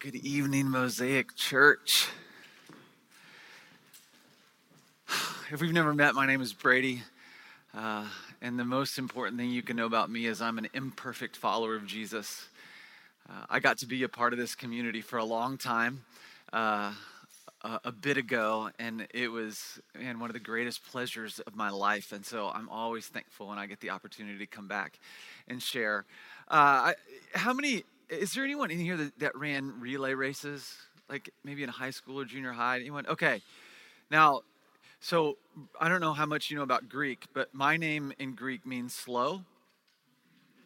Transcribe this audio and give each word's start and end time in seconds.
Good 0.00 0.16
evening, 0.16 0.70
Mosaic 0.70 1.36
Church. 1.36 2.08
If 5.52 5.60
we've 5.60 5.74
never 5.74 5.92
met, 5.92 6.14
my 6.14 6.26
name 6.26 6.40
is 6.40 6.54
Brady. 6.54 7.02
Uh, 7.76 8.06
and 8.40 8.58
the 8.58 8.64
most 8.64 8.96
important 8.96 9.36
thing 9.36 9.50
you 9.50 9.60
can 9.60 9.76
know 9.76 9.84
about 9.84 10.08
me 10.08 10.24
is 10.24 10.40
I'm 10.40 10.56
an 10.56 10.68
imperfect 10.72 11.36
follower 11.36 11.76
of 11.76 11.86
Jesus. 11.86 12.48
Uh, 13.28 13.44
I 13.50 13.60
got 13.60 13.76
to 13.78 13.86
be 13.86 14.02
a 14.04 14.08
part 14.08 14.32
of 14.32 14.38
this 14.38 14.54
community 14.54 15.02
for 15.02 15.18
a 15.18 15.24
long 15.24 15.58
time, 15.58 16.02
uh, 16.50 16.94
a, 17.62 17.80
a, 17.84 17.92
bit 17.92 18.16
ago, 18.16 18.70
and 18.78 19.06
it 19.12 19.30
was 19.30 19.82
man, 19.94 20.18
one 20.18 20.30
of 20.30 20.34
the 20.34 20.40
greatest 20.40 20.82
pleasures 20.86 21.40
of 21.40 21.54
my 21.54 21.68
life. 21.68 22.12
And 22.12 22.24
so 22.24 22.48
I'm 22.48 22.70
always 22.70 23.06
thankful 23.06 23.48
when 23.48 23.58
I 23.58 23.66
get 23.66 23.80
the 23.80 23.90
opportunity 23.90 24.38
to 24.38 24.46
come 24.46 24.66
back 24.66 24.98
and 25.46 25.62
share. 25.62 26.06
Uh, 26.48 26.94
I, 26.94 26.94
how 27.34 27.52
many 27.52 27.84
is 28.10 28.32
there 28.32 28.44
anyone 28.44 28.70
in 28.70 28.78
here 28.78 28.96
that, 28.96 29.18
that 29.18 29.36
ran 29.36 29.80
relay 29.80 30.14
races? 30.14 30.76
Like 31.08 31.30
maybe 31.44 31.62
in 31.62 31.68
high 31.68 31.90
school 31.90 32.20
or 32.20 32.24
junior 32.24 32.52
high? 32.52 32.78
Anyone? 32.80 33.06
Okay. 33.06 33.42
Now, 34.10 34.42
so 35.00 35.36
I 35.80 35.88
don't 35.88 36.00
know 36.00 36.12
how 36.12 36.26
much 36.26 36.50
you 36.50 36.56
know 36.56 36.62
about 36.62 36.88
Greek, 36.88 37.26
but 37.32 37.54
my 37.54 37.76
name 37.76 38.12
in 38.18 38.34
Greek 38.34 38.66
means 38.66 38.94
slow. 38.94 39.42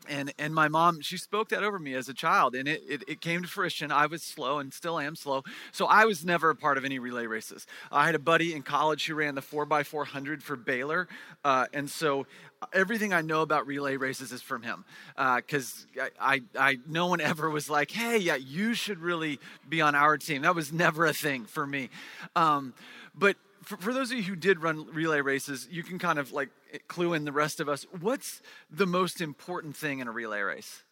And, 0.09 0.33
and 0.39 0.55
my 0.55 0.69
mom, 0.69 1.01
she 1.01 1.17
spoke 1.17 1.49
that 1.49 1.63
over 1.63 1.79
me 1.79 1.95
as 1.95 2.09
a 2.09 2.15
child, 2.15 2.55
and 2.55 2.69
it, 2.69 2.83
it, 2.89 3.05
it, 3.09 3.21
came 3.21 3.43
to 3.43 3.49
fruition. 3.49 3.91
I 3.91 4.07
was 4.07 4.23
slow 4.23 4.59
and 4.59 4.73
still 4.73 4.99
am 4.99 5.17
slow. 5.17 5.43
So 5.73 5.87
I 5.87 6.05
was 6.05 6.25
never 6.25 6.51
a 6.51 6.57
part 6.57 6.77
of 6.77 6.85
any 6.85 6.99
relay 6.99 7.27
races. 7.27 7.67
I 7.91 8.07
had 8.07 8.15
a 8.15 8.19
buddy 8.19 8.55
in 8.55 8.63
college 8.63 9.07
who 9.07 9.15
ran 9.15 9.35
the 9.35 9.41
4x400 9.41 10.43
for 10.43 10.57
Baylor. 10.57 11.09
Uh, 11.45 11.67
and 11.73 11.89
so 11.89 12.27
everything 12.73 13.13
I 13.13 13.21
know 13.21 13.43
about 13.43 13.67
relay 13.67 13.97
races 13.97 14.33
is 14.33 14.43
from 14.43 14.63
him 14.63 14.85
because 15.17 15.87
uh, 16.01 16.07
I, 16.21 16.35
I, 16.35 16.71
I, 16.71 16.79
no 16.87 17.07
one 17.07 17.21
ever 17.21 17.51
was 17.51 17.69
like, 17.69 17.91
hey, 17.91 18.19
yeah, 18.19 18.37
you 18.37 18.75
should 18.75 18.99
really 18.99 19.39
be 19.69 19.81
on 19.81 19.95
our 19.95 20.19
team. 20.19 20.43
That 20.43 20.55
was 20.55 20.73
never 20.73 21.07
a 21.07 21.13
thing 21.13 21.45
for 21.45 21.67
me. 21.67 21.91
Um, 22.37 22.75
but 23.15 23.37
for, 23.65 23.77
for 23.77 23.93
those 23.93 24.11
of 24.11 24.17
you 24.17 24.23
who 24.23 24.37
did 24.37 24.63
run 24.63 24.87
relay 24.93 25.21
races, 25.21 25.69
you 25.71 25.83
can 25.83 25.99
kind 25.99 26.19
of 26.19 26.33
like 26.33 26.51
clue 26.89 27.15
in 27.15 27.25
the 27.25 27.33
rest 27.33 27.61
of 27.61 27.69
us. 27.69 27.87
What's 28.01 28.43
the 28.71 28.87
most 28.87 29.21
important 29.21 29.77
thing 29.77 30.01
in 30.01 30.09
a 30.09 30.13
relay 30.13 30.41
race? 30.41 30.83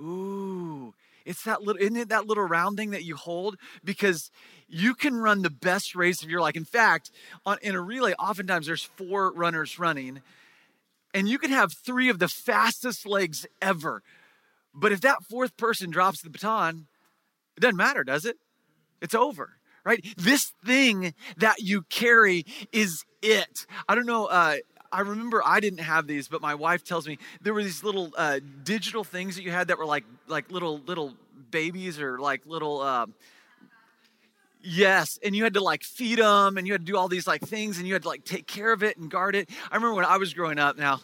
Ooh, 0.00 0.92
it's 1.24 1.44
that 1.44 1.62
little, 1.62 1.80
isn't 1.80 1.96
it 1.96 2.08
that 2.08 2.26
little 2.26 2.44
round 2.44 2.76
thing 2.76 2.90
that 2.90 3.04
you 3.04 3.16
hold? 3.16 3.56
Because 3.84 4.30
you 4.68 4.94
can 4.94 5.16
run 5.16 5.42
the 5.42 5.50
best 5.50 5.94
race 5.94 6.22
of 6.22 6.30
your 6.30 6.40
life. 6.40 6.56
In 6.56 6.64
fact, 6.64 7.10
on, 7.46 7.58
in 7.62 7.74
a 7.74 7.80
relay, 7.80 8.12
oftentimes 8.14 8.66
there's 8.66 8.82
four 8.82 9.32
runners 9.32 9.78
running, 9.78 10.20
and 11.12 11.28
you 11.28 11.38
can 11.38 11.50
have 11.50 11.72
three 11.72 12.08
of 12.08 12.18
the 12.18 12.28
fastest 12.28 13.06
legs 13.06 13.46
ever. 13.62 14.02
But 14.74 14.90
if 14.90 15.00
that 15.02 15.22
fourth 15.22 15.56
person 15.56 15.90
drops 15.90 16.22
the 16.22 16.30
baton, 16.30 16.88
it 17.56 17.60
doesn't 17.60 17.76
matter, 17.76 18.02
does 18.02 18.24
it? 18.24 18.36
It's 19.00 19.14
over 19.14 19.58
right? 19.84 20.04
This 20.16 20.52
thing 20.64 21.14
that 21.36 21.60
you 21.60 21.82
carry 21.82 22.44
is 22.72 23.04
it. 23.22 23.66
I 23.88 23.94
don't 23.94 24.06
know. 24.06 24.26
Uh, 24.26 24.56
I 24.92 25.00
remember 25.00 25.42
I 25.44 25.60
didn't 25.60 25.80
have 25.80 26.06
these, 26.06 26.28
but 26.28 26.40
my 26.40 26.54
wife 26.54 26.84
tells 26.84 27.06
me 27.08 27.18
there 27.40 27.52
were 27.52 27.64
these 27.64 27.82
little 27.82 28.12
uh, 28.16 28.40
digital 28.62 29.02
things 29.04 29.36
that 29.36 29.42
you 29.42 29.50
had 29.50 29.68
that 29.68 29.78
were 29.78 29.86
like 29.86 30.04
like 30.28 30.50
little 30.50 30.78
little 30.86 31.14
babies 31.50 32.00
or 32.00 32.18
like 32.18 32.46
little. 32.46 32.80
Uh, 32.80 33.06
Yes, 34.66 35.18
and 35.22 35.36
you 35.36 35.44
had 35.44 35.54
to 35.54 35.60
like 35.60 35.82
feed 35.82 36.18
them, 36.18 36.56
and 36.56 36.66
you 36.66 36.72
had 36.72 36.86
to 36.86 36.90
do 36.90 36.96
all 36.96 37.06
these 37.08 37.26
like 37.26 37.42
things, 37.42 37.76
and 37.76 37.86
you 37.86 37.92
had 37.92 38.02
to 38.02 38.08
like 38.08 38.24
take 38.24 38.46
care 38.46 38.72
of 38.72 38.82
it 38.82 38.96
and 38.96 39.10
guard 39.10 39.34
it. 39.36 39.50
I 39.70 39.74
remember 39.74 39.94
when 39.94 40.06
I 40.06 40.16
was 40.16 40.32
growing 40.32 40.58
up. 40.58 40.78
Now, 40.78 41.00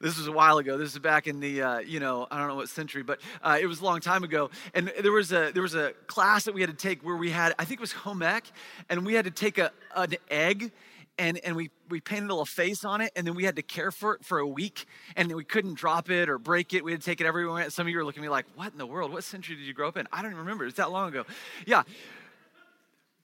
this 0.00 0.16
was 0.16 0.28
a 0.28 0.32
while 0.32 0.58
ago. 0.58 0.78
This 0.78 0.92
is 0.92 0.98
back 0.98 1.26
in 1.26 1.40
the 1.40 1.62
uh, 1.62 1.78
you 1.80 2.00
know 2.00 2.26
I 2.30 2.38
don't 2.38 2.48
know 2.48 2.54
what 2.54 2.68
century, 2.68 3.02
but 3.02 3.20
uh, 3.42 3.58
it 3.60 3.66
was 3.66 3.80
a 3.80 3.84
long 3.84 4.00
time 4.00 4.24
ago. 4.24 4.50
And 4.74 4.92
there 5.00 5.12
was 5.12 5.32
a 5.32 5.50
there 5.52 5.62
was 5.62 5.74
a 5.74 5.92
class 6.06 6.44
that 6.44 6.54
we 6.54 6.60
had 6.60 6.70
to 6.70 6.76
take 6.76 7.02
where 7.04 7.16
we 7.16 7.30
had 7.30 7.54
I 7.58 7.64
think 7.64 7.80
it 7.80 7.82
was 7.82 7.92
home 7.92 8.22
ec, 8.22 8.44
and 8.88 9.04
we 9.04 9.14
had 9.14 9.24
to 9.24 9.30
take 9.30 9.58
a 9.58 9.72
an 9.96 10.14
egg 10.30 10.72
and, 11.18 11.38
and 11.44 11.56
we, 11.56 11.70
we 11.88 12.00
painted 12.00 12.26
a 12.26 12.32
little 12.32 12.46
face 12.46 12.84
on 12.84 13.00
it, 13.00 13.12
and 13.16 13.26
then 13.26 13.34
we 13.34 13.44
had 13.44 13.56
to 13.56 13.62
care 13.62 13.90
for 13.90 14.14
it 14.14 14.24
for 14.24 14.38
a 14.38 14.46
week, 14.46 14.86
and 15.16 15.34
we 15.34 15.44
couldn't 15.44 15.74
drop 15.74 16.10
it 16.10 16.28
or 16.28 16.38
break 16.38 16.72
it. 16.72 16.84
We 16.84 16.92
had 16.92 17.00
to 17.00 17.04
take 17.04 17.20
it 17.20 17.26
everywhere. 17.26 17.68
Some 17.70 17.86
of 17.86 17.92
you 17.92 17.98
are 17.98 18.04
looking 18.04 18.22
at 18.22 18.26
me 18.26 18.28
like, 18.28 18.46
what 18.54 18.72
in 18.72 18.78
the 18.78 18.86
world? 18.86 19.12
What 19.12 19.24
century 19.24 19.56
did 19.56 19.64
you 19.64 19.74
grow 19.74 19.88
up 19.88 19.96
in? 19.96 20.06
I 20.12 20.22
don't 20.22 20.34
remember. 20.34 20.64
It's 20.64 20.76
that 20.76 20.92
long 20.92 21.08
ago. 21.08 21.24
Yeah. 21.66 21.82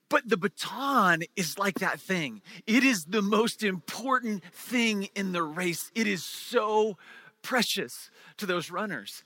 But 0.09 0.29
the 0.29 0.37
baton 0.37 1.23
is 1.35 1.57
like 1.57 1.79
that 1.79 1.99
thing. 1.99 2.41
It 2.67 2.83
is 2.83 3.05
the 3.05 3.21
most 3.21 3.63
important 3.63 4.43
thing 4.53 5.09
in 5.15 5.31
the 5.31 5.43
race. 5.43 5.91
It 5.95 6.07
is 6.07 6.23
so 6.23 6.97
precious 7.41 8.09
to 8.37 8.45
those 8.45 8.69
runners. 8.69 9.23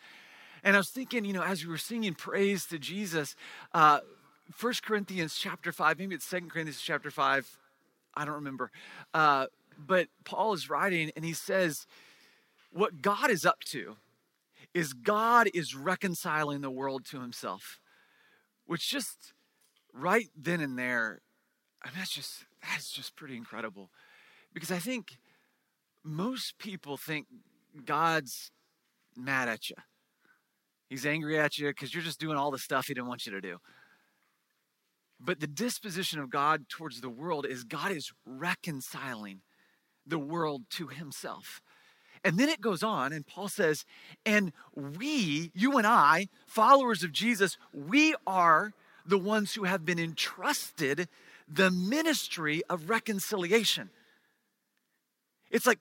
And 0.64 0.76
I 0.76 0.80
was 0.80 0.90
thinking, 0.90 1.26
you 1.26 1.34
know, 1.34 1.44
as 1.44 1.64
we 1.64 1.70
were 1.70 1.78
singing 1.78 2.14
praise 2.14 2.66
to 2.68 2.80
Jesus, 2.80 3.36
uh, 3.74 4.00
1 4.60 4.74
Corinthians 4.84 5.36
chapter 5.36 5.72
5, 5.72 6.00
maybe 6.00 6.16
it's 6.16 6.30
2 6.30 6.42
Corinthians 6.42 6.82
chapter 6.82 7.12
5, 7.12 7.58
I 8.16 8.26
don't 8.26 8.36
remember. 8.36 8.72
Uh, 9.14 9.48
but 9.78 10.08
Paul 10.26 10.54
is 10.54 10.70
writing 10.70 11.12
and 11.16 11.24
he 11.24 11.34
says, 11.34 11.88
What 12.72 13.02
God 13.02 13.30
is 13.30 13.46
up 13.46 13.62
to 13.66 13.96
is 14.74 14.94
God 14.94 15.50
is 15.54 15.76
reconciling 15.76 16.62
the 16.62 16.72
world 16.72 17.06
to 17.06 17.22
himself, 17.22 17.80
which 18.66 18.90
just 18.90 19.34
right 19.94 20.30
then 20.36 20.62
and 20.62 20.78
there, 20.78 21.22
I 21.84 21.90
mean, 21.90 21.96
that's 21.98 22.14
just, 22.14 22.46
that's 22.62 22.92
just 22.92 23.16
pretty 23.16 23.38
incredible. 23.38 23.90
Because 24.54 24.72
I 24.72 24.80
think 24.80 25.18
most 26.04 26.58
people 26.58 26.98
think 26.98 27.28
God's 27.86 28.52
mad 29.16 29.48
at 29.48 29.70
you. 29.70 29.76
He's 30.90 31.06
angry 31.06 31.40
at 31.40 31.58
you 31.58 31.68
because 31.68 31.94
you're 31.94 32.04
just 32.04 32.20
doing 32.20 32.38
all 32.38 32.52
the 32.52 32.58
stuff 32.58 32.88
he 32.88 32.94
didn't 32.94 33.08
want 33.08 33.26
you 33.26 33.32
to 33.32 33.42
do. 33.42 33.58
But 35.20 35.40
the 35.40 35.48
disposition 35.48 36.20
of 36.20 36.30
God 36.30 36.70
towards 36.70 37.02
the 37.02 37.10
world 37.10 37.46
is 37.46 37.64
God 37.64 37.92
is 37.92 38.12
reconciling 38.26 39.42
the 40.06 40.20
world 40.20 40.64
to 40.72 40.88
himself. 40.88 41.62
And 42.24 42.38
then 42.38 42.50
it 42.50 42.60
goes 42.60 42.84
on, 42.84 43.14
and 43.14 43.26
Paul 43.26 43.48
says, 43.48 43.86
and 44.26 44.52
we, 44.76 45.52
you 45.54 45.78
and 45.78 45.88
I, 45.88 46.28
followers 46.48 47.04
of 47.04 47.12
Jesus, 47.12 47.58
we 47.74 48.16
are 48.28 48.74
the 49.10 49.18
ones 49.18 49.54
who 49.54 49.64
have 49.64 49.86
been 49.86 50.00
entrusted 50.00 51.08
the 51.48 51.72
ministry 51.72 52.62
of 52.70 52.90
reconciliation. 52.90 53.90
It's 55.50 55.66
like 55.66 55.80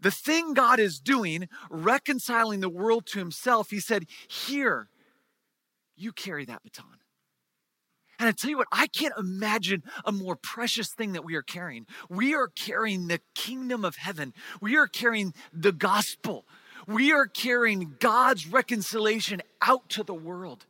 the 0.00 0.10
thing 0.10 0.54
God 0.54 0.80
is 0.80 0.98
doing, 0.98 1.48
reconciling 1.68 2.60
the 2.60 2.70
world 2.70 3.06
to 3.08 3.18
himself, 3.18 3.70
he 3.70 3.80
said, 3.80 4.06
Here, 4.28 4.88
you 5.94 6.12
carry 6.12 6.46
that 6.46 6.62
baton. 6.62 6.86
And 8.18 8.28
I 8.28 8.32
tell 8.32 8.50
you 8.50 8.58
what, 8.58 8.68
I 8.70 8.86
can't 8.86 9.14
imagine 9.18 9.82
a 10.04 10.12
more 10.12 10.36
precious 10.36 10.88
thing 10.88 11.12
that 11.12 11.24
we 11.24 11.34
are 11.36 11.42
carrying. 11.42 11.86
We 12.10 12.34
are 12.34 12.48
carrying 12.48 13.08
the 13.08 13.20
kingdom 13.34 13.84
of 13.84 13.96
heaven, 13.96 14.32
we 14.60 14.76
are 14.76 14.86
carrying 14.86 15.34
the 15.52 15.72
gospel, 15.72 16.46
we 16.86 17.12
are 17.12 17.26
carrying 17.26 17.96
God's 17.98 18.46
reconciliation 18.46 19.42
out 19.60 19.88
to 19.90 20.02
the 20.02 20.14
world. 20.14 20.64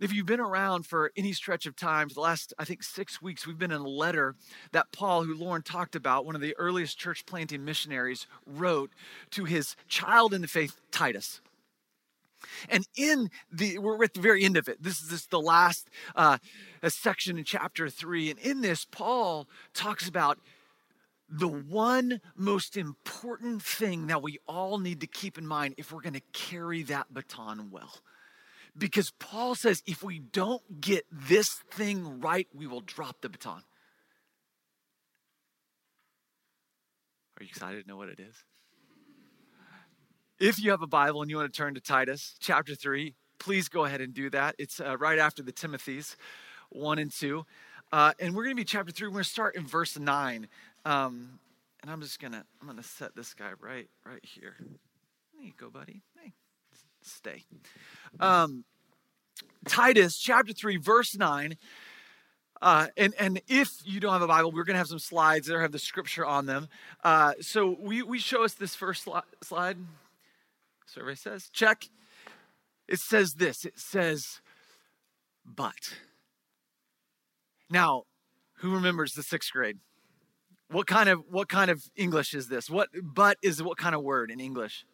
If 0.00 0.14
you've 0.14 0.26
been 0.26 0.40
around 0.40 0.86
for 0.86 1.12
any 1.14 1.34
stretch 1.34 1.66
of 1.66 1.76
time, 1.76 2.08
for 2.08 2.14
the 2.14 2.20
last, 2.20 2.54
I 2.58 2.64
think, 2.64 2.82
six 2.82 3.20
weeks, 3.20 3.46
we've 3.46 3.58
been 3.58 3.70
in 3.70 3.82
a 3.82 3.88
letter 3.88 4.34
that 4.72 4.92
Paul, 4.92 5.24
who 5.24 5.34
Lauren 5.34 5.62
talked 5.62 5.94
about, 5.94 6.24
one 6.24 6.34
of 6.34 6.40
the 6.40 6.56
earliest 6.56 6.98
church 6.98 7.26
planting 7.26 7.66
missionaries, 7.66 8.26
wrote 8.46 8.90
to 9.32 9.44
his 9.44 9.76
child 9.88 10.32
in 10.32 10.40
the 10.40 10.48
faith, 10.48 10.80
Titus. 10.90 11.42
And 12.70 12.86
in 12.96 13.30
the, 13.52 13.76
we're 13.76 14.02
at 14.02 14.14
the 14.14 14.20
very 14.22 14.42
end 14.42 14.56
of 14.56 14.68
it. 14.68 14.82
This 14.82 15.02
is 15.02 15.08
this, 15.10 15.26
the 15.26 15.38
last 15.38 15.90
uh, 16.16 16.38
section 16.88 17.36
in 17.36 17.44
chapter 17.44 17.90
three. 17.90 18.30
And 18.30 18.38
in 18.38 18.62
this, 18.62 18.86
Paul 18.86 19.46
talks 19.74 20.08
about 20.08 20.38
the 21.28 21.46
one 21.46 22.22
most 22.34 22.78
important 22.78 23.62
thing 23.62 24.06
that 24.06 24.22
we 24.22 24.38
all 24.48 24.78
need 24.78 25.02
to 25.02 25.06
keep 25.06 25.36
in 25.36 25.46
mind 25.46 25.74
if 25.76 25.92
we're 25.92 26.00
going 26.00 26.14
to 26.14 26.22
carry 26.32 26.82
that 26.84 27.12
baton 27.12 27.70
well. 27.70 27.98
Because 28.76 29.12
Paul 29.18 29.54
says 29.54 29.82
if 29.86 30.02
we 30.02 30.18
don't 30.18 30.80
get 30.80 31.04
this 31.10 31.48
thing 31.70 32.20
right, 32.20 32.48
we 32.54 32.66
will 32.66 32.80
drop 32.80 33.20
the 33.20 33.28
baton. 33.28 33.62
Are 37.38 37.42
you 37.42 37.48
excited 37.48 37.82
to 37.82 37.88
know 37.88 37.96
what 37.96 38.08
it 38.08 38.20
is? 38.20 38.34
If 40.38 40.62
you 40.62 40.70
have 40.70 40.82
a 40.82 40.86
Bible 40.86 41.20
and 41.22 41.30
you 41.30 41.36
want 41.36 41.52
to 41.52 41.56
turn 41.56 41.74
to 41.74 41.80
Titus 41.80 42.36
chapter 42.40 42.74
3, 42.74 43.14
please 43.38 43.68
go 43.68 43.84
ahead 43.84 44.00
and 44.00 44.14
do 44.14 44.30
that. 44.30 44.54
It's 44.58 44.80
uh, 44.80 44.96
right 44.98 45.18
after 45.18 45.42
the 45.42 45.52
Timothy's 45.52 46.16
1 46.70 46.98
and 46.98 47.12
2. 47.12 47.44
Uh, 47.92 48.12
and 48.20 48.34
we're 48.34 48.44
going 48.44 48.56
to 48.56 48.60
be 48.60 48.64
chapter 48.64 48.92
3. 48.92 49.08
We're 49.08 49.12
going 49.12 49.24
to 49.24 49.30
start 49.30 49.56
in 49.56 49.66
verse 49.66 49.98
9. 49.98 50.48
Um, 50.84 51.40
and 51.82 51.90
I'm 51.90 52.00
just 52.00 52.20
going 52.20 52.32
to 52.32 52.44
I'm 52.60 52.66
going 52.66 52.76
to 52.76 52.82
set 52.82 53.14
this 53.16 53.34
guy 53.34 53.52
right 53.60 53.88
right 54.04 54.24
here. 54.24 54.56
There 54.58 55.42
you 55.42 55.52
go, 55.56 55.70
buddy. 55.70 56.02
Hey, 56.18 56.32
stay. 57.10 57.44
Um, 58.18 58.64
Titus 59.66 60.18
chapter 60.18 60.52
3, 60.52 60.76
verse 60.78 61.16
9. 61.16 61.56
Uh, 62.62 62.88
and, 62.96 63.14
and 63.18 63.40
if 63.48 63.70
you 63.84 64.00
don't 64.00 64.12
have 64.12 64.22
a 64.22 64.26
Bible, 64.26 64.52
we're 64.52 64.64
going 64.64 64.74
to 64.74 64.78
have 64.78 64.88
some 64.88 64.98
slides 64.98 65.46
that 65.46 65.58
have 65.58 65.72
the 65.72 65.78
scripture 65.78 66.26
on 66.26 66.46
them. 66.46 66.68
Uh, 67.02 67.32
so 67.40 67.76
we, 67.80 68.02
we 68.02 68.18
show 68.18 68.44
us 68.44 68.54
this 68.54 68.74
first 68.74 69.08
slide. 69.42 69.76
Survey 70.86 71.14
says, 71.14 71.48
check. 71.50 71.84
It 72.88 72.98
says 72.98 73.34
this 73.34 73.64
it 73.64 73.78
says, 73.78 74.40
but. 75.44 75.94
Now, 77.70 78.02
who 78.54 78.74
remembers 78.74 79.12
the 79.12 79.22
sixth 79.22 79.52
grade? 79.52 79.78
What 80.70 80.86
kind 80.86 81.08
of 81.08 81.22
what 81.30 81.48
kind 81.48 81.70
of 81.70 81.82
English 81.96 82.34
is 82.34 82.48
this? 82.48 82.68
What 82.68 82.88
but 83.02 83.38
is 83.42 83.62
what 83.62 83.78
kind 83.78 83.94
of 83.94 84.02
word 84.02 84.30
in 84.30 84.40
English? 84.40 84.84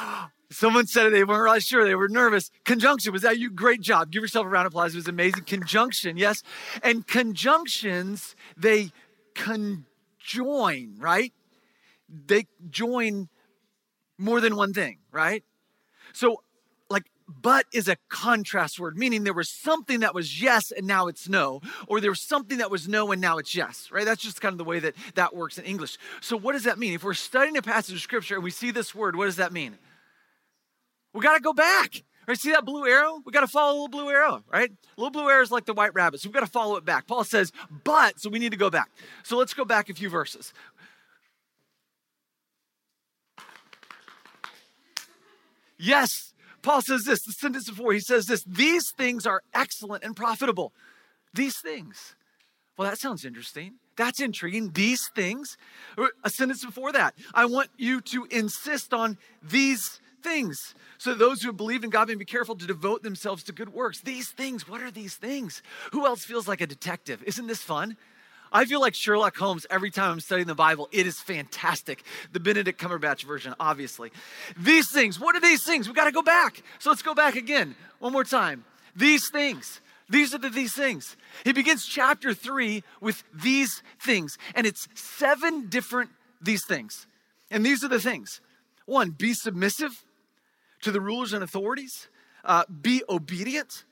Someone 0.50 0.86
said 0.86 1.06
it, 1.06 1.10
they 1.10 1.24
weren't 1.24 1.42
really 1.42 1.60
sure. 1.60 1.84
They 1.84 1.94
were 1.94 2.08
nervous. 2.08 2.50
Conjunction, 2.64 3.12
was 3.12 3.22
that 3.22 3.38
you? 3.38 3.50
Great 3.50 3.80
job. 3.80 4.12
Give 4.12 4.22
yourself 4.22 4.46
a 4.46 4.48
round 4.48 4.66
of 4.66 4.72
applause. 4.72 4.94
It 4.94 4.98
was 4.98 5.08
amazing. 5.08 5.44
Conjunction, 5.44 6.16
yes. 6.16 6.42
And 6.82 7.06
conjunctions, 7.06 8.36
they 8.56 8.90
conjoin, 9.34 10.94
right? 10.98 11.32
They 12.08 12.46
join 12.70 13.28
more 14.18 14.40
than 14.40 14.56
one 14.56 14.72
thing, 14.72 14.98
right? 15.10 15.42
So, 16.12 16.42
like, 16.88 17.10
but 17.28 17.66
is 17.72 17.88
a 17.88 17.96
contrast 18.08 18.78
word, 18.78 18.96
meaning 18.96 19.24
there 19.24 19.34
was 19.34 19.50
something 19.50 20.00
that 20.00 20.14
was 20.14 20.40
yes 20.40 20.70
and 20.70 20.86
now 20.86 21.08
it's 21.08 21.28
no, 21.28 21.60
or 21.88 22.00
there 22.00 22.12
was 22.12 22.20
something 22.20 22.58
that 22.58 22.70
was 22.70 22.86
no 22.88 23.10
and 23.10 23.20
now 23.20 23.38
it's 23.38 23.54
yes, 23.54 23.88
right? 23.90 24.04
That's 24.04 24.22
just 24.22 24.40
kind 24.40 24.52
of 24.52 24.58
the 24.58 24.64
way 24.64 24.78
that 24.78 24.94
that 25.16 25.34
works 25.34 25.58
in 25.58 25.64
English. 25.64 25.98
So, 26.20 26.36
what 26.36 26.52
does 26.52 26.64
that 26.64 26.78
mean? 26.78 26.94
If 26.94 27.02
we're 27.02 27.14
studying 27.14 27.56
a 27.56 27.62
passage 27.62 27.96
of 27.96 28.00
scripture 28.00 28.36
and 28.36 28.44
we 28.44 28.52
see 28.52 28.70
this 28.70 28.94
word, 28.94 29.16
what 29.16 29.26
does 29.26 29.36
that 29.36 29.52
mean? 29.52 29.76
We 31.16 31.22
got 31.22 31.34
to 31.34 31.40
go 31.40 31.54
back. 31.54 32.04
Right? 32.28 32.38
See 32.38 32.50
that 32.50 32.66
blue 32.66 32.86
arrow? 32.86 33.22
We 33.24 33.32
got 33.32 33.40
to 33.40 33.46
follow 33.46 33.72
little 33.72 33.88
blue 33.88 34.10
arrow, 34.10 34.44
right? 34.52 34.70
Little 34.96 35.10
blue 35.10 35.30
arrow 35.30 35.42
is 35.42 35.50
like 35.50 35.64
the 35.64 35.72
white 35.72 35.94
rabbit. 35.94 36.20
So 36.20 36.28
we've 36.28 36.34
got 36.34 36.40
to 36.40 36.46
follow 36.46 36.76
it 36.76 36.84
back. 36.84 37.06
Paul 37.06 37.24
says, 37.24 37.52
but, 37.84 38.20
so 38.20 38.28
we 38.28 38.38
need 38.38 38.50
to 38.50 38.58
go 38.58 38.68
back. 38.68 38.90
So 39.22 39.38
let's 39.38 39.54
go 39.54 39.64
back 39.64 39.88
a 39.88 39.94
few 39.94 40.10
verses. 40.10 40.52
Yes, 45.78 46.34
Paul 46.62 46.82
says 46.82 47.04
this, 47.04 47.22
the 47.22 47.32
sentence 47.32 47.70
before, 47.70 47.92
he 47.92 48.00
says 48.00 48.26
this 48.26 48.42
these 48.44 48.90
things 48.96 49.26
are 49.26 49.42
excellent 49.54 50.04
and 50.04 50.16
profitable. 50.16 50.72
These 51.32 51.60
things. 51.60 52.14
Well, 52.76 52.90
that 52.90 52.98
sounds 52.98 53.24
interesting. 53.24 53.74
That's 53.96 54.20
intriguing. 54.20 54.72
These 54.72 55.08
things. 55.14 55.56
A 56.24 56.28
sentence 56.28 56.64
before 56.64 56.92
that. 56.92 57.14
I 57.32 57.46
want 57.46 57.70
you 57.78 58.00
to 58.02 58.26
insist 58.30 58.92
on 58.92 59.16
these 59.42 60.00
things. 60.26 60.74
So 60.98 61.14
those 61.14 61.42
who 61.42 61.52
believe 61.52 61.84
in 61.84 61.90
God 61.90 62.08
may 62.08 62.16
be 62.16 62.24
careful 62.24 62.56
to 62.56 62.66
devote 62.66 63.02
themselves 63.02 63.44
to 63.44 63.52
good 63.52 63.72
works. 63.72 64.00
These 64.00 64.30
things, 64.30 64.68
what 64.68 64.80
are 64.80 64.90
these 64.90 65.14
things? 65.14 65.62
Who 65.92 66.04
else 66.04 66.24
feels 66.24 66.48
like 66.48 66.60
a 66.60 66.66
detective? 66.66 67.22
Isn't 67.24 67.46
this 67.46 67.62
fun? 67.62 67.96
I 68.52 68.64
feel 68.64 68.80
like 68.80 68.94
Sherlock 68.94 69.36
Holmes 69.36 69.66
every 69.70 69.90
time 69.90 70.12
I'm 70.12 70.20
studying 70.20 70.46
the 70.48 70.54
Bible. 70.54 70.88
It 70.90 71.06
is 71.06 71.20
fantastic. 71.20 72.02
The 72.32 72.40
Benedict 72.40 72.80
Cumberbatch 72.80 73.24
version, 73.24 73.54
obviously. 73.60 74.10
These 74.56 74.90
things, 74.90 75.20
what 75.20 75.36
are 75.36 75.40
these 75.40 75.64
things? 75.64 75.88
We 75.88 75.94
got 75.94 76.04
to 76.04 76.12
go 76.12 76.22
back. 76.22 76.62
So 76.78 76.90
let's 76.90 77.02
go 77.02 77.14
back 77.14 77.36
again, 77.36 77.76
one 77.98 78.12
more 78.12 78.24
time. 78.24 78.64
These 78.94 79.30
things. 79.30 79.80
These 80.08 80.34
are 80.34 80.38
the 80.38 80.50
these 80.50 80.74
things. 80.74 81.16
He 81.44 81.52
begins 81.52 81.84
chapter 81.84 82.32
three 82.32 82.84
with 83.00 83.24
these 83.34 83.82
things, 84.00 84.38
and 84.54 84.64
it's 84.64 84.86
seven 84.94 85.68
different 85.68 86.10
these 86.40 86.64
things. 86.64 87.08
And 87.50 87.66
these 87.66 87.82
are 87.82 87.88
the 87.88 88.00
things. 88.00 88.40
One, 88.86 89.10
be 89.10 89.34
submissive 89.34 90.04
to 90.86 90.92
the 90.92 91.00
rulers 91.00 91.32
and 91.32 91.42
authorities, 91.42 92.06
uh, 92.44 92.62
be 92.80 93.02
obedient, 93.08 93.84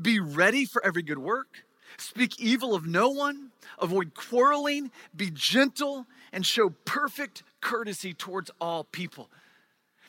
be 0.00 0.20
ready 0.20 0.64
for 0.64 0.84
every 0.86 1.02
good 1.02 1.18
work, 1.18 1.64
speak 1.96 2.38
evil 2.38 2.76
of 2.76 2.86
no 2.86 3.08
one, 3.08 3.50
avoid 3.80 4.14
quarreling, 4.14 4.92
be 5.16 5.32
gentle, 5.32 6.06
and 6.32 6.46
show 6.46 6.70
perfect 6.84 7.42
courtesy 7.60 8.14
towards 8.14 8.52
all 8.60 8.84
people. 8.84 9.28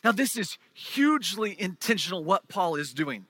Now, 0.03 0.11
this 0.11 0.37
is 0.37 0.59
hugely 0.71 1.59
intentional 1.59 2.23
what 2.23 2.47
Paul 2.47 2.75
is 2.75 2.93
doing. 2.93 3.25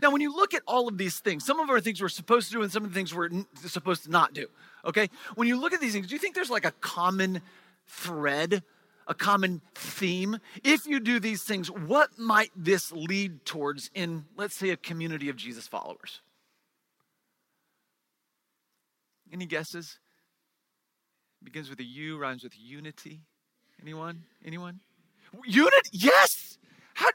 Now, 0.00 0.12
when 0.12 0.20
you 0.20 0.32
look 0.32 0.54
at 0.54 0.62
all 0.68 0.86
of 0.86 0.98
these 0.98 1.18
things, 1.18 1.44
some 1.44 1.58
of 1.58 1.68
our 1.68 1.80
things 1.80 2.00
we're 2.00 2.08
supposed 2.08 2.46
to 2.46 2.52
do 2.52 2.62
and 2.62 2.70
some 2.70 2.84
of 2.84 2.90
the 2.90 2.94
things 2.94 3.12
we're 3.12 3.30
supposed 3.56 4.04
to 4.04 4.10
not 4.12 4.34
do, 4.34 4.46
okay? 4.84 5.10
When 5.34 5.48
you 5.48 5.60
look 5.60 5.72
at 5.72 5.80
these 5.80 5.94
things, 5.94 6.06
do 6.06 6.14
you 6.14 6.20
think 6.20 6.36
there's 6.36 6.48
like 6.48 6.64
a 6.64 6.72
common 6.80 7.42
thread 7.88 8.62
a 9.06 9.14
common 9.14 9.62
theme. 9.74 10.38
If 10.64 10.86
you 10.86 11.00
do 11.00 11.20
these 11.20 11.42
things, 11.42 11.70
what 11.70 12.18
might 12.18 12.50
this 12.56 12.92
lead 12.92 13.44
towards 13.44 13.90
in, 13.94 14.24
let's 14.36 14.56
say, 14.56 14.70
a 14.70 14.76
community 14.76 15.28
of 15.28 15.36
Jesus 15.36 15.66
followers? 15.66 16.20
Any 19.32 19.46
guesses? 19.46 19.98
begins 21.46 21.70
with 21.70 21.78
a 21.78 21.84
U, 21.84 22.18
rhymes 22.18 22.42
with 22.42 22.58
unity. 22.58 23.20
Anyone? 23.80 24.24
Anyone? 24.44 24.80
Unity? 25.46 25.90
Yes! 25.92 26.58
How, 26.94 27.10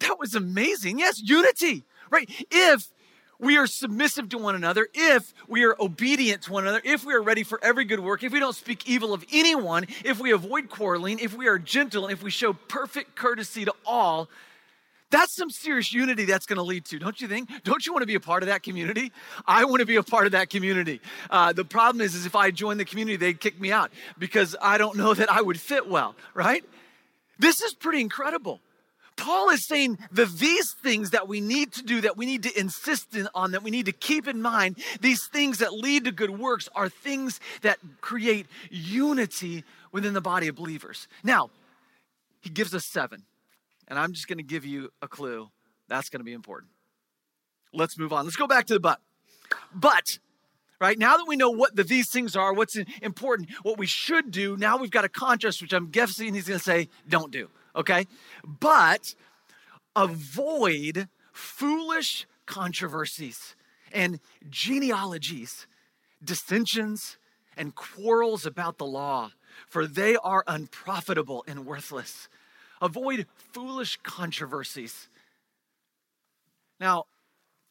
that 0.00 0.18
was 0.18 0.34
amazing. 0.34 0.98
Yes, 0.98 1.20
unity, 1.22 1.84
right? 2.10 2.28
If 2.50 2.90
we 3.38 3.56
are 3.56 3.66
submissive 3.66 4.28
to 4.30 4.38
one 4.38 4.54
another, 4.54 4.88
if 4.94 5.32
we 5.48 5.64
are 5.64 5.76
obedient 5.80 6.42
to 6.42 6.52
one 6.52 6.64
another, 6.64 6.80
if 6.84 7.04
we 7.04 7.14
are 7.14 7.22
ready 7.22 7.42
for 7.42 7.58
every 7.62 7.84
good 7.84 8.00
work, 8.00 8.22
if 8.22 8.32
we 8.32 8.40
don't 8.40 8.54
speak 8.54 8.88
evil 8.88 9.12
of 9.12 9.24
anyone, 9.32 9.86
if 10.04 10.18
we 10.18 10.32
avoid 10.32 10.70
quarreling, 10.70 11.18
if 11.18 11.34
we 11.36 11.48
are 11.48 11.58
gentle, 11.58 12.08
if 12.08 12.22
we 12.22 12.30
show 12.30 12.52
perfect 12.52 13.16
courtesy 13.16 13.64
to 13.64 13.74
all, 13.84 14.28
that's 15.10 15.32
some 15.32 15.50
serious 15.50 15.92
unity 15.92 16.24
that's 16.24 16.46
going 16.46 16.56
to 16.56 16.62
lead 16.62 16.84
to, 16.86 16.98
don't 16.98 17.20
you 17.20 17.28
think? 17.28 17.48
Don't 17.62 17.86
you 17.86 17.92
want 17.92 18.02
to 18.02 18.06
be 18.06 18.16
a 18.16 18.20
part 18.20 18.42
of 18.42 18.48
that 18.48 18.62
community? 18.62 19.12
I 19.46 19.64
want 19.64 19.78
to 19.80 19.86
be 19.86 19.96
a 19.96 20.02
part 20.02 20.26
of 20.26 20.32
that 20.32 20.50
community. 20.50 21.00
Uh, 21.30 21.52
the 21.52 21.64
problem 21.64 22.00
is, 22.00 22.14
is 22.16 22.26
if 22.26 22.34
I 22.34 22.50
join 22.50 22.78
the 22.78 22.84
community, 22.84 23.16
they'd 23.16 23.38
kick 23.38 23.60
me 23.60 23.70
out 23.70 23.92
because 24.18 24.56
I 24.60 24.76
don't 24.76 24.96
know 24.96 25.14
that 25.14 25.30
I 25.30 25.40
would 25.40 25.60
fit 25.60 25.88
well, 25.88 26.16
right? 26.34 26.64
This 27.38 27.60
is 27.60 27.74
pretty 27.74 28.00
incredible. 28.00 28.60
Paul 29.16 29.50
is 29.50 29.64
saying 29.64 29.98
that 30.12 30.28
these 30.38 30.72
things 30.72 31.10
that 31.10 31.28
we 31.28 31.40
need 31.40 31.72
to 31.74 31.82
do, 31.82 32.00
that 32.00 32.16
we 32.16 32.26
need 32.26 32.42
to 32.42 32.58
insist 32.58 33.16
on, 33.34 33.52
that 33.52 33.62
we 33.62 33.70
need 33.70 33.86
to 33.86 33.92
keep 33.92 34.26
in 34.26 34.42
mind, 34.42 34.78
these 35.00 35.26
things 35.26 35.58
that 35.58 35.72
lead 35.72 36.04
to 36.04 36.12
good 36.12 36.38
works 36.38 36.68
are 36.74 36.88
things 36.88 37.38
that 37.62 37.78
create 38.00 38.46
unity 38.70 39.64
within 39.92 40.14
the 40.14 40.20
body 40.20 40.48
of 40.48 40.56
believers. 40.56 41.06
Now, 41.22 41.50
he 42.40 42.50
gives 42.50 42.74
us 42.74 42.84
seven, 42.84 43.22
and 43.86 43.98
I'm 43.98 44.12
just 44.12 44.26
going 44.26 44.38
to 44.38 44.44
give 44.44 44.64
you 44.64 44.90
a 45.00 45.08
clue. 45.08 45.48
That's 45.88 46.08
going 46.08 46.20
to 46.20 46.24
be 46.24 46.32
important. 46.32 46.72
Let's 47.72 47.98
move 47.98 48.12
on. 48.12 48.24
Let's 48.24 48.36
go 48.36 48.46
back 48.46 48.66
to 48.66 48.74
the 48.74 48.80
but. 48.80 49.00
But, 49.74 50.18
right, 50.80 50.98
now 50.98 51.16
that 51.16 51.26
we 51.28 51.36
know 51.36 51.50
what 51.50 51.76
the, 51.76 51.84
these 51.84 52.10
things 52.10 52.34
are, 52.34 52.52
what's 52.52 52.76
important, 53.00 53.50
what 53.62 53.78
we 53.78 53.86
should 53.86 54.30
do, 54.30 54.56
now 54.56 54.76
we've 54.76 54.90
got 54.90 55.04
a 55.04 55.08
contrast, 55.08 55.62
which 55.62 55.72
I'm 55.72 55.90
guessing 55.90 56.34
he's 56.34 56.48
going 56.48 56.58
to 56.58 56.64
say, 56.64 56.88
don't 57.08 57.30
do 57.30 57.48
okay? 57.74 58.06
But 58.44 59.14
avoid 59.96 61.08
foolish 61.32 62.26
controversies 62.46 63.56
and 63.92 64.20
genealogies, 64.50 65.66
dissensions, 66.22 67.16
and 67.56 67.74
quarrels 67.74 68.44
about 68.44 68.78
the 68.78 68.86
law, 68.86 69.30
for 69.68 69.86
they 69.86 70.16
are 70.16 70.42
unprofitable 70.46 71.44
and 71.46 71.64
worthless. 71.64 72.28
Avoid 72.82 73.26
foolish 73.52 73.98
controversies. 74.02 75.08
Now, 76.80 77.04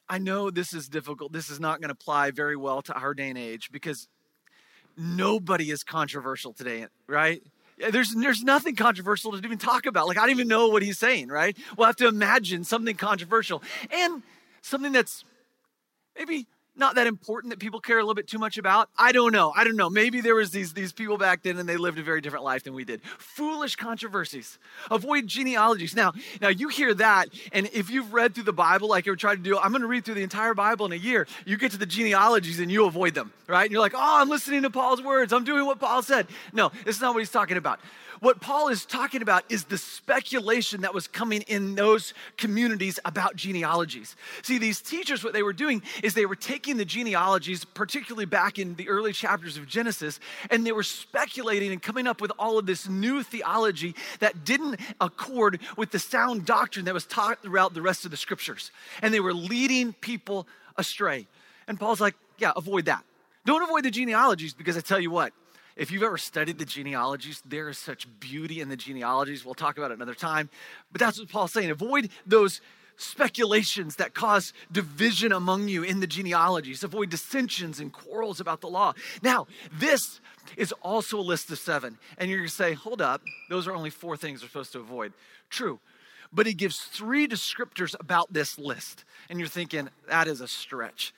I 0.07 0.17
know 0.17 0.50
this 0.50 0.74
is 0.74 0.88
difficult. 0.88 1.33
This 1.33 1.50
is 1.50 1.60
not 1.60 1.81
going 1.81 1.89
to 1.89 1.93
apply 1.93 2.31
very 2.31 2.55
well 2.55 2.81
to 2.83 2.93
our 2.93 3.13
day 3.13 3.29
and 3.29 3.38
age 3.38 3.69
because 3.72 4.07
nobody 4.98 5.72
is 5.72 5.83
controversial 5.83 6.53
today, 6.53 6.88
right? 7.07 7.41
There's 7.77 8.13
there's 8.13 8.44
nothing 8.44 8.75
controversial 8.75 9.32
to 9.32 9.38
even 9.38 9.58
talk 9.58 9.86
about. 9.86 10.08
Like 10.08 10.18
I 10.18 10.22
don't 10.22 10.32
even 10.32 10.48
know 10.48 10.68
what 10.70 10.84
he's 10.84 10.98
saying, 10.98 11.30
right? 11.30 11.58
We'll 11.77 11.88
have 11.88 11.96
to 11.98 12.08
imagine 12.08 12.63
something 12.63 12.96
controversial 12.96 13.63
and 13.92 14.24
something 14.62 14.92
that's 14.92 15.25
maybe 16.18 16.48
not 16.75 16.96
that 16.96 17.06
important 17.06 17.51
that 17.51 17.60
people 17.60 17.80
care 17.80 17.98
a 17.98 18.01
little 18.01 18.15
bit 18.15 18.27
too 18.27 18.39
much 18.39 18.58
about. 18.58 18.89
I 18.98 19.12
don't 19.12 19.32
know. 19.32 19.53
I 19.56 19.63
don't 19.63 19.75
know. 19.75 19.89
Maybe 19.89 20.22
there 20.22 20.36
was 20.36 20.51
these, 20.51 20.74
these 20.74 20.92
people 20.92 21.18
back 21.18 21.44
then 21.44 21.58
and 21.58 21.70
they 21.70 21.77
lived 21.77 22.00
a 22.00 22.03
very 22.03 22.20
different 22.20 22.44
life 22.44 22.63
than 22.63 22.74
we 22.74 22.84
did. 22.84 23.01
Foolish 23.20 23.75
controversies. 23.75 24.58
Avoid 24.89 25.27
genealogies. 25.27 25.96
Now, 25.96 26.13
now 26.42 26.50
you 26.50 26.70
hear 26.70 26.94
that, 26.96 27.30
and 27.51 27.70
if 27.74 27.89
you've 27.89 28.13
read 28.13 28.34
through 28.34 28.46
the 28.46 28.53
Bible 28.53 28.88
like 28.88 29.06
you're 29.06 29.15
trying 29.15 29.38
to 29.38 29.44
do, 29.44 29.58
I'm 29.58 29.72
going 29.72 29.82
to 29.82 29.88
read 29.88 30.06
through 30.06 30.15
the 30.15 30.24
entire 30.24 30.53
Bible 30.53 30.86
in 30.88 30.92
a 30.92 30.96
year. 30.96 31.27
You 31.46 31.58
get 31.58 31.72
to 31.74 31.77
the 31.77 31.86
genealogies 31.86 32.60
and 32.60 32.72
you 32.72 32.86
avoid 32.86 33.13
them, 33.13 33.32
right? 33.48 33.63
And 33.63 33.72
you're 33.72 33.82
like, 33.82 33.94
oh, 33.96 34.22
I'm 34.22 34.30
listening 34.30 34.63
to 34.63 34.70
Paul's 34.70 35.01
words. 35.01 35.32
I'm 35.32 35.44
doing 35.44 35.65
what 35.65 35.80
Paul 35.80 36.01
said. 36.01 36.27
No, 36.53 36.72
it's 36.86 37.00
not 37.00 37.13
what 37.13 37.20
he's 37.20 37.32
talking 37.32 37.58
about. 37.58 37.80
What 38.24 38.39
Paul 38.39 38.70
is 38.70 38.86
talking 38.86 39.22
about 39.22 39.44
is 39.50 39.65
the 39.65 39.77
speculation 39.77 40.80
that 40.84 40.94
was 40.94 41.10
coming 41.10 41.42
in 41.42 41.75
those 41.75 42.13
communities 42.38 42.98
about 43.03 43.36
genealogies. 43.36 44.15
See, 44.44 44.58
these 44.58 44.80
teachers, 44.80 45.25
what 45.25 45.34
they 45.34 45.44
were 45.44 45.51
doing 45.51 45.84
is 46.01 46.13
they 46.13 46.25
were 46.25 46.38
taking 46.38 46.77
the 46.77 46.86
genealogies, 46.86 47.65
particularly 47.65 48.25
back 48.25 48.58
in 48.60 48.75
the 48.75 48.88
early 48.88 49.12
chapters 49.12 49.58
of 49.58 49.68
Genesis, 49.68 50.22
and 50.50 50.65
they 50.65 50.72
were 50.72 50.84
speculating 50.84 51.74
and 51.74 51.82
coming 51.82 52.08
up 52.08 52.22
with 52.22 52.32
all 52.39 52.58
of 52.58 52.65
this 52.65 52.88
new 52.88 53.24
theology 53.24 53.94
that 54.20 54.46
didn't 54.46 54.80
accord 55.01 55.60
with 55.75 55.92
the 55.92 56.00
sound 56.00 56.46
doctrine 56.46 56.86
that 56.86 56.94
was 56.94 57.06
taught 57.06 57.42
throughout 57.42 57.74
the 57.74 57.82
rest 57.82 58.06
of 58.06 58.12
the 58.12 58.15
scriptures. 58.15 58.72
And 59.01 59.13
they 59.13 59.20
were 59.20 59.34
leading 59.34 59.92
people 59.92 60.48
astray. 60.77 61.27
And 61.68 61.77
Paul's 61.77 62.00
like, 62.00 62.15
yeah, 62.38 62.53
avoid 62.56 62.86
that. 62.86 63.03
Don't 63.46 63.63
avoid 63.63 63.84
the 63.84 63.92
genealogies 63.92 64.53
because 64.53 64.77
I 64.77 64.80
tell 64.80 65.01
you 65.01 65.12
what, 65.12 65.34
if 65.75 65.92
you've 65.92 66.03
ever 66.03 66.18
studied 66.18 66.58
the 66.58 66.65
genealogies, 66.65 67.42
there 67.46 67.70
is 67.70 67.77
such 67.77 68.08
beauty 68.20 68.62
in 68.62 68.70
the 68.70 68.77
genealogies. 68.77 69.44
We'll 69.44 69.56
talk 69.56 69.77
about 69.77 69.92
it 69.92 69.96
another 69.96 70.13
time. 70.13 70.50
But 70.92 71.00
that's 71.00 71.20
what 71.20 71.30
Paul's 71.30 71.53
saying. 71.53 71.72
Avoid 71.72 72.10
those 72.25 72.62
speculations 72.96 73.96
that 73.96 74.13
cause 74.13 74.53
division 74.72 75.32
among 75.32 75.68
you 75.68 75.84
in 75.84 76.00
the 76.00 76.08
genealogies. 76.08 76.84
Avoid 76.84 77.10
dissensions 77.10 77.80
and 77.80 77.92
quarrels 77.92 78.39
about 78.39 78.62
the 78.62 78.68
law. 78.68 78.94
Now, 79.22 79.48
this 79.72 80.22
is 80.58 80.72
also 80.84 81.20
a 81.20 81.22
list 81.22 81.50
of 81.51 81.58
seven. 81.58 81.98
And 82.18 82.30
you're 82.30 82.39
going 82.39 82.50
to 82.50 82.53
say, 82.53 82.74
hold 82.74 83.01
up, 83.01 83.22
those 83.50 83.68
are 83.68 83.74
only 83.74 83.89
four 83.89 84.15
things 84.15 84.42
we're 84.42 84.50
supposed 84.50 84.74
to 84.74 84.80
avoid. 84.80 85.13
True. 85.50 85.80
But 86.32 86.46
he 86.46 86.53
gives 86.53 86.80
three 86.80 87.27
descriptors 87.27 87.96
about 88.00 88.32
this 88.32 88.58
list. 88.58 89.06
And 89.30 89.39
you're 89.39 89.48
thinking, 89.48 89.89
that 90.08 90.27
is 90.27 90.42
a 90.42 90.48
stretch. 90.48 91.13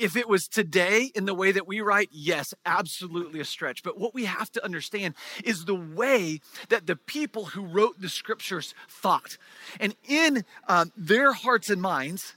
If 0.00 0.16
it 0.16 0.28
was 0.28 0.48
today 0.48 1.12
in 1.14 1.26
the 1.26 1.34
way 1.34 1.52
that 1.52 1.68
we 1.68 1.82
write, 1.82 2.08
yes, 2.10 2.54
absolutely 2.64 3.38
a 3.38 3.44
stretch. 3.44 3.82
But 3.82 3.98
what 3.98 4.14
we 4.14 4.24
have 4.24 4.50
to 4.52 4.64
understand 4.64 5.14
is 5.44 5.66
the 5.66 5.74
way 5.74 6.40
that 6.70 6.86
the 6.86 6.96
people 6.96 7.44
who 7.44 7.66
wrote 7.66 8.00
the 8.00 8.08
scriptures 8.08 8.74
thought. 8.88 9.36
And 9.78 9.94
in 10.08 10.44
uh, 10.66 10.86
their 10.96 11.34
hearts 11.34 11.68
and 11.68 11.82
minds, 11.82 12.34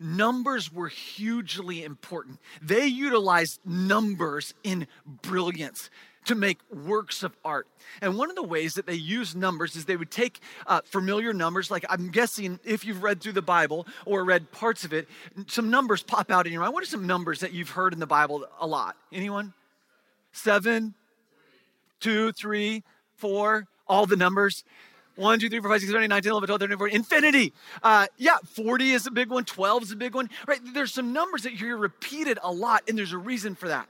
numbers 0.00 0.72
were 0.72 0.88
hugely 0.88 1.84
important. 1.84 2.40
They 2.60 2.86
utilized 2.86 3.60
numbers 3.64 4.52
in 4.64 4.88
brilliance 5.06 5.90
to 6.24 6.34
make 6.34 6.58
works 6.72 7.22
of 7.22 7.36
art. 7.44 7.66
And 8.00 8.16
one 8.16 8.30
of 8.30 8.36
the 8.36 8.42
ways 8.42 8.74
that 8.74 8.86
they 8.86 8.94
use 8.94 9.34
numbers 9.34 9.76
is 9.76 9.84
they 9.84 9.96
would 9.96 10.10
take 10.10 10.40
uh, 10.66 10.80
familiar 10.84 11.32
numbers, 11.32 11.70
like 11.70 11.84
I'm 11.88 12.10
guessing 12.10 12.58
if 12.64 12.84
you've 12.84 13.02
read 13.02 13.20
through 13.20 13.32
the 13.32 13.42
Bible 13.42 13.86
or 14.06 14.24
read 14.24 14.50
parts 14.52 14.84
of 14.84 14.92
it, 14.92 15.08
some 15.46 15.70
numbers 15.70 16.02
pop 16.02 16.30
out 16.30 16.46
in 16.46 16.52
your 16.52 16.62
mind. 16.62 16.74
What 16.74 16.82
are 16.82 16.86
some 16.86 17.06
numbers 17.06 17.40
that 17.40 17.52
you've 17.52 17.70
heard 17.70 17.92
in 17.92 18.00
the 18.00 18.06
Bible 18.06 18.46
a 18.60 18.66
lot? 18.66 18.96
Anyone? 19.12 19.52
Seven, 20.32 20.94
two, 22.00 22.32
three, 22.32 22.82
four, 23.16 23.66
all 23.86 24.06
the 24.06 24.16
numbers. 24.16 24.64
1, 25.16 25.38
2, 25.38 25.48
3, 25.48 25.60
4, 25.60 25.70
5, 25.70 25.80
6, 25.80 25.92
7, 25.92 26.02
8, 26.02 26.08
9, 26.08 26.22
10, 26.22 26.32
11, 26.32 26.46
12, 26.48 26.60
13, 26.60 26.78
14, 26.78 26.96
infinity. 26.96 27.52
Uh, 27.84 28.06
yeah, 28.18 28.36
40 28.44 28.90
is 28.90 29.06
a 29.06 29.12
big 29.12 29.30
one, 29.30 29.44
12 29.44 29.84
is 29.84 29.92
a 29.92 29.96
big 29.96 30.12
one, 30.12 30.28
right? 30.48 30.58
There's 30.74 30.92
some 30.92 31.12
numbers 31.12 31.44
that 31.44 31.52
you 31.52 31.58
hear 31.58 31.76
repeated 31.76 32.38
a 32.42 32.50
lot, 32.50 32.82
and 32.88 32.98
there's 32.98 33.12
a 33.12 33.18
reason 33.18 33.54
for 33.54 33.68
that. 33.68 33.88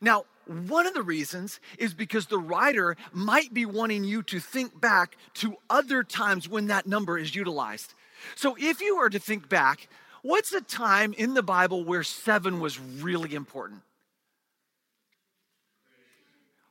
Now, 0.00 0.24
one 0.46 0.86
of 0.86 0.94
the 0.94 1.02
reasons 1.02 1.60
is 1.78 1.94
because 1.94 2.26
the 2.26 2.38
writer 2.38 2.96
might 3.12 3.52
be 3.52 3.66
wanting 3.66 4.04
you 4.04 4.22
to 4.24 4.40
think 4.40 4.80
back 4.80 5.16
to 5.34 5.56
other 5.68 6.02
times 6.02 6.48
when 6.48 6.68
that 6.68 6.86
number 6.86 7.18
is 7.18 7.34
utilized. 7.34 7.94
So 8.34 8.56
if 8.58 8.80
you 8.80 8.96
were 8.96 9.10
to 9.10 9.18
think 9.18 9.48
back, 9.48 9.88
what's 10.22 10.52
a 10.52 10.60
time 10.60 11.12
in 11.12 11.34
the 11.34 11.42
Bible 11.42 11.84
where 11.84 12.02
seven 12.02 12.60
was 12.60 12.78
really 12.78 13.34
important? 13.34 13.82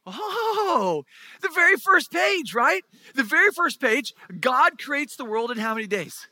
Oh, 0.08 1.04
the 1.42 1.50
very 1.54 1.78
first 1.78 2.12
page, 2.12 2.54
right? 2.54 2.84
The 3.16 3.24
very 3.24 3.50
first 3.52 3.82
page, 3.82 4.14
God 4.40 4.78
creates 4.80 5.16
the 5.16 5.26
world 5.26 5.52
in 5.52 5.58
how 5.58 5.74
many 5.74 5.88
days? 5.88 6.28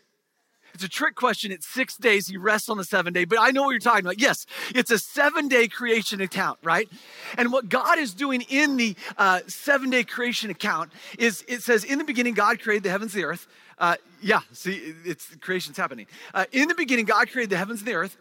It's 0.73 0.83
a 0.83 0.89
trick 0.89 1.15
question. 1.15 1.51
It's 1.51 1.67
six 1.67 1.97
days. 1.97 2.27
He 2.27 2.37
rests 2.37 2.67
on 2.67 2.77
the 2.77 2.83
seven 2.83 3.13
day, 3.13 3.25
but 3.25 3.39
I 3.39 3.51
know 3.51 3.63
what 3.63 3.71
you're 3.71 3.79
talking 3.79 4.05
about. 4.05 4.19
Yes, 4.19 4.45
it's 4.73 4.89
a 4.89 4.97
seven 4.97 5.47
day 5.47 5.67
creation 5.67 6.19
account, 6.21 6.59
right? 6.63 6.89
And 7.37 7.51
what 7.51 7.69
God 7.69 7.99
is 7.99 8.13
doing 8.13 8.41
in 8.49 8.77
the 8.77 8.95
uh, 9.17 9.41
seven 9.47 9.89
day 9.89 10.03
creation 10.03 10.49
account 10.49 10.91
is 11.19 11.43
it 11.47 11.61
says, 11.61 11.83
in 11.83 11.99
the 11.99 12.03
beginning, 12.03 12.33
God 12.33 12.59
created 12.59 12.83
the 12.83 12.89
heavens 12.89 13.13
and 13.13 13.23
the 13.23 13.27
earth. 13.27 13.47
Uh, 13.77 13.95
yeah, 14.21 14.39
see, 14.51 14.93
it's 15.05 15.35
creation's 15.35 15.77
happening. 15.77 16.07
Uh, 16.33 16.45
in 16.51 16.67
the 16.67 16.75
beginning, 16.75 17.05
God 17.05 17.29
created 17.29 17.51
the 17.51 17.57
heavens 17.57 17.79
and 17.79 17.87
the 17.87 17.93
earth. 17.93 18.17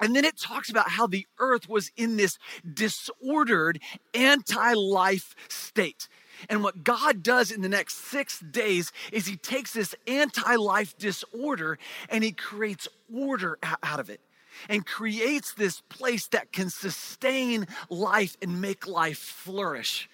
And 0.00 0.16
then 0.16 0.24
it 0.24 0.38
talks 0.38 0.68
about 0.68 0.90
how 0.90 1.06
the 1.06 1.26
earth 1.38 1.68
was 1.68 1.90
in 1.96 2.16
this 2.16 2.38
disordered, 2.74 3.80
anti 4.14 4.72
life 4.74 5.34
state. 5.48 6.08
And 6.48 6.62
what 6.62 6.84
God 6.84 7.22
does 7.22 7.50
in 7.50 7.62
the 7.62 7.68
next 7.68 7.96
six 7.96 8.40
days 8.40 8.92
is 9.12 9.26
He 9.26 9.36
takes 9.36 9.72
this 9.72 9.94
anti 10.06 10.56
life 10.56 10.96
disorder 10.98 11.78
and 12.08 12.24
He 12.24 12.32
creates 12.32 12.88
order 13.12 13.58
out 13.82 14.00
of 14.00 14.10
it 14.10 14.20
and 14.68 14.86
creates 14.86 15.54
this 15.54 15.80
place 15.88 16.26
that 16.28 16.52
can 16.52 16.70
sustain 16.70 17.66
life 17.88 18.36
and 18.42 18.60
make 18.60 18.86
life 18.86 19.18
flourish. 19.18 20.08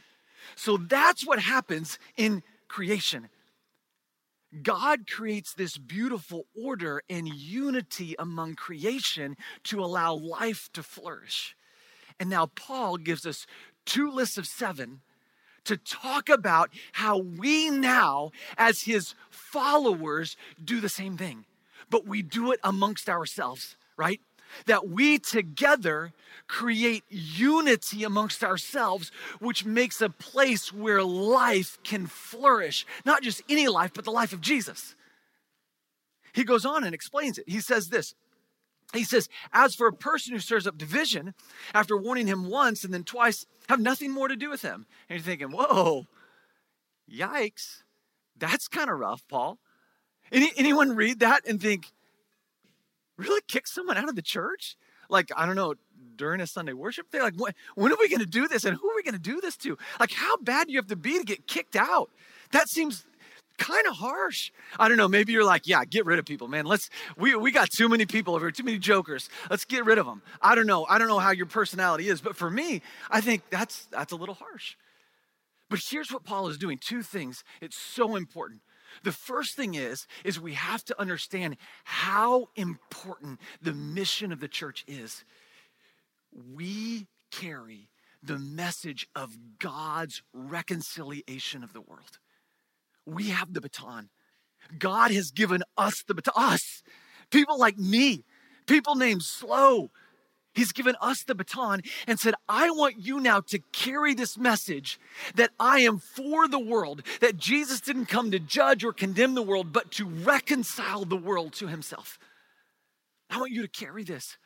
So 0.54 0.76
that's 0.76 1.26
what 1.26 1.38
happens 1.38 1.98
in 2.16 2.42
creation. 2.68 3.28
God 4.62 5.06
creates 5.06 5.52
this 5.52 5.76
beautiful 5.76 6.46
order 6.56 7.02
and 7.10 7.28
unity 7.28 8.14
among 8.18 8.54
creation 8.54 9.36
to 9.64 9.80
allow 9.80 10.14
life 10.14 10.70
to 10.72 10.82
flourish. 10.82 11.54
And 12.18 12.30
now 12.30 12.46
Paul 12.46 12.96
gives 12.96 13.26
us 13.26 13.46
two 13.84 14.10
lists 14.10 14.38
of 14.38 14.46
seven 14.46 15.02
to 15.68 15.76
talk 15.76 16.28
about 16.28 16.70
how 16.92 17.18
we 17.18 17.70
now, 17.70 18.32
as 18.56 18.82
his 18.82 19.14
followers, 19.30 20.36
do 20.62 20.80
the 20.80 20.88
same 20.88 21.16
thing, 21.16 21.44
but 21.90 22.06
we 22.06 22.22
do 22.22 22.52
it 22.52 22.60
amongst 22.64 23.08
ourselves, 23.08 23.76
right? 23.96 24.20
That 24.66 24.88
we 24.88 25.18
together 25.18 26.12
create 26.46 27.04
unity 27.10 28.02
amongst 28.02 28.42
ourselves, 28.42 29.12
which 29.40 29.66
makes 29.66 30.00
a 30.00 30.08
place 30.08 30.72
where 30.72 31.02
life 31.02 31.78
can 31.84 32.06
flourish. 32.06 32.86
Not 33.04 33.22
just 33.22 33.42
any 33.48 33.68
life, 33.68 33.92
but 33.94 34.06
the 34.06 34.10
life 34.10 34.32
of 34.32 34.40
Jesus. 34.40 34.94
He 36.32 36.44
goes 36.44 36.64
on 36.64 36.84
and 36.84 36.94
explains 36.94 37.36
it. 37.36 37.44
He 37.46 37.60
says 37.60 37.90
this 37.90 38.14
he 38.92 39.04
says, 39.04 39.28
As 39.52 39.74
for 39.74 39.86
a 39.86 39.92
person 39.92 40.32
who 40.32 40.40
stirs 40.40 40.66
up 40.66 40.78
division, 40.78 41.34
after 41.74 41.96
warning 41.96 42.26
him 42.26 42.48
once 42.48 42.84
and 42.84 42.92
then 42.92 43.04
twice, 43.04 43.46
have 43.68 43.80
nothing 43.80 44.10
more 44.10 44.28
to 44.28 44.36
do 44.36 44.50
with 44.50 44.62
him. 44.62 44.86
And 45.08 45.18
you're 45.18 45.24
thinking, 45.24 45.50
Whoa, 45.50 46.06
yikes, 47.10 47.82
that's 48.36 48.68
kind 48.68 48.90
of 48.90 48.98
rough, 48.98 49.22
Paul. 49.28 49.58
Any, 50.30 50.52
anyone 50.56 50.96
read 50.96 51.20
that 51.20 51.46
and 51.46 51.60
think, 51.60 51.92
Really 53.16 53.40
kick 53.48 53.66
someone 53.66 53.96
out 53.96 54.08
of 54.08 54.14
the 54.14 54.22
church? 54.22 54.76
Like, 55.10 55.30
I 55.36 55.44
don't 55.44 55.56
know, 55.56 55.74
during 56.16 56.40
a 56.40 56.46
Sunday 56.46 56.72
worship 56.72 57.10
day? 57.10 57.20
Like, 57.20 57.34
when, 57.36 57.52
when 57.74 57.92
are 57.92 57.96
we 57.98 58.08
going 58.08 58.20
to 58.20 58.26
do 58.26 58.46
this? 58.46 58.64
And 58.64 58.76
who 58.76 58.90
are 58.90 58.96
we 58.96 59.02
going 59.02 59.14
to 59.14 59.20
do 59.20 59.40
this 59.40 59.56
to? 59.58 59.78
Like, 59.98 60.12
how 60.12 60.36
bad 60.36 60.66
do 60.66 60.72
you 60.72 60.78
have 60.78 60.88
to 60.88 60.96
be 60.96 61.18
to 61.18 61.24
get 61.24 61.46
kicked 61.46 61.76
out? 61.76 62.10
That 62.52 62.68
seems 62.68 63.04
kind 63.58 63.86
of 63.86 63.96
harsh. 63.96 64.50
I 64.78 64.88
don't 64.88 64.96
know. 64.96 65.08
Maybe 65.08 65.32
you're 65.32 65.44
like, 65.44 65.66
yeah, 65.66 65.84
get 65.84 66.06
rid 66.06 66.18
of 66.18 66.24
people, 66.24 66.48
man. 66.48 66.64
Let's 66.64 66.88
we 67.16 67.34
we 67.34 67.52
got 67.52 67.70
too 67.70 67.88
many 67.88 68.06
people 68.06 68.34
over 68.34 68.46
here, 68.46 68.52
too 68.52 68.62
many 68.62 68.78
jokers. 68.78 69.28
Let's 69.50 69.64
get 69.64 69.84
rid 69.84 69.98
of 69.98 70.06
them. 70.06 70.22
I 70.40 70.54
don't 70.54 70.66
know. 70.66 70.86
I 70.88 70.98
don't 70.98 71.08
know 71.08 71.18
how 71.18 71.32
your 71.32 71.46
personality 71.46 72.08
is, 72.08 72.20
but 72.20 72.36
for 72.36 72.50
me, 72.50 72.80
I 73.10 73.20
think 73.20 73.42
that's 73.50 73.86
that's 73.86 74.12
a 74.12 74.16
little 74.16 74.34
harsh. 74.34 74.76
But 75.68 75.80
here's 75.86 76.10
what 76.10 76.24
Paul 76.24 76.48
is 76.48 76.56
doing. 76.56 76.78
Two 76.78 77.02
things. 77.02 77.44
It's 77.60 77.76
so 77.76 78.16
important. 78.16 78.62
The 79.02 79.12
first 79.12 79.54
thing 79.54 79.74
is 79.74 80.06
is 80.24 80.40
we 80.40 80.54
have 80.54 80.84
to 80.86 81.00
understand 81.00 81.56
how 81.84 82.48
important 82.56 83.40
the 83.60 83.74
mission 83.74 84.32
of 84.32 84.40
the 84.40 84.48
church 84.48 84.84
is. 84.86 85.24
We 86.54 87.06
carry 87.30 87.88
the 88.22 88.38
message 88.38 89.06
of 89.14 89.36
God's 89.58 90.22
reconciliation 90.32 91.62
of 91.62 91.72
the 91.72 91.80
world 91.80 92.18
we 93.08 93.30
have 93.30 93.52
the 93.52 93.60
baton. 93.60 94.10
God 94.78 95.10
has 95.10 95.30
given 95.30 95.62
us 95.76 96.02
the 96.06 96.14
baton. 96.14 96.34
Us, 96.36 96.82
people 97.30 97.58
like 97.58 97.78
me, 97.78 98.24
people 98.66 98.94
named 98.94 99.22
Slow. 99.22 99.90
He's 100.54 100.72
given 100.72 100.96
us 101.00 101.22
the 101.22 101.36
baton 101.36 101.82
and 102.06 102.18
said, 102.18 102.34
I 102.48 102.70
want 102.70 102.96
you 102.98 103.20
now 103.20 103.40
to 103.42 103.60
carry 103.72 104.14
this 104.14 104.36
message 104.36 104.98
that 105.36 105.50
I 105.60 105.80
am 105.80 105.98
for 105.98 106.48
the 106.48 106.58
world, 106.58 107.02
that 107.20 107.36
Jesus 107.36 107.80
didn't 107.80 108.06
come 108.06 108.32
to 108.32 108.40
judge 108.40 108.82
or 108.82 108.92
condemn 108.92 109.34
the 109.34 109.42
world, 109.42 109.72
but 109.72 109.92
to 109.92 110.06
reconcile 110.06 111.04
the 111.04 111.16
world 111.16 111.52
to 111.54 111.68
himself. 111.68 112.18
I 113.30 113.38
want 113.38 113.52
you 113.52 113.62
to 113.62 113.68
carry 113.68 114.02
this. 114.02 114.36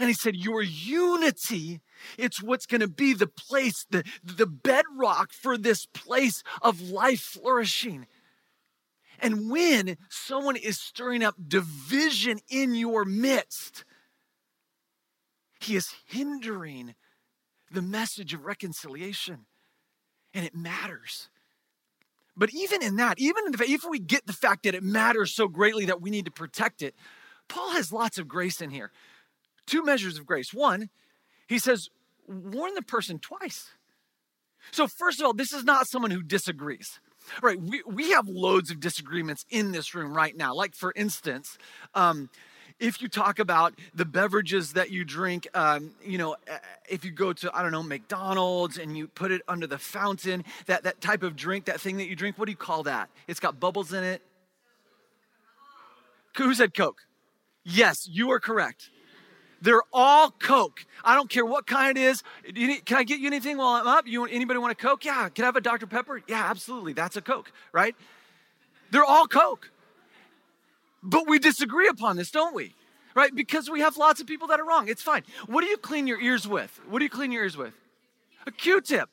And 0.00 0.08
he 0.08 0.14
said, 0.14 0.34
Your 0.34 0.62
unity, 0.62 1.82
it's 2.16 2.42
what's 2.42 2.64
going 2.64 2.80
to 2.80 2.88
be 2.88 3.12
the 3.12 3.26
place, 3.26 3.84
the, 3.90 4.02
the 4.24 4.46
bedrock 4.46 5.30
for 5.30 5.58
this 5.58 5.84
place 5.84 6.42
of 6.62 6.80
life 6.80 7.20
flourishing. 7.20 8.06
And 9.20 9.50
when 9.50 9.98
someone 10.08 10.56
is 10.56 10.80
stirring 10.80 11.22
up 11.22 11.34
division 11.46 12.38
in 12.48 12.74
your 12.74 13.04
midst, 13.04 13.84
he 15.60 15.76
is 15.76 15.92
hindering 16.06 16.94
the 17.70 17.82
message 17.82 18.32
of 18.32 18.46
reconciliation. 18.46 19.44
And 20.32 20.46
it 20.46 20.54
matters. 20.54 21.28
But 22.34 22.54
even 22.54 22.82
in 22.82 22.96
that, 22.96 23.18
even 23.18 23.44
if 23.48 23.84
we 23.84 23.98
get 23.98 24.26
the 24.26 24.32
fact 24.32 24.62
that 24.62 24.74
it 24.74 24.82
matters 24.82 25.34
so 25.34 25.46
greatly 25.46 25.84
that 25.84 26.00
we 26.00 26.08
need 26.08 26.24
to 26.24 26.30
protect 26.30 26.80
it, 26.80 26.94
Paul 27.48 27.72
has 27.72 27.92
lots 27.92 28.16
of 28.16 28.28
grace 28.28 28.62
in 28.62 28.70
here 28.70 28.92
two 29.66 29.84
measures 29.84 30.18
of 30.18 30.26
grace. 30.26 30.52
One, 30.52 30.90
he 31.46 31.58
says, 31.58 31.88
warn 32.26 32.74
the 32.74 32.82
person 32.82 33.18
twice. 33.18 33.70
So, 34.70 34.86
first 34.86 35.20
of 35.20 35.26
all, 35.26 35.32
this 35.32 35.52
is 35.52 35.64
not 35.64 35.88
someone 35.88 36.10
who 36.10 36.22
disagrees. 36.22 37.00
Right, 37.42 37.60
we, 37.60 37.82
we 37.86 38.10
have 38.12 38.28
loads 38.28 38.70
of 38.70 38.80
disagreements 38.80 39.44
in 39.50 39.72
this 39.72 39.94
room 39.94 40.14
right 40.14 40.36
now. 40.36 40.54
Like, 40.54 40.74
for 40.74 40.92
instance, 40.96 41.58
um, 41.94 42.30
if 42.78 43.02
you 43.02 43.08
talk 43.08 43.38
about 43.38 43.74
the 43.94 44.06
beverages 44.06 44.72
that 44.72 44.90
you 44.90 45.04
drink, 45.04 45.46
um, 45.54 45.92
you 46.04 46.16
know, 46.16 46.32
uh, 46.50 46.56
if 46.88 47.04
you 47.04 47.10
go 47.10 47.32
to, 47.34 47.50
I 47.54 47.62
don't 47.62 47.72
know, 47.72 47.82
McDonald's 47.82 48.78
and 48.78 48.96
you 48.96 49.06
put 49.06 49.30
it 49.30 49.42
under 49.46 49.66
the 49.66 49.78
fountain, 49.78 50.44
that, 50.66 50.84
that 50.84 51.00
type 51.00 51.22
of 51.22 51.36
drink, 51.36 51.66
that 51.66 51.80
thing 51.80 51.98
that 51.98 52.08
you 52.08 52.16
drink, 52.16 52.38
what 52.38 52.46
do 52.46 52.52
you 52.52 52.56
call 52.56 52.84
that? 52.84 53.10
It's 53.28 53.40
got 53.40 53.60
bubbles 53.60 53.92
in 53.92 54.02
it. 54.02 54.22
Who 56.38 56.54
said 56.54 56.74
Coke? 56.74 57.02
Yes, 57.64 58.08
you 58.08 58.30
are 58.30 58.40
correct. 58.40 58.88
They're 59.62 59.82
all 59.92 60.30
Coke. 60.30 60.86
I 61.04 61.14
don't 61.14 61.28
care 61.28 61.44
what 61.44 61.66
kind 61.66 61.96
it 61.96 62.00
is. 62.00 62.22
Can 62.54 62.96
I 62.96 63.04
get 63.04 63.20
you 63.20 63.26
anything 63.26 63.58
while 63.58 63.74
I'm 63.74 63.86
up? 63.86 64.06
You 64.06 64.24
anybody 64.24 64.58
want 64.58 64.72
a 64.72 64.74
Coke? 64.74 65.04
Yeah. 65.04 65.28
Can 65.28 65.44
I 65.44 65.48
have 65.48 65.56
a 65.56 65.60
Dr. 65.60 65.86
Pepper? 65.86 66.22
Yeah, 66.26 66.44
absolutely. 66.48 66.92
That's 66.92 67.16
a 67.16 67.22
Coke, 67.22 67.52
right? 67.72 67.94
They're 68.90 69.04
all 69.04 69.26
Coke. 69.26 69.70
But 71.02 71.28
we 71.28 71.38
disagree 71.38 71.88
upon 71.88 72.16
this, 72.16 72.30
don't 72.30 72.54
we? 72.54 72.74
Right? 73.14 73.34
Because 73.34 73.68
we 73.68 73.80
have 73.80 73.96
lots 73.96 74.20
of 74.20 74.26
people 74.26 74.48
that 74.48 74.60
are 74.60 74.66
wrong. 74.66 74.88
It's 74.88 75.02
fine. 75.02 75.24
What 75.46 75.62
do 75.62 75.68
you 75.68 75.76
clean 75.76 76.06
your 76.06 76.20
ears 76.20 76.46
with? 76.46 76.80
What 76.88 77.00
do 77.00 77.04
you 77.04 77.10
clean 77.10 77.32
your 77.32 77.42
ears 77.42 77.56
with? 77.56 77.74
A 78.46 78.50
Q 78.50 78.80
tip. 78.80 79.08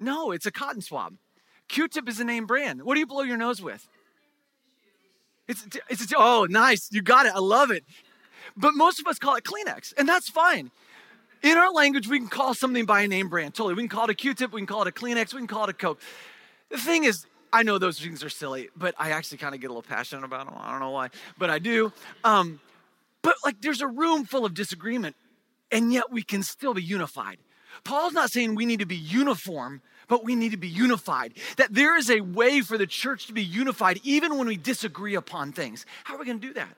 No, 0.00 0.30
it's 0.30 0.46
a 0.46 0.50
cotton 0.50 0.82
swab. 0.82 1.16
Q 1.68 1.88
tip 1.88 2.08
is 2.08 2.20
a 2.20 2.24
name 2.24 2.46
brand. 2.46 2.82
What 2.82 2.94
do 2.94 3.00
you 3.00 3.06
blow 3.06 3.22
your 3.22 3.36
nose 3.36 3.60
with? 3.60 3.88
It's, 5.48 5.64
it's, 5.88 6.02
it's, 6.02 6.12
oh, 6.16 6.46
nice. 6.48 6.88
You 6.90 7.02
got 7.02 7.26
it. 7.26 7.32
I 7.34 7.38
love 7.38 7.70
it. 7.70 7.84
But 8.56 8.74
most 8.74 9.00
of 9.00 9.06
us 9.06 9.18
call 9.18 9.36
it 9.36 9.44
Kleenex, 9.44 9.92
and 9.96 10.08
that's 10.08 10.28
fine. 10.28 10.70
In 11.42 11.58
our 11.58 11.70
language, 11.72 12.08
we 12.08 12.18
can 12.18 12.28
call 12.28 12.54
something 12.54 12.86
by 12.86 13.02
a 13.02 13.08
name 13.08 13.28
brand. 13.28 13.54
Totally. 13.54 13.74
We 13.74 13.82
can 13.82 13.88
call 13.88 14.04
it 14.04 14.10
a 14.10 14.14
Q 14.14 14.34
tip, 14.34 14.52
we 14.52 14.60
can 14.60 14.66
call 14.66 14.82
it 14.82 14.88
a 14.88 14.92
Kleenex, 14.92 15.34
we 15.34 15.40
can 15.40 15.46
call 15.46 15.64
it 15.64 15.70
a 15.70 15.74
Coke. 15.74 16.00
The 16.70 16.78
thing 16.78 17.04
is, 17.04 17.26
I 17.52 17.62
know 17.62 17.78
those 17.78 18.00
things 18.00 18.24
are 18.24 18.28
silly, 18.28 18.68
but 18.76 18.94
I 18.98 19.10
actually 19.10 19.38
kind 19.38 19.54
of 19.54 19.60
get 19.60 19.68
a 19.68 19.70
little 19.70 19.82
passionate 19.82 20.24
about 20.24 20.46
them. 20.46 20.56
I 20.58 20.70
don't 20.70 20.80
know 20.80 20.90
why, 20.90 21.10
but 21.38 21.50
I 21.50 21.58
do. 21.58 21.92
Um, 22.24 22.60
but 23.22 23.36
like, 23.44 23.60
there's 23.60 23.80
a 23.80 23.86
room 23.86 24.24
full 24.24 24.44
of 24.44 24.54
disagreement, 24.54 25.16
and 25.70 25.92
yet 25.92 26.10
we 26.10 26.22
can 26.22 26.42
still 26.42 26.74
be 26.74 26.82
unified. 26.82 27.38
Paul's 27.84 28.12
not 28.12 28.30
saying 28.30 28.54
we 28.54 28.66
need 28.66 28.80
to 28.80 28.86
be 28.86 28.96
uniform, 28.96 29.82
but 30.08 30.24
we 30.24 30.34
need 30.34 30.52
to 30.52 30.56
be 30.56 30.68
unified. 30.68 31.34
That 31.56 31.74
there 31.74 31.96
is 31.96 32.10
a 32.10 32.20
way 32.20 32.60
for 32.60 32.78
the 32.78 32.86
church 32.86 33.26
to 33.26 33.32
be 33.32 33.44
unified 33.44 34.00
even 34.02 34.38
when 34.38 34.46
we 34.46 34.56
disagree 34.56 35.14
upon 35.14 35.52
things. 35.52 35.84
How 36.04 36.14
are 36.14 36.18
we 36.18 36.24
going 36.24 36.40
to 36.40 36.46
do 36.46 36.54
that? 36.54 36.76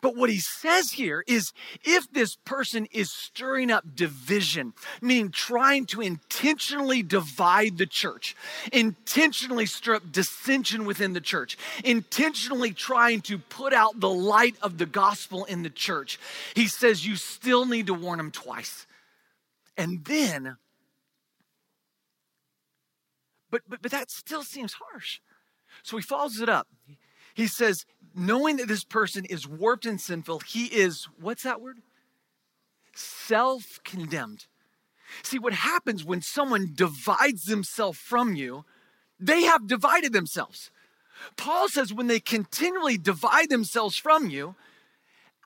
But 0.00 0.16
what 0.16 0.30
he 0.30 0.38
says 0.38 0.92
here 0.92 1.22
is 1.26 1.52
if 1.84 2.10
this 2.10 2.36
person 2.36 2.86
is 2.90 3.12
stirring 3.12 3.70
up 3.70 3.94
division, 3.94 4.72
meaning 5.00 5.30
trying 5.30 5.86
to 5.86 6.00
intentionally 6.00 7.02
divide 7.02 7.78
the 7.78 7.86
church, 7.86 8.34
intentionally 8.72 9.66
stir 9.66 9.96
up 9.96 10.10
dissension 10.10 10.84
within 10.84 11.12
the 11.12 11.20
church, 11.20 11.56
intentionally 11.84 12.72
trying 12.72 13.20
to 13.22 13.38
put 13.38 13.72
out 13.72 14.00
the 14.00 14.10
light 14.10 14.56
of 14.62 14.78
the 14.78 14.86
gospel 14.86 15.44
in 15.44 15.62
the 15.62 15.70
church, 15.70 16.18
he 16.54 16.66
says 16.66 17.06
you 17.06 17.16
still 17.16 17.66
need 17.66 17.86
to 17.86 17.94
warn 17.94 18.18
them 18.18 18.30
twice. 18.30 18.86
And 19.76 20.04
then, 20.04 20.56
but, 23.50 23.62
but, 23.68 23.82
but 23.82 23.90
that 23.90 24.10
still 24.10 24.42
seems 24.42 24.74
harsh. 24.74 25.20
So 25.82 25.96
he 25.96 26.02
follows 26.02 26.40
it 26.40 26.48
up. 26.48 26.68
He 27.34 27.46
says, 27.46 27.86
knowing 28.14 28.56
that 28.56 28.68
this 28.68 28.84
person 28.84 29.24
is 29.24 29.46
warped 29.46 29.86
and 29.86 30.00
sinful, 30.00 30.40
he 30.40 30.66
is, 30.66 31.08
what's 31.20 31.42
that 31.42 31.60
word? 31.60 31.78
Self 32.94 33.80
condemned. 33.84 34.46
See, 35.22 35.38
what 35.38 35.52
happens 35.52 36.04
when 36.04 36.22
someone 36.22 36.72
divides 36.74 37.44
themselves 37.44 37.98
from 37.98 38.34
you, 38.34 38.64
they 39.20 39.42
have 39.42 39.66
divided 39.66 40.12
themselves. 40.12 40.70
Paul 41.36 41.68
says 41.68 41.92
when 41.92 42.06
they 42.06 42.20
continually 42.20 42.98
divide 42.98 43.50
themselves 43.50 43.96
from 43.96 44.28
you, 44.28 44.54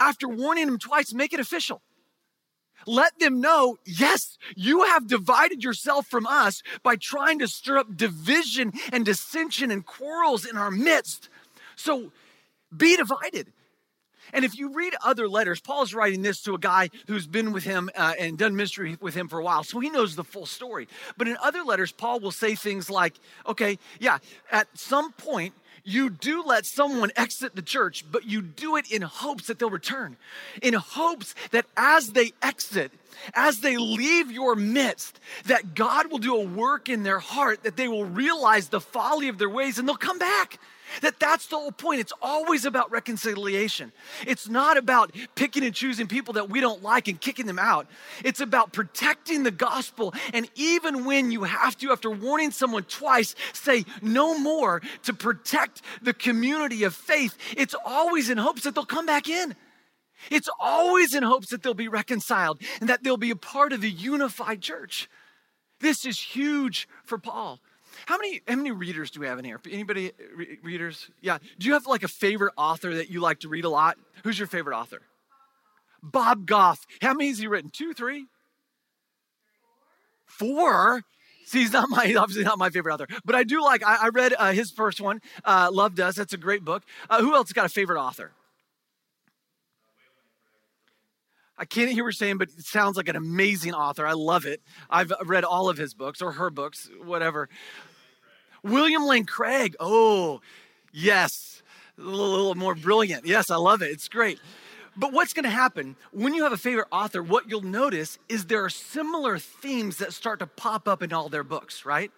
after 0.01 0.29
warning 0.29 0.67
them 0.67 0.79
twice, 0.79 1.13
make 1.13 1.33
it 1.33 1.41
official. 1.41 1.83
Let 2.87 3.19
them 3.19 3.41
know, 3.41 3.79
yes, 3.85 4.39
you 4.55 4.85
have 4.85 5.09
divided 5.09 5.65
yourself 5.65 6.07
from 6.07 6.27
us 6.27 6.63
by 6.83 6.97
trying 6.97 7.39
to 7.41 7.49
stir 7.49 7.79
up 7.79 7.97
division 7.97 8.73
and 8.93 9.05
dissension 9.05 9.71
and 9.71 9.85
quarrels 9.85 10.45
in 10.45 10.57
our 10.57 10.71
midst. 10.71 11.29
So 11.75 12.13
be 12.77 12.97
divided. 12.97 13.53
And 14.33 14.45
if 14.45 14.59
you 14.59 14.75
read 14.75 14.95
other 15.05 15.29
letters, 15.29 15.61
Paul's 15.61 15.95
writing 15.95 16.23
this 16.23 16.43
to 16.43 16.55
a 16.55 16.59
guy 16.59 16.91
who's 17.07 17.27
been 17.27 17.53
with 17.53 17.65
him 17.65 17.91
uh, 17.97 18.15
and 18.19 18.37
done 18.37 18.57
ministry 18.57 18.97
with 19.01 19.15
him 19.15 19.29
for 19.29 19.39
a 19.39 19.45
while, 19.45 19.63
so 19.63 19.79
he 19.79 19.91
knows 19.91 20.17
the 20.17 20.25
full 20.25 20.47
story. 20.47 20.89
But 21.17 21.29
in 21.29 21.37
other 21.43 21.63
letters, 21.63 21.93
Paul 21.93 22.21
will 22.21 22.33
say 22.33 22.55
things 22.55 22.91
like, 22.91 23.15
okay, 23.47 23.79
yeah, 24.01 24.19
at 24.51 24.67
some 24.75 25.13
point, 25.13 25.55
you 25.85 26.11
do 26.11 26.43
let 26.43 26.67
someone 26.67 27.13
exit 27.15 27.55
the 27.55 27.63
church, 27.63 28.05
but 28.11 28.25
you 28.25 28.43
do 28.43 28.75
it 28.75 28.91
in 28.91 29.03
hopes 29.03 29.47
that 29.47 29.61
they'll 29.61 29.71
return, 29.71 30.17
in 30.61 30.75
hopes 30.75 31.37
that 31.53 31.65
as 31.77 32.09
they 32.09 32.33
exit, 32.43 32.91
as 33.35 33.61
they 33.61 33.77
leave 33.77 34.33
your 34.33 34.57
midst, 34.57 35.21
that 35.45 35.77
God 35.77 36.11
will 36.11 36.19
do 36.19 36.35
a 36.35 36.45
work 36.45 36.89
in 36.89 37.05
their 37.05 37.21
heart, 37.21 37.63
that 37.63 37.77
they 37.77 37.87
will 37.87 38.05
realize 38.05 38.69
the 38.69 38.81
folly 38.81 39.29
of 39.29 39.39
their 39.39 39.49
ways 39.49 39.79
and 39.79 39.89
they'll 39.89 39.97
come 39.97 40.19
back. 40.19 40.59
That 41.03 41.19
that's 41.19 41.47
the 41.47 41.57
whole 41.57 41.73
point. 41.73 42.01
It's 42.01 42.13
always 42.23 42.65
about 42.65 42.91
reconciliation. 42.91 43.93
It's 44.27 44.49
not 44.49 44.77
about 44.77 45.15
picking 45.35 45.65
and 45.65 45.75
choosing 45.75 46.07
people 46.07 46.35
that 46.35 46.49
we 46.49 46.61
don't 46.61 46.83
like 46.83 47.09
and 47.09 47.21
kicking 47.21 47.47
them 47.47 47.59
out. 47.59 47.87
It's 48.25 48.41
about 48.41 48.73
protecting 48.73 49.43
the 49.43 49.51
gospel. 49.51 50.15
And 50.33 50.49
even 50.55 51.05
when 51.05 51.31
you 51.31 51.45
have 51.45 51.77
to, 51.79 51.93
after 51.93 52.11
warning 52.11 52.51
someone 52.51 52.85
twice, 52.85 53.35
say 53.53 53.85
no 54.01 54.39
more 54.39 54.83
to 55.05 55.13
protect 55.13 55.83
the 56.03 56.15
community 56.15 56.85
of 56.85 56.95
faith, 56.95 57.37
it's 57.57 57.75
always 57.85 58.31
in 58.31 58.39
hopes 58.39 58.63
that 58.63 58.75
they'll 58.75 58.85
come 58.85 59.07
back 59.07 59.29
in. 59.29 59.55
It's 60.31 60.49
always 60.59 61.15
in 61.15 61.23
hopes 61.23 61.51
that 61.51 61.63
they'll 61.63 61.75
be 61.75 61.89
reconciled 61.89 62.61
and 62.81 62.89
that 62.89 63.03
they'll 63.03 63.17
be 63.17 63.31
a 63.31 63.37
part 63.37 63.73
of 63.73 63.81
the 63.81 63.91
unified 63.91 64.61
church. 64.61 65.09
This 65.81 66.07
is 66.07 66.19
huge 66.19 66.89
for 67.05 67.19
Paul. 67.19 67.61
How 68.05 68.19
many 68.19 68.43
how 68.47 68.57
many 68.57 68.71
readers 68.71 69.11
do 69.11 69.21
we 69.21 69.27
have 69.27 69.39
in 69.39 69.45
here? 69.45 69.61
Anybody 69.71 70.13
re- 70.35 70.59
readers? 70.63 71.11
Yeah. 71.21 71.39
Do 71.59 71.67
you 71.67 71.73
have 71.73 71.87
like 71.87 72.03
a 72.03 72.09
favorite 72.09 72.53
author 72.57 72.95
that 72.95 73.11
you 73.11 73.21
like 73.21 73.41
to 73.41 73.49
read 73.49 73.65
a 73.65 73.71
lot? 73.71 73.97
Who's 74.25 74.39
your 74.39 74.49
favorite 74.49 74.77
author? 74.77 75.01
Bob 76.03 76.47
Goff. 76.47 76.87
How 77.01 77.15
many 77.15 77.29
has 77.29 77.39
he 77.39 77.47
written? 77.47 77.71
Two, 77.71 77.95
three, 77.95 78.27
four. 80.27 81.03
See, 81.47 81.61
he's 81.61 81.73
not 81.73 81.89
my 81.89 82.15
obviously 82.19 82.45
not 82.45 82.59
my 82.59 82.71
favorite 82.71 82.93
author, 82.93 83.07
but 83.25 83.35
I 83.35 83.45
do 83.45 83.63
like. 83.63 83.85
I, 83.85 84.07
I 84.07 84.09
read 84.09 84.35
uh, 84.37 84.53
his 84.53 84.71
first 84.71 85.01
one, 85.01 85.21
uh, 85.45 85.71
"Love 85.73 85.95
Does." 85.95 86.17
That's 86.17 86.33
a 86.33 86.39
great 86.39 86.65
book. 86.65 86.83
Uh, 87.09 87.21
who 87.21 87.35
else 87.35 87.53
got 87.53 87.65
a 87.65 87.69
favorite 87.69 88.01
author? 88.01 88.33
I 91.59 91.65
can't 91.65 91.91
hear 91.91 92.05
what 92.05 92.09
you're 92.09 92.13
saying, 92.13 92.39
but 92.39 92.51
it 92.57 92.65
sounds 92.65 92.97
like 92.97 93.09
an 93.09 93.17
amazing 93.17 93.73
author. 93.73 94.07
I 94.07 94.13
love 94.13 94.45
it. 94.45 94.61
I've 94.91 95.13
read 95.25 95.45
all 95.45 95.69
of 95.69 95.79
his 95.79 95.95
books 95.95 96.21
or 96.21 96.33
her 96.33 96.51
books, 96.51 96.91
whatever. 97.03 97.49
William 98.63 99.07
Lane 99.07 99.25
Craig. 99.25 99.75
Oh, 99.81 100.41
yes. 100.93 101.63
A 101.99 102.03
little, 102.03 102.29
little 102.29 102.55
more 102.55 102.75
brilliant. 102.75 103.25
Yes, 103.25 103.51
I 103.51 103.57
love 103.57 103.81
it. 103.81 103.91
It's 103.91 104.09
great. 104.09 104.39
But 104.99 105.13
what's 105.13 105.33
going 105.33 105.45
to 105.45 105.51
happen 105.51 105.97
when 106.11 106.35
you 106.35 106.43
have 106.43 106.53
a 106.53 106.59
favorite 106.59 106.89
author? 106.91 107.23
What 107.23 107.49
you'll 107.49 107.63
notice 107.63 108.19
is 108.29 108.47
there 108.47 108.65
are 108.65 108.71
similar 108.71 109.39
themes 109.39 109.99
that 109.99 110.13
start 110.13 110.39
to 110.41 110.47
pop 110.47 110.89
up 110.89 111.03
in 111.03 111.13
all 111.13 111.29
their 111.29 111.45
books, 111.45 111.85
right? 111.85 112.11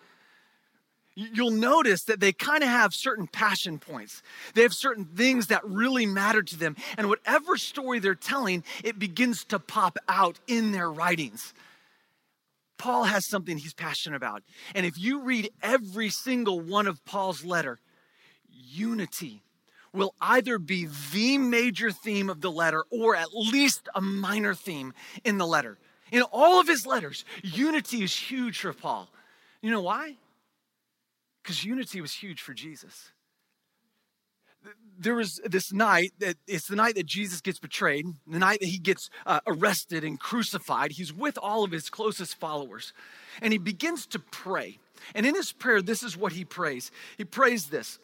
You'll 1.20 1.50
notice 1.50 2.04
that 2.04 2.20
they 2.20 2.30
kind 2.30 2.62
of 2.62 2.68
have 2.68 2.94
certain 2.94 3.26
passion 3.26 3.80
points. 3.80 4.22
They 4.54 4.62
have 4.62 4.72
certain 4.72 5.04
things 5.04 5.48
that 5.48 5.64
really 5.64 6.06
matter 6.06 6.44
to 6.44 6.56
them. 6.56 6.76
And 6.96 7.08
whatever 7.08 7.56
story 7.56 7.98
they're 7.98 8.14
telling, 8.14 8.62
it 8.84 9.00
begins 9.00 9.42
to 9.46 9.58
pop 9.58 9.98
out 10.08 10.38
in 10.46 10.70
their 10.70 10.88
writings. 10.88 11.54
Paul 12.78 13.02
has 13.02 13.26
something 13.26 13.58
he's 13.58 13.74
passionate 13.74 14.14
about. 14.14 14.44
And 14.76 14.86
if 14.86 14.96
you 14.96 15.22
read 15.22 15.50
every 15.60 16.08
single 16.08 16.60
one 16.60 16.86
of 16.86 17.04
Paul's 17.04 17.44
letter, 17.44 17.80
unity 18.48 19.42
will 19.92 20.14
either 20.20 20.60
be 20.60 20.86
the 21.12 21.38
major 21.38 21.90
theme 21.90 22.30
of 22.30 22.42
the 22.42 22.52
letter 22.52 22.84
or 22.92 23.16
at 23.16 23.34
least 23.34 23.88
a 23.92 24.00
minor 24.00 24.54
theme 24.54 24.94
in 25.24 25.38
the 25.38 25.46
letter. 25.48 25.78
In 26.12 26.22
all 26.22 26.60
of 26.60 26.68
his 26.68 26.86
letters, 26.86 27.24
unity 27.42 28.04
is 28.04 28.14
huge 28.14 28.60
for 28.60 28.72
Paul. 28.72 29.08
You 29.62 29.72
know 29.72 29.82
why? 29.82 30.14
Because 31.48 31.64
unity 31.64 32.02
was 32.02 32.12
huge 32.12 32.42
for 32.42 32.52
Jesus 32.52 33.12
there 34.98 35.14
was 35.14 35.40
this 35.44 35.72
night 35.72 36.12
that 36.18 36.36
it's 36.46 36.66
the 36.66 36.76
night 36.76 36.96
that 36.96 37.06
Jesus 37.06 37.40
gets 37.40 37.58
betrayed, 37.58 38.06
the 38.26 38.38
night 38.38 38.60
that 38.60 38.68
he 38.68 38.78
gets 38.78 39.08
uh, 39.26 39.40
arrested 39.46 40.02
and 40.02 40.18
crucified. 40.18 40.92
He's 40.92 41.12
with 41.12 41.38
all 41.40 41.64
of 41.64 41.70
his 41.70 41.88
closest 41.88 42.38
followers 42.38 42.92
and 43.40 43.52
he 43.52 43.58
begins 43.58 44.06
to 44.08 44.18
pray. 44.18 44.78
And 45.14 45.24
in 45.24 45.34
his 45.34 45.52
prayer, 45.52 45.80
this 45.80 46.02
is 46.02 46.16
what 46.16 46.32
he 46.32 46.44
prays. 46.44 46.90
He 47.16 47.24
prays 47.24 47.66
this 47.66 47.98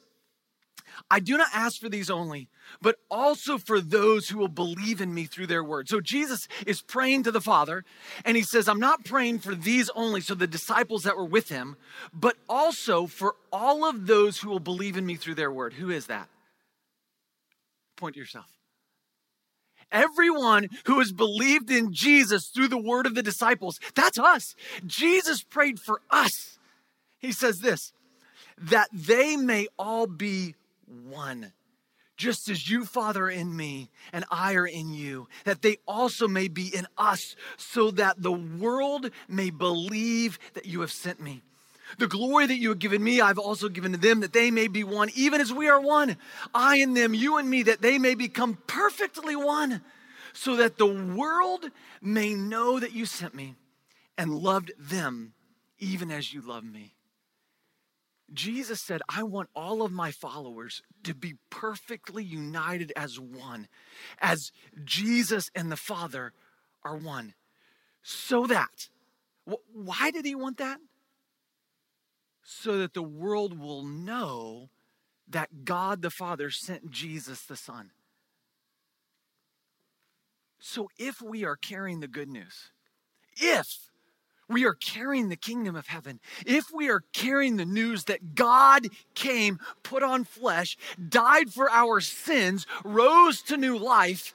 I 1.11 1.21
do 1.21 1.37
not 1.37 1.49
ask 1.53 1.81
for 1.81 1.89
these 1.89 2.11
only, 2.11 2.49
but 2.81 2.97
also 3.11 3.59
for 3.59 3.81
those 3.81 4.29
who 4.29 4.39
will 4.39 4.49
believe 4.49 5.01
in 5.01 5.13
me 5.13 5.25
through 5.25 5.47
their 5.47 5.65
word. 5.65 5.89
So 5.89 6.01
Jesus 6.01 6.49
is 6.67 6.83
praying 6.83 7.25
to 7.25 7.31
the 7.31 7.41
Father, 7.41 7.85
and 8.25 8.37
he 8.37 8.43
says, 8.43 8.69
I'm 8.69 8.81
not 8.81 9.05
praying 9.05 9.41
for 9.41 9.55
these 9.55 9.91
only, 9.95 10.21
so 10.21 10.35
the 10.35 10.47
disciples 10.47 11.03
that 11.03 11.17
were 11.17 11.25
with 11.25 11.49
him, 11.49 11.77
but 12.13 12.37
also 12.49 13.07
for 13.07 13.37
all 13.53 13.85
of 13.89 14.07
those 14.07 14.39
who 14.39 14.51
will 14.51 14.61
believe 14.61 14.97
in 14.97 15.07
me 15.07 15.17
through 15.17 15.35
their 15.35 15.53
word. 15.53 15.75
Who 15.75 15.91
is 15.91 16.07
that? 16.07 16.29
Point 17.97 18.15
to 18.15 18.21
yourself. 18.21 18.47
Everyone 19.93 20.69
who 20.87 20.99
has 20.99 21.13
believed 21.13 21.71
in 21.71 21.93
Jesus 21.93 22.49
through 22.49 22.69
the 22.69 22.79
word 22.79 23.07
of 23.07 23.15
the 23.15 23.23
disciples, 23.23 23.79
that's 23.95 24.19
us. 24.19 24.57
Jesus 24.87 25.43
prayed 25.43 25.79
for 25.79 26.01
us. 26.11 26.59
He 27.19 27.33
says 27.33 27.61
this 27.61 27.93
that 28.59 28.89
they 28.93 29.37
may 29.37 29.67
all 29.79 30.07
be 30.07 30.55
one, 30.89 31.53
just 32.17 32.49
as 32.49 32.71
you, 32.71 32.85
Father, 32.85 33.25
are 33.25 33.31
in 33.31 33.57
me 33.57 33.91
and 34.13 34.25
I 34.31 34.55
are 34.55 34.67
in 34.67 34.93
you, 34.93 35.29
that 35.45 35.63
they 35.63 35.79
also 35.87 36.29
may 36.29 36.49
be 36.49 36.75
in 36.75 36.87
us, 36.97 37.35
so 37.57 37.91
that 37.93 38.23
the 38.23 38.33
world 38.33 39.11
may 39.29 39.51
believe 39.51 40.39
that 40.55 40.67
you 40.67 40.81
have 40.81 40.93
sent 40.93 41.21
me. 41.21 41.43
The 41.99 42.07
glory 42.07 42.47
that 42.47 42.57
you 42.57 42.71
have 42.71 42.79
given 42.79 43.03
me, 43.03 43.21
I've 43.21 43.39
also 43.39 43.69
given 43.69 43.93
to 43.93 43.99
them, 43.99 44.21
that 44.21 44.33
they 44.33 44.51
may 44.51 44.69
be 44.69 44.85
one, 44.85 45.11
even 45.15 45.41
as 45.41 45.53
we 45.53 45.69
are 45.69 45.81
one. 45.81 46.17
I 46.55 46.77
and 46.77 46.97
them, 46.97 47.15
you 47.15 47.37
and 47.37 47.49
me, 47.49 47.65
that 47.65 47.83
they 47.83 47.99
may 47.99 48.15
become 48.15 48.59
perfectly 48.67 49.37
one, 49.37 49.83
so 50.33 50.57
that 50.57 50.79
the 50.79 50.87
world 50.87 51.71
may 52.01 52.35
know 52.35 52.81
that 52.81 52.93
you 52.93 53.07
sent 53.07 53.35
me 53.35 53.55
and 54.17 54.35
loved 54.35 54.73
them 54.79 55.35
even 55.79 56.11
as 56.11 56.33
you 56.33 56.41
love 56.41 56.65
me. 56.65 56.94
Jesus 58.33 58.81
said, 58.81 59.03
I 59.09 59.23
want 59.23 59.51
all 59.55 59.83
of 59.83 59.93
my 59.93 60.11
followers 60.11 60.83
to 61.05 61.15
be 61.15 61.35
perfectly 61.51 62.25
united 62.25 62.93
as 62.97 63.21
one, 63.21 63.69
as 64.21 64.51
Jesus 64.85 65.51
and 65.55 65.71
the 65.71 65.77
Father 65.77 66.33
are 66.83 66.97
one. 66.97 67.35
So 68.03 68.47
that, 68.47 68.89
why 69.73 70.11
did 70.11 70.25
he 70.25 70.35
want 70.35 70.59
that? 70.59 70.79
So 72.43 72.79
that 72.79 72.95
the 72.95 73.03
world 73.03 73.59
will 73.59 73.83
know 73.83 74.71
that 75.29 75.65
God 75.65 76.03
the 76.03 76.11
Father 76.11 76.51
sent 76.51 76.91
Jesus 76.91 77.43
the 77.43 77.57
Son. 77.57 77.91
So 80.59 80.89
if 80.99 81.21
we 81.21 81.45
are 81.45 81.57
carrying 81.57 82.01
the 82.01 82.09
good 82.09 82.29
news, 82.29 82.71
if 83.37 83.91
we 84.49 84.65
are 84.65 84.75
carrying 84.75 85.29
the 85.29 85.37
kingdom 85.37 85.77
of 85.77 85.87
heaven, 85.87 86.21
if 86.47 86.67
we 86.73 86.89
are 86.89 87.03
carrying 87.13 87.57
the 87.57 87.65
news 87.65 88.05
that 88.05 88.35
God 88.35 88.89
came, 89.15 89.59
put 89.83 90.03
on 90.03 90.25
flesh, 90.25 90.77
died 91.09 91.51
for 91.51 91.71
our 91.71 92.01
sins, 92.01 92.67
rose 92.85 93.43
to 93.43 93.57
new 93.57 93.79
life, 93.79 94.35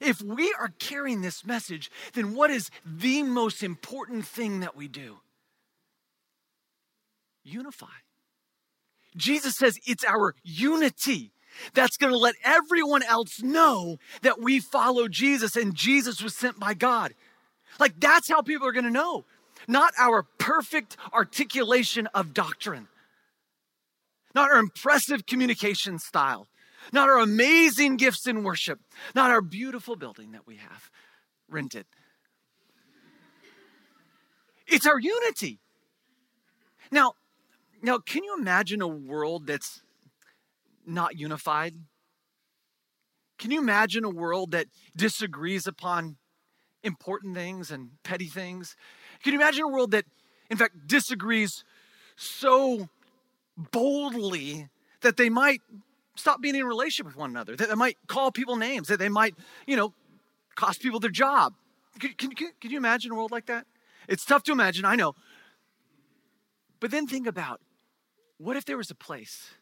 if 0.00 0.20
we 0.20 0.52
are 0.58 0.72
carrying 0.78 1.22
this 1.22 1.46
message, 1.46 1.90
then 2.14 2.34
what 2.34 2.50
is 2.50 2.70
the 2.84 3.22
most 3.22 3.62
important 3.62 4.26
thing 4.26 4.60
that 4.60 4.76
we 4.76 4.88
do? 4.88 5.18
Unify. 7.44 7.86
Jesus 9.16 9.56
says 9.56 9.78
it's 9.86 10.04
our 10.04 10.34
unity 10.42 11.32
that's 11.74 11.96
going 11.96 12.12
to 12.12 12.18
let 12.18 12.34
everyone 12.44 13.02
else 13.02 13.42
know 13.42 13.98
that 14.22 14.40
we 14.40 14.58
follow 14.58 15.06
Jesus 15.08 15.54
and 15.56 15.74
Jesus 15.74 16.22
was 16.22 16.34
sent 16.34 16.58
by 16.58 16.74
God. 16.74 17.14
Like 17.78 17.98
that's 17.98 18.28
how 18.28 18.42
people 18.42 18.66
are 18.66 18.72
going 18.72 18.84
to 18.84 18.90
know, 18.90 19.24
not 19.66 19.92
our 19.98 20.24
perfect 20.38 20.96
articulation 21.12 22.06
of 22.08 22.34
doctrine, 22.34 22.88
not 24.34 24.50
our 24.50 24.58
impressive 24.58 25.26
communication 25.26 25.98
style, 25.98 26.46
not 26.92 27.08
our 27.08 27.18
amazing 27.18 27.96
gifts 27.96 28.26
in 28.26 28.42
worship, 28.42 28.80
not 29.14 29.30
our 29.30 29.40
beautiful 29.40 29.96
building 29.96 30.32
that 30.32 30.46
we 30.46 30.56
have 30.56 30.90
rented. 31.48 31.86
It's 34.66 34.86
our 34.86 34.98
unity. 34.98 35.58
Now, 36.90 37.14
now 37.82 37.98
can 37.98 38.24
you 38.24 38.36
imagine 38.38 38.80
a 38.80 38.88
world 38.88 39.46
that's 39.46 39.82
not 40.86 41.18
unified? 41.18 41.74
Can 43.38 43.50
you 43.50 43.60
imagine 43.60 44.04
a 44.04 44.10
world 44.10 44.52
that 44.52 44.66
disagrees 44.96 45.66
upon 45.66 46.16
important 46.82 47.34
things 47.34 47.70
and 47.70 47.90
petty 48.02 48.26
things? 48.26 48.76
Can 49.22 49.32
you 49.32 49.38
imagine 49.38 49.64
a 49.64 49.68
world 49.68 49.92
that, 49.92 50.04
in 50.50 50.56
fact, 50.56 50.86
disagrees 50.86 51.64
so 52.16 52.88
boldly 53.56 54.68
that 55.00 55.16
they 55.16 55.28
might 55.28 55.60
stop 56.14 56.40
being 56.40 56.54
in 56.54 56.62
a 56.62 56.66
relationship 56.66 57.06
with 57.06 57.16
one 57.16 57.30
another, 57.30 57.56
that 57.56 57.68
they 57.68 57.74
might 57.74 57.96
call 58.06 58.30
people 58.30 58.56
names, 58.56 58.88
that 58.88 58.98
they 58.98 59.08
might, 59.08 59.34
you 59.66 59.76
know, 59.76 59.92
cost 60.54 60.82
people 60.82 61.00
their 61.00 61.10
job? 61.10 61.54
Can, 61.98 62.12
can, 62.14 62.30
can 62.32 62.70
you 62.70 62.76
imagine 62.76 63.12
a 63.12 63.14
world 63.14 63.30
like 63.30 63.46
that? 63.46 63.66
It's 64.08 64.24
tough 64.24 64.42
to 64.44 64.52
imagine, 64.52 64.84
I 64.84 64.96
know. 64.96 65.14
But 66.80 66.90
then 66.90 67.06
think 67.06 67.26
about 67.26 67.60
what 68.38 68.56
if 68.56 68.64
there 68.64 68.76
was 68.76 68.90
a 68.90 68.94
place 68.94 69.52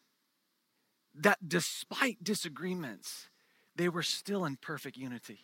that 1.15 1.39
despite 1.47 2.23
disagreements, 2.25 3.29
they 3.77 3.89
were 3.89 4.03
still 4.03 4.45
in 4.45 4.57
perfect 4.57 4.97
unity? 4.97 5.41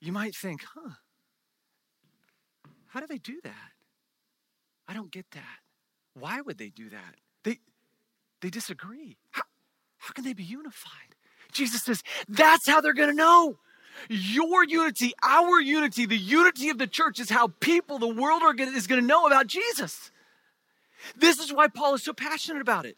You 0.00 0.12
might 0.12 0.34
think, 0.34 0.62
huh, 0.74 0.94
how 2.88 3.00
do 3.00 3.06
they 3.06 3.18
do 3.18 3.40
that? 3.42 3.72
I 4.86 4.94
don't 4.94 5.10
get 5.10 5.30
that. 5.32 5.58
Why 6.14 6.40
would 6.40 6.58
they 6.58 6.70
do 6.70 6.88
that? 6.90 7.16
They, 7.44 7.58
they 8.40 8.50
disagree. 8.50 9.18
How, 9.30 9.42
how 9.98 10.12
can 10.12 10.24
they 10.24 10.32
be 10.32 10.44
unified? 10.44 11.14
Jesus 11.52 11.82
says, 11.82 12.02
that's 12.28 12.66
how 12.66 12.80
they're 12.80 12.94
going 12.94 13.10
to 13.10 13.14
know. 13.14 13.58
Your 14.08 14.64
unity, 14.64 15.12
our 15.22 15.60
unity, 15.60 16.06
the 16.06 16.16
unity 16.16 16.70
of 16.70 16.78
the 16.78 16.86
church 16.86 17.18
is 17.18 17.30
how 17.30 17.48
people, 17.60 17.98
the 17.98 18.06
world 18.06 18.42
are 18.42 18.54
gonna, 18.54 18.70
is 18.70 18.86
going 18.86 19.00
to 19.00 19.06
know 19.06 19.26
about 19.26 19.48
Jesus. 19.48 20.10
This 21.16 21.38
is 21.38 21.52
why 21.52 21.68
Paul 21.68 21.94
is 21.94 22.04
so 22.04 22.12
passionate 22.12 22.60
about 22.60 22.86
it. 22.86 22.96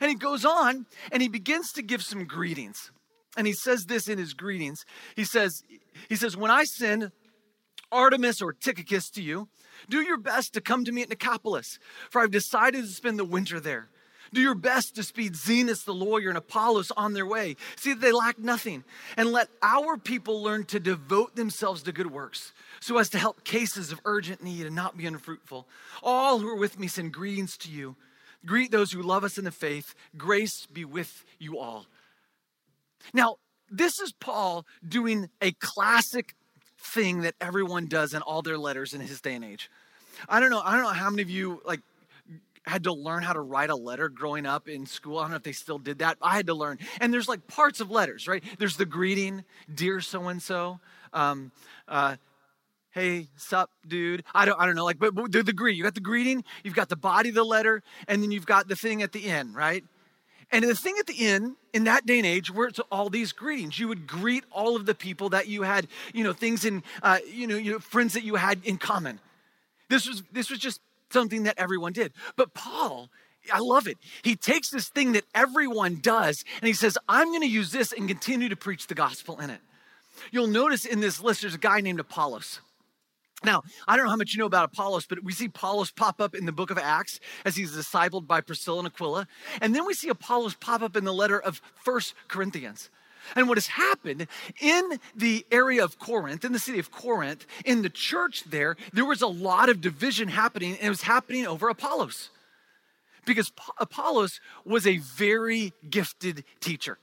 And 0.00 0.10
he 0.10 0.16
goes 0.16 0.44
on 0.44 0.86
and 1.10 1.22
he 1.22 1.28
begins 1.28 1.72
to 1.72 1.82
give 1.82 2.02
some 2.02 2.24
greetings. 2.26 2.90
And 3.36 3.46
he 3.46 3.52
says 3.52 3.86
this 3.86 4.08
in 4.08 4.18
his 4.18 4.34
greetings. 4.34 4.84
He 5.14 5.24
says, 5.24 5.62
he 6.08 6.16
says, 6.16 6.36
when 6.36 6.50
I 6.50 6.64
send 6.64 7.12
Artemas 7.92 8.42
or 8.42 8.52
Tychicus 8.52 9.10
to 9.10 9.22
you, 9.22 9.48
do 9.88 10.00
your 10.00 10.18
best 10.18 10.54
to 10.54 10.60
come 10.60 10.84
to 10.84 10.92
me 10.92 11.02
at 11.02 11.10
Nicopolis, 11.10 11.78
for 12.10 12.20
I've 12.20 12.30
decided 12.30 12.82
to 12.82 12.90
spend 12.90 13.18
the 13.18 13.24
winter 13.24 13.60
there. 13.60 13.88
Do 14.32 14.40
your 14.40 14.54
best 14.54 14.96
to 14.96 15.02
speed 15.02 15.34
Zenas 15.34 15.84
the 15.84 15.94
lawyer 15.94 16.28
and 16.28 16.38
Apollos 16.38 16.90
on 16.96 17.12
their 17.12 17.26
way. 17.26 17.56
See 17.76 17.92
that 17.92 18.00
they 18.00 18.12
lack 18.12 18.38
nothing. 18.38 18.84
And 19.16 19.30
let 19.30 19.48
our 19.62 19.96
people 19.96 20.42
learn 20.42 20.64
to 20.66 20.80
devote 20.80 21.36
themselves 21.36 21.82
to 21.84 21.92
good 21.92 22.10
works 22.10 22.52
so 22.80 22.98
as 22.98 23.08
to 23.10 23.18
help 23.18 23.44
cases 23.44 23.92
of 23.92 24.00
urgent 24.04 24.42
need 24.42 24.66
and 24.66 24.74
not 24.74 24.96
be 24.96 25.06
unfruitful. 25.06 25.68
All 26.02 26.40
who 26.40 26.48
are 26.48 26.56
with 26.56 26.78
me 26.78 26.88
send 26.88 27.12
greetings 27.12 27.56
to 27.58 27.70
you. 27.70 27.96
Greet 28.44 28.70
those 28.70 28.92
who 28.92 29.02
love 29.02 29.24
us 29.24 29.38
in 29.38 29.44
the 29.44 29.52
faith. 29.52 29.94
Grace 30.16 30.66
be 30.66 30.84
with 30.84 31.24
you 31.38 31.58
all. 31.58 31.86
Now, 33.12 33.36
this 33.70 33.98
is 33.98 34.12
Paul 34.12 34.64
doing 34.86 35.28
a 35.40 35.52
classic 35.52 36.34
thing 36.78 37.22
that 37.22 37.34
everyone 37.40 37.86
does 37.86 38.14
in 38.14 38.22
all 38.22 38.42
their 38.42 38.58
letters 38.58 38.94
in 38.94 39.00
his 39.00 39.20
day 39.20 39.34
and 39.34 39.44
age. 39.44 39.70
I 40.28 40.40
don't 40.40 40.50
know. 40.50 40.62
I 40.64 40.72
don't 40.72 40.82
know 40.82 40.88
how 40.90 41.10
many 41.10 41.22
of 41.22 41.30
you 41.30 41.60
like 41.64 41.80
had 42.64 42.84
to 42.84 42.92
learn 42.92 43.22
how 43.22 43.32
to 43.32 43.40
write 43.40 43.70
a 43.70 43.76
letter 43.76 44.08
growing 44.08 44.46
up 44.46 44.68
in 44.68 44.86
school. 44.86 45.18
I 45.18 45.22
don't 45.22 45.30
know 45.30 45.36
if 45.36 45.42
they 45.42 45.52
still 45.52 45.78
did 45.78 45.98
that. 45.98 46.18
I 46.20 46.36
had 46.36 46.46
to 46.46 46.54
learn. 46.54 46.78
And 47.00 47.12
there's 47.12 47.28
like 47.28 47.46
parts 47.46 47.80
of 47.80 47.90
letters, 47.90 48.26
right? 48.26 48.42
There's 48.58 48.76
the 48.76 48.86
greeting, 48.86 49.44
dear 49.72 50.00
so 50.00 50.28
and 50.28 50.42
so. 50.42 50.80
Hey, 52.90 53.28
sup, 53.36 53.70
dude? 53.86 54.24
I 54.34 54.46
don't, 54.46 54.58
I 54.58 54.64
don't 54.64 54.74
know. 54.74 54.84
Like, 54.84 54.98
but, 54.98 55.14
but 55.14 55.30
the, 55.30 55.42
the 55.42 55.52
greeting. 55.52 55.76
You 55.76 55.84
got 55.84 55.94
the 55.94 56.00
greeting. 56.00 56.44
You've 56.64 56.74
got 56.74 56.88
the 56.88 56.96
body 56.96 57.28
of 57.28 57.34
the 57.34 57.44
letter, 57.44 57.82
and 58.08 58.22
then 58.22 58.30
you've 58.30 58.46
got 58.46 58.68
the 58.68 58.74
thing 58.74 59.02
at 59.02 59.12
the 59.12 59.26
end, 59.26 59.54
right? 59.54 59.84
And 60.52 60.64
the 60.64 60.74
thing 60.74 60.96
at 60.98 61.06
the 61.06 61.26
end, 61.26 61.56
in 61.72 61.84
that 61.84 62.06
day 62.06 62.18
and 62.18 62.26
age, 62.26 62.50
were 62.50 62.70
all 62.90 63.10
these 63.10 63.32
greetings. 63.32 63.78
You 63.78 63.88
would 63.88 64.06
greet 64.06 64.44
all 64.52 64.76
of 64.76 64.86
the 64.86 64.94
people 64.94 65.30
that 65.30 65.48
you 65.48 65.62
had, 65.62 65.88
you 66.14 66.22
know, 66.22 66.32
things 66.32 66.64
in, 66.64 66.82
uh, 67.02 67.18
you 67.30 67.46
know, 67.46 67.56
you 67.56 67.72
know, 67.72 67.78
friends 67.78 68.14
that 68.14 68.22
you 68.22 68.36
had 68.36 68.60
in 68.64 68.78
common. 68.78 69.18
This 69.88 70.08
was 70.08 70.22
this 70.32 70.50
was 70.50 70.58
just 70.58 70.80
something 71.10 71.44
that 71.44 71.58
everyone 71.58 71.92
did. 71.92 72.12
But 72.36 72.54
Paul, 72.54 73.10
I 73.52 73.58
love 73.58 73.88
it. 73.88 73.98
He 74.22 74.36
takes 74.36 74.70
this 74.70 74.88
thing 74.88 75.12
that 75.12 75.24
everyone 75.34 76.00
does, 76.00 76.44
and 76.60 76.68
he 76.68 76.74
says, 76.74 76.96
"I'm 77.08 77.28
going 77.28 77.42
to 77.42 77.48
use 77.48 77.72
this 77.72 77.92
and 77.92 78.08
continue 78.08 78.48
to 78.48 78.56
preach 78.56 78.86
the 78.86 78.94
gospel 78.94 79.40
in 79.40 79.50
it." 79.50 79.60
You'll 80.30 80.46
notice 80.46 80.84
in 80.84 81.00
this 81.00 81.20
list, 81.20 81.42
there's 81.42 81.54
a 81.54 81.58
guy 81.58 81.80
named 81.80 82.00
Apollos. 82.00 82.60
Now, 83.44 83.62
I 83.86 83.96
don't 83.96 84.06
know 84.06 84.10
how 84.10 84.16
much 84.16 84.32
you 84.32 84.38
know 84.38 84.46
about 84.46 84.64
Apollos, 84.64 85.06
but 85.06 85.22
we 85.22 85.32
see 85.32 85.46
Apollos 85.46 85.90
pop 85.90 86.20
up 86.20 86.34
in 86.34 86.46
the 86.46 86.52
book 86.52 86.70
of 86.70 86.78
Acts 86.78 87.20
as 87.44 87.54
he's 87.54 87.76
discipled 87.76 88.26
by 88.26 88.40
Priscilla 88.40 88.78
and 88.78 88.88
Aquila. 88.88 89.28
And 89.60 89.74
then 89.74 89.86
we 89.86 89.94
see 89.94 90.08
Apollos 90.08 90.54
pop 90.54 90.82
up 90.82 90.96
in 90.96 91.04
the 91.04 91.12
letter 91.12 91.38
of 91.38 91.60
First 91.74 92.14
Corinthians. 92.28 92.88
And 93.34 93.48
what 93.48 93.58
has 93.58 93.66
happened 93.66 94.26
in 94.60 94.98
the 95.14 95.44
area 95.50 95.82
of 95.84 95.98
Corinth, 95.98 96.44
in 96.44 96.52
the 96.52 96.58
city 96.58 96.78
of 96.78 96.90
Corinth, 96.90 97.44
in 97.64 97.82
the 97.82 97.90
church 97.90 98.44
there, 98.44 98.76
there 98.92 99.04
was 99.04 99.20
a 99.20 99.26
lot 99.26 99.68
of 99.68 99.80
division 99.80 100.28
happening, 100.28 100.72
and 100.76 100.86
it 100.86 100.90
was 100.90 101.02
happening 101.02 101.46
over 101.46 101.68
Apollos. 101.68 102.30
Because 103.24 103.52
Apollos 103.78 104.40
was 104.64 104.86
a 104.86 104.98
very 104.98 105.72
gifted 105.90 106.44
teacher. 106.60 106.98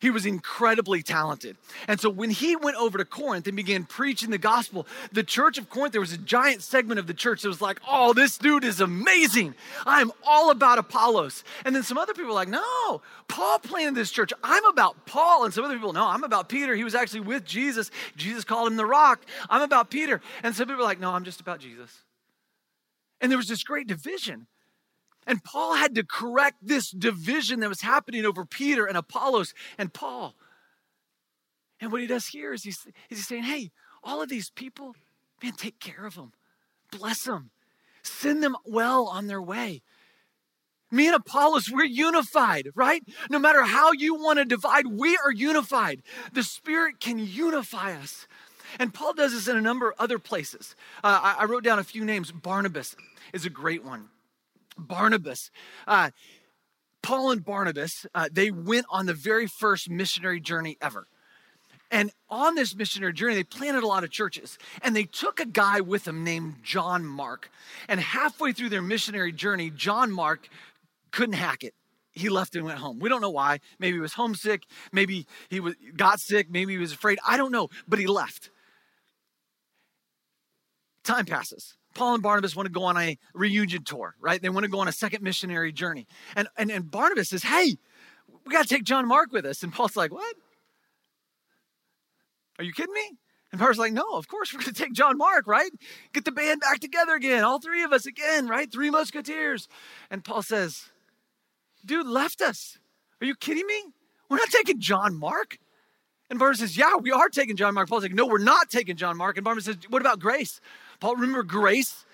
He 0.00 0.10
was 0.10 0.26
incredibly 0.26 1.02
talented. 1.02 1.56
And 1.88 2.00
so 2.00 2.08
when 2.08 2.30
he 2.30 2.54
went 2.54 2.76
over 2.76 2.98
to 2.98 3.04
Corinth 3.04 3.46
and 3.46 3.56
began 3.56 3.84
preaching 3.84 4.30
the 4.30 4.38
gospel, 4.38 4.86
the 5.12 5.24
church 5.24 5.58
of 5.58 5.68
Corinth, 5.68 5.92
there 5.92 6.00
was 6.00 6.12
a 6.12 6.18
giant 6.18 6.62
segment 6.62 7.00
of 7.00 7.06
the 7.06 7.14
church 7.14 7.42
that 7.42 7.48
was 7.48 7.60
like, 7.60 7.80
oh, 7.88 8.12
this 8.12 8.38
dude 8.38 8.64
is 8.64 8.80
amazing. 8.80 9.54
I'm 9.84 10.12
all 10.24 10.50
about 10.50 10.78
Apollos. 10.78 11.42
And 11.64 11.74
then 11.74 11.82
some 11.82 11.98
other 11.98 12.14
people 12.14 12.28
were 12.28 12.34
like, 12.34 12.48
no, 12.48 13.02
Paul 13.26 13.58
planted 13.58 13.96
this 13.96 14.12
church. 14.12 14.32
I'm 14.44 14.64
about 14.66 15.06
Paul. 15.06 15.44
And 15.44 15.52
some 15.52 15.64
other 15.64 15.74
people, 15.74 15.92
no, 15.92 16.06
I'm 16.06 16.24
about 16.24 16.48
Peter. 16.48 16.76
He 16.76 16.84
was 16.84 16.94
actually 16.94 17.20
with 17.20 17.44
Jesus. 17.44 17.90
Jesus 18.16 18.44
called 18.44 18.68
him 18.68 18.76
the 18.76 18.86
rock. 18.86 19.24
I'm 19.50 19.62
about 19.62 19.90
Peter. 19.90 20.20
And 20.42 20.54
some 20.54 20.66
people 20.66 20.78
were 20.78 20.88
like, 20.88 21.00
no, 21.00 21.10
I'm 21.10 21.24
just 21.24 21.40
about 21.40 21.58
Jesus. 21.58 22.04
And 23.20 23.32
there 23.32 23.38
was 23.38 23.48
this 23.48 23.64
great 23.64 23.88
division. 23.88 24.46
And 25.28 25.44
Paul 25.44 25.74
had 25.74 25.94
to 25.96 26.04
correct 26.04 26.56
this 26.62 26.90
division 26.90 27.60
that 27.60 27.68
was 27.68 27.82
happening 27.82 28.24
over 28.24 28.46
Peter 28.46 28.86
and 28.86 28.96
Apollos 28.96 29.52
and 29.76 29.92
Paul. 29.92 30.34
And 31.80 31.92
what 31.92 32.00
he 32.00 32.06
does 32.06 32.28
here 32.28 32.54
is 32.54 32.64
he's, 32.64 32.86
he's 33.08 33.28
saying, 33.28 33.42
hey, 33.44 33.70
all 34.02 34.22
of 34.22 34.30
these 34.30 34.50
people, 34.50 34.96
man, 35.42 35.52
take 35.52 35.78
care 35.80 36.06
of 36.06 36.14
them, 36.14 36.32
bless 36.90 37.24
them, 37.24 37.50
send 38.02 38.42
them 38.42 38.56
well 38.64 39.06
on 39.06 39.26
their 39.26 39.42
way. 39.42 39.82
Me 40.90 41.06
and 41.06 41.16
Apollos, 41.16 41.70
we're 41.70 41.84
unified, 41.84 42.70
right? 42.74 43.02
No 43.28 43.38
matter 43.38 43.62
how 43.64 43.92
you 43.92 44.14
want 44.14 44.38
to 44.38 44.46
divide, 44.46 44.86
we 44.86 45.18
are 45.22 45.30
unified. 45.30 46.02
The 46.32 46.42
Spirit 46.42 47.00
can 47.00 47.18
unify 47.18 47.92
us. 47.92 48.26
And 48.78 48.94
Paul 48.94 49.12
does 49.12 49.32
this 49.32 49.46
in 49.46 49.58
a 49.58 49.60
number 49.60 49.90
of 49.90 49.94
other 49.98 50.18
places. 50.18 50.74
Uh, 51.04 51.20
I, 51.22 51.42
I 51.42 51.44
wrote 51.44 51.64
down 51.64 51.78
a 51.78 51.84
few 51.84 52.06
names. 52.06 52.32
Barnabas 52.32 52.96
is 53.34 53.44
a 53.44 53.50
great 53.50 53.84
one. 53.84 54.08
Barnabas. 54.78 55.50
Uh, 55.86 56.10
Paul 57.02 57.30
and 57.30 57.44
Barnabas, 57.44 58.06
uh, 58.14 58.28
they 58.30 58.50
went 58.50 58.86
on 58.90 59.06
the 59.06 59.14
very 59.14 59.46
first 59.46 59.88
missionary 59.88 60.40
journey 60.40 60.76
ever. 60.80 61.06
And 61.90 62.10
on 62.28 62.54
this 62.54 62.74
missionary 62.74 63.14
journey, 63.14 63.34
they 63.34 63.44
planted 63.44 63.82
a 63.82 63.86
lot 63.86 64.04
of 64.04 64.10
churches. 64.10 64.58
And 64.82 64.94
they 64.94 65.04
took 65.04 65.40
a 65.40 65.46
guy 65.46 65.80
with 65.80 66.04
them 66.04 66.22
named 66.22 66.56
John 66.62 67.04
Mark. 67.06 67.50
And 67.88 67.98
halfway 67.98 68.52
through 68.52 68.68
their 68.68 68.82
missionary 68.82 69.32
journey, 69.32 69.70
John 69.70 70.12
Mark 70.12 70.48
couldn't 71.10 71.34
hack 71.34 71.64
it. 71.64 71.74
He 72.12 72.28
left 72.28 72.56
and 72.56 72.64
went 72.64 72.78
home. 72.78 72.98
We 72.98 73.08
don't 73.08 73.20
know 73.22 73.30
why. 73.30 73.60
Maybe 73.78 73.96
he 73.96 74.00
was 74.00 74.14
homesick. 74.14 74.64
Maybe 74.92 75.26
he 75.48 75.60
was, 75.60 75.76
got 75.96 76.20
sick. 76.20 76.50
Maybe 76.50 76.72
he 76.72 76.78
was 76.78 76.92
afraid. 76.92 77.18
I 77.26 77.36
don't 77.36 77.52
know. 77.52 77.68
But 77.86 78.00
he 78.00 78.06
left. 78.06 78.50
Time 81.04 81.24
passes. 81.24 81.77
Paul 81.98 82.14
and 82.14 82.22
Barnabas 82.22 82.54
want 82.54 82.66
to 82.66 82.72
go 82.72 82.84
on 82.84 82.96
a 82.96 83.18
reunion 83.34 83.82
tour, 83.82 84.14
right? 84.20 84.40
They 84.40 84.48
want 84.48 84.62
to 84.62 84.70
go 84.70 84.78
on 84.78 84.86
a 84.86 84.92
second 84.92 85.24
missionary 85.24 85.72
journey. 85.72 86.06
And, 86.36 86.46
and, 86.56 86.70
and 86.70 86.88
Barnabas 86.88 87.30
says, 87.30 87.42
Hey, 87.42 87.76
we 88.46 88.52
got 88.52 88.62
to 88.62 88.68
take 88.68 88.84
John 88.84 89.08
Mark 89.08 89.32
with 89.32 89.44
us. 89.44 89.64
And 89.64 89.72
Paul's 89.72 89.96
like, 89.96 90.12
What? 90.12 90.36
Are 92.58 92.64
you 92.64 92.72
kidding 92.72 92.94
me? 92.94 93.18
And 93.50 93.58
Barnabas 93.58 93.78
like, 93.78 93.92
No, 93.92 94.12
of 94.12 94.28
course 94.28 94.54
we're 94.54 94.60
going 94.60 94.72
to 94.72 94.80
take 94.80 94.92
John 94.92 95.18
Mark, 95.18 95.48
right? 95.48 95.72
Get 96.12 96.24
the 96.24 96.30
band 96.30 96.60
back 96.60 96.78
together 96.78 97.14
again, 97.14 97.42
all 97.42 97.58
three 97.58 97.82
of 97.82 97.92
us 97.92 98.06
again, 98.06 98.46
right? 98.46 98.70
Three 98.70 98.90
musketeers. 98.90 99.66
And 100.08 100.24
Paul 100.24 100.42
says, 100.42 100.90
Dude 101.84 102.06
left 102.06 102.40
us. 102.40 102.78
Are 103.20 103.26
you 103.26 103.34
kidding 103.34 103.66
me? 103.66 103.82
We're 104.28 104.36
not 104.36 104.50
taking 104.50 104.78
John 104.78 105.18
Mark. 105.18 105.58
And 106.30 106.38
Barnabas 106.38 106.60
says, 106.60 106.76
Yeah, 106.76 106.94
we 106.96 107.10
are 107.10 107.28
taking 107.28 107.56
John 107.56 107.74
Mark. 107.74 107.88
Paul's 107.88 108.04
like, 108.04 108.14
No, 108.14 108.26
we're 108.26 108.38
not 108.38 108.70
taking 108.70 108.94
John 108.94 109.16
Mark. 109.16 109.36
And 109.36 109.44
Barnabas 109.44 109.64
says, 109.64 109.78
What 109.88 110.00
about 110.00 110.20
grace? 110.20 110.60
Paul, 111.00 111.16
remember 111.16 111.42
grace? 111.42 112.04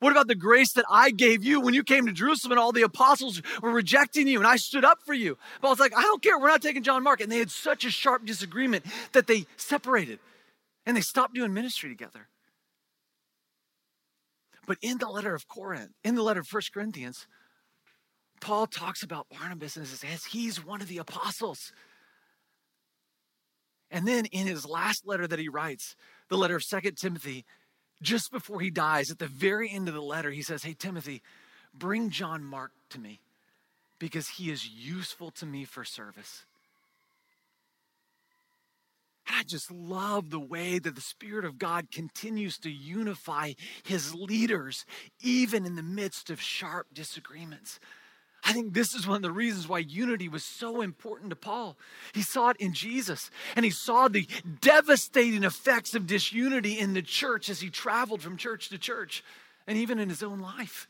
What 0.00 0.12
about 0.12 0.28
the 0.28 0.34
grace 0.34 0.72
that 0.72 0.86
I 0.90 1.10
gave 1.10 1.44
you 1.44 1.60
when 1.60 1.74
you 1.74 1.82
came 1.82 2.06
to 2.06 2.12
Jerusalem 2.12 2.52
and 2.52 2.58
all 2.58 2.72
the 2.72 2.82
apostles 2.82 3.42
were 3.60 3.70
rejecting 3.70 4.26
you 4.26 4.38
and 4.38 4.46
I 4.46 4.56
stood 4.56 4.84
up 4.84 5.02
for 5.04 5.12
you? 5.12 5.36
Paul's 5.60 5.78
like, 5.78 5.96
I 5.96 6.02
don't 6.02 6.22
care. 6.22 6.38
We're 6.38 6.48
not 6.48 6.62
taking 6.62 6.82
John 6.82 7.02
Mark. 7.02 7.20
And 7.20 7.30
they 7.30 7.38
had 7.38 7.50
such 7.50 7.84
a 7.84 7.90
sharp 7.90 8.24
disagreement 8.24 8.86
that 9.12 9.26
they 9.26 9.44
separated 9.56 10.18
and 10.86 10.96
they 10.96 11.02
stopped 11.02 11.34
doing 11.34 11.52
ministry 11.52 11.90
together. 11.90 12.28
But 14.66 14.78
in 14.80 14.98
the 14.98 15.08
letter 15.08 15.34
of 15.34 15.48
Corinth, 15.48 15.90
in 16.02 16.14
the 16.14 16.22
letter 16.22 16.40
of 16.40 16.46
First 16.46 16.72
Corinthians, 16.72 17.26
Paul 18.40 18.66
talks 18.66 19.02
about 19.02 19.26
Barnabas 19.28 19.76
and 19.76 19.86
says, 19.86 20.24
he's 20.24 20.64
one 20.64 20.80
of 20.80 20.88
the 20.88 20.98
apostles. 20.98 21.72
And 23.90 24.08
then 24.08 24.26
in 24.26 24.46
his 24.46 24.64
last 24.64 25.06
letter 25.06 25.26
that 25.26 25.38
he 25.38 25.48
writes, 25.48 25.94
the 26.28 26.38
letter 26.38 26.56
of 26.56 26.62
Second 26.62 26.96
Timothy, 26.96 27.44
just 28.02 28.30
before 28.30 28.60
he 28.60 28.70
dies, 28.70 29.10
at 29.10 29.18
the 29.18 29.26
very 29.26 29.70
end 29.70 29.88
of 29.88 29.94
the 29.94 30.00
letter, 30.00 30.30
he 30.30 30.42
says, 30.42 30.62
Hey, 30.62 30.74
Timothy, 30.74 31.22
bring 31.74 32.10
John 32.10 32.44
Mark 32.44 32.72
to 32.90 32.98
me 32.98 33.20
because 33.98 34.28
he 34.28 34.50
is 34.50 34.68
useful 34.68 35.30
to 35.32 35.46
me 35.46 35.64
for 35.64 35.84
service. 35.84 36.44
I 39.28 39.44
just 39.44 39.70
love 39.70 40.30
the 40.30 40.40
way 40.40 40.78
that 40.78 40.94
the 40.94 41.00
Spirit 41.00 41.44
of 41.44 41.58
God 41.58 41.90
continues 41.92 42.58
to 42.58 42.70
unify 42.70 43.52
his 43.84 44.14
leaders, 44.14 44.84
even 45.20 45.64
in 45.64 45.76
the 45.76 45.82
midst 45.82 46.30
of 46.30 46.40
sharp 46.40 46.88
disagreements. 46.92 47.78
I 48.42 48.52
think 48.52 48.72
this 48.72 48.94
is 48.94 49.06
one 49.06 49.16
of 49.16 49.22
the 49.22 49.30
reasons 49.30 49.68
why 49.68 49.78
unity 49.80 50.28
was 50.28 50.44
so 50.44 50.80
important 50.80 51.30
to 51.30 51.36
Paul. 51.36 51.76
He 52.14 52.22
saw 52.22 52.50
it 52.50 52.56
in 52.58 52.72
Jesus, 52.72 53.30
and 53.54 53.64
he 53.64 53.70
saw 53.70 54.08
the 54.08 54.26
devastating 54.60 55.44
effects 55.44 55.94
of 55.94 56.06
disunity 56.06 56.78
in 56.78 56.94
the 56.94 57.02
church 57.02 57.50
as 57.50 57.60
he 57.60 57.68
traveled 57.68 58.22
from 58.22 58.36
church 58.36 58.70
to 58.70 58.78
church, 58.78 59.22
and 59.66 59.76
even 59.76 59.98
in 59.98 60.08
his 60.08 60.22
own 60.22 60.40
life. 60.40 60.88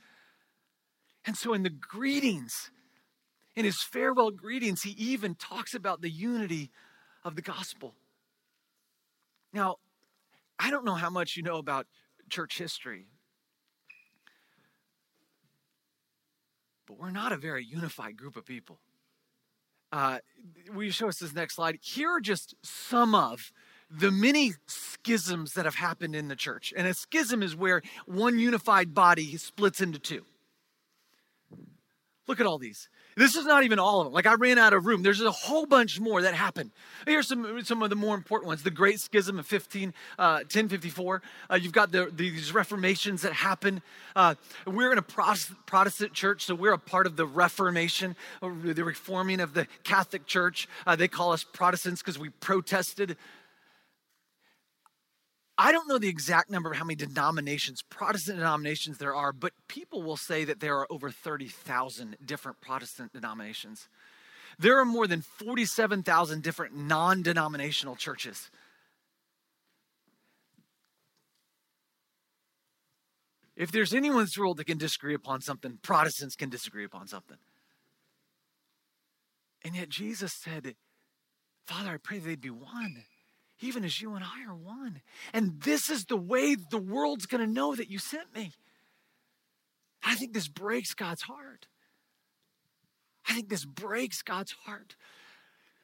And 1.26 1.36
so, 1.36 1.52
in 1.52 1.62
the 1.64 1.70
greetings, 1.70 2.70
in 3.56 3.64
his 3.64 3.82
farewell 3.82 4.30
greetings, 4.30 4.82
he 4.82 4.92
even 4.92 5.34
talks 5.34 5.74
about 5.74 6.00
the 6.00 6.10
unity 6.10 6.70
of 7.24 7.34
the 7.34 7.42
gospel. 7.42 7.94
Now, 9.52 9.76
I 10.58 10.70
don't 10.70 10.84
know 10.84 10.94
how 10.94 11.10
much 11.10 11.36
you 11.36 11.42
know 11.42 11.58
about 11.58 11.86
church 12.30 12.58
history, 12.58 13.06
but 16.90 16.98
we're 16.98 17.12
not 17.12 17.30
a 17.30 17.36
very 17.36 17.64
unified 17.64 18.16
group 18.16 18.34
of 18.34 18.44
people. 18.44 18.80
Uh, 19.92 20.18
will 20.74 20.82
you 20.82 20.90
show 20.90 21.06
us 21.06 21.20
this 21.20 21.32
next 21.32 21.54
slide? 21.54 21.78
Here 21.80 22.10
are 22.10 22.20
just 22.20 22.56
some 22.64 23.14
of 23.14 23.52
the 23.88 24.10
many 24.10 24.54
schisms 24.66 25.52
that 25.52 25.66
have 25.66 25.76
happened 25.76 26.16
in 26.16 26.26
the 26.26 26.34
church. 26.34 26.74
And 26.76 26.88
a 26.88 26.94
schism 26.94 27.44
is 27.44 27.54
where 27.54 27.80
one 28.06 28.40
unified 28.40 28.92
body 28.92 29.36
splits 29.36 29.80
into 29.80 30.00
two. 30.00 30.24
Look 32.26 32.40
at 32.40 32.46
all 32.46 32.58
these. 32.58 32.88
This 33.16 33.34
is 33.34 33.44
not 33.44 33.64
even 33.64 33.78
all 33.78 34.00
of 34.00 34.06
them. 34.06 34.12
Like 34.12 34.26
I 34.26 34.34
ran 34.34 34.58
out 34.58 34.72
of 34.72 34.86
room. 34.86 35.02
There's 35.02 35.20
a 35.20 35.30
whole 35.30 35.66
bunch 35.66 35.98
more 36.00 36.22
that 36.22 36.34
happened. 36.34 36.70
Here's 37.06 37.28
some, 37.28 37.62
some 37.64 37.82
of 37.82 37.90
the 37.90 37.96
more 37.96 38.14
important 38.14 38.48
ones. 38.48 38.62
The 38.62 38.70
Great 38.70 39.00
Schism 39.00 39.38
of 39.38 39.46
15, 39.46 39.92
uh, 40.18 40.34
1054. 40.42 41.22
Uh, 41.50 41.54
you've 41.56 41.72
got 41.72 41.92
the, 41.92 42.10
these 42.14 42.52
reformations 42.52 43.22
that 43.22 43.32
happen. 43.32 43.82
Uh, 44.14 44.34
we're 44.66 44.92
in 44.92 44.98
a 44.98 45.02
Protestant 45.02 46.12
church, 46.12 46.44
so 46.44 46.54
we're 46.54 46.72
a 46.72 46.78
part 46.78 47.06
of 47.06 47.16
the 47.16 47.26
Reformation, 47.26 48.16
the 48.40 48.84
reforming 48.84 49.40
of 49.40 49.54
the 49.54 49.66
Catholic 49.84 50.26
Church. 50.26 50.68
Uh, 50.86 50.96
they 50.96 51.08
call 51.08 51.32
us 51.32 51.44
Protestants 51.44 52.02
because 52.02 52.18
we 52.18 52.28
protested 52.28 53.16
I 55.62 55.72
don't 55.72 55.88
know 55.88 55.98
the 55.98 56.08
exact 56.08 56.48
number 56.48 56.70
of 56.70 56.78
how 56.78 56.84
many 56.84 56.94
denominations, 56.94 57.82
Protestant 57.82 58.38
denominations 58.38 58.96
there 58.96 59.14
are, 59.14 59.30
but 59.30 59.52
people 59.68 60.02
will 60.02 60.16
say 60.16 60.42
that 60.46 60.58
there 60.58 60.78
are 60.78 60.86
over 60.88 61.10
30,000 61.10 62.16
different 62.24 62.62
Protestant 62.62 63.12
denominations. 63.12 63.86
There 64.58 64.80
are 64.80 64.86
more 64.86 65.06
than 65.06 65.20
47,000 65.20 66.42
different 66.42 66.74
non 66.78 67.20
denominational 67.20 67.94
churches. 67.94 68.50
If 73.54 73.70
there's 73.70 73.92
anyone 73.92 74.20
in 74.20 74.24
this 74.24 74.38
world 74.38 74.56
that 74.56 74.66
can 74.66 74.78
disagree 74.78 75.14
upon 75.14 75.42
something, 75.42 75.78
Protestants 75.82 76.36
can 76.36 76.48
disagree 76.48 76.86
upon 76.86 77.06
something. 77.06 77.36
And 79.62 79.76
yet 79.76 79.90
Jesus 79.90 80.32
said, 80.32 80.74
Father, 81.66 81.90
I 81.90 81.96
pray 81.98 82.18
they'd 82.18 82.40
be 82.40 82.48
one 82.48 83.04
even 83.60 83.84
as 83.84 84.00
you 84.00 84.14
and 84.14 84.24
I 84.24 84.44
are 84.48 84.54
one. 84.54 85.02
And 85.32 85.60
this 85.60 85.90
is 85.90 86.04
the 86.04 86.16
way 86.16 86.54
the 86.54 86.78
world's 86.78 87.26
going 87.26 87.46
to 87.46 87.52
know 87.52 87.74
that 87.74 87.90
you 87.90 87.98
sent 87.98 88.34
me. 88.34 88.52
I 90.02 90.14
think 90.14 90.32
this 90.32 90.48
breaks 90.48 90.94
God's 90.94 91.22
heart. 91.22 91.66
I 93.28 93.34
think 93.34 93.48
this 93.48 93.64
breaks 93.64 94.22
God's 94.22 94.52
heart. 94.64 94.96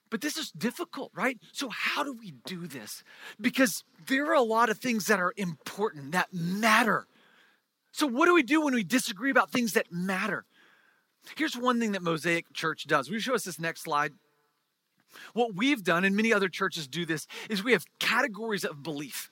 But 0.08 0.20
this 0.20 0.36
is 0.36 0.50
difficult, 0.50 1.10
right? 1.14 1.38
So, 1.52 1.68
how 1.68 2.04
do 2.04 2.12
we 2.12 2.32
do 2.46 2.66
this? 2.66 3.02
Because 3.40 3.82
there 4.06 4.26
are 4.26 4.34
a 4.34 4.42
lot 4.42 4.70
of 4.70 4.78
things 4.78 5.06
that 5.06 5.18
are 5.18 5.32
important, 5.36 6.12
that 6.12 6.32
matter. 6.32 7.06
So, 7.92 8.06
what 8.06 8.26
do 8.26 8.34
we 8.34 8.44
do 8.44 8.60
when 8.60 8.74
we 8.74 8.84
disagree 8.84 9.30
about 9.30 9.50
things 9.50 9.72
that 9.72 9.90
matter? 9.90 10.44
Here's 11.36 11.56
one 11.56 11.80
thing 11.80 11.92
that 11.92 12.02
Mosaic 12.02 12.52
Church 12.52 12.86
does. 12.86 13.08
Will 13.08 13.14
you 13.14 13.20
show 13.20 13.34
us 13.34 13.44
this 13.44 13.58
next 13.58 13.82
slide? 13.82 14.12
What 15.32 15.54
we've 15.54 15.82
done, 15.82 16.04
and 16.04 16.14
many 16.14 16.32
other 16.32 16.48
churches 16.48 16.86
do 16.86 17.06
this, 17.06 17.26
is 17.48 17.62
we 17.62 17.72
have 17.72 17.84
categories 17.98 18.64
of 18.64 18.82
belief. 18.82 19.30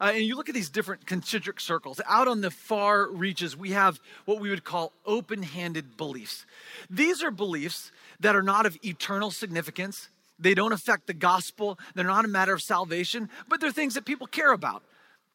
Uh, 0.00 0.12
and 0.14 0.24
you 0.24 0.34
look 0.34 0.48
at 0.48 0.54
these 0.54 0.70
different 0.70 1.06
concentric 1.06 1.60
circles. 1.60 2.00
Out 2.08 2.26
on 2.26 2.40
the 2.40 2.50
far 2.50 3.06
reaches, 3.10 3.54
we 3.56 3.72
have 3.72 4.00
what 4.24 4.40
we 4.40 4.48
would 4.48 4.64
call 4.64 4.92
open 5.04 5.42
handed 5.42 5.96
beliefs. 5.98 6.46
These 6.88 7.22
are 7.22 7.30
beliefs 7.30 7.92
that 8.18 8.34
are 8.34 8.42
not 8.42 8.64
of 8.64 8.78
eternal 8.82 9.30
significance, 9.30 10.08
They 10.40 10.54
don't 10.54 10.72
affect 10.72 11.06
the 11.06 11.14
gospel. 11.14 11.78
They're 11.94 12.06
not 12.06 12.24
a 12.24 12.28
matter 12.28 12.54
of 12.54 12.62
salvation, 12.62 13.28
but 13.46 13.60
they're 13.60 13.70
things 13.70 13.94
that 13.94 14.06
people 14.06 14.26
care 14.26 14.52
about. 14.52 14.82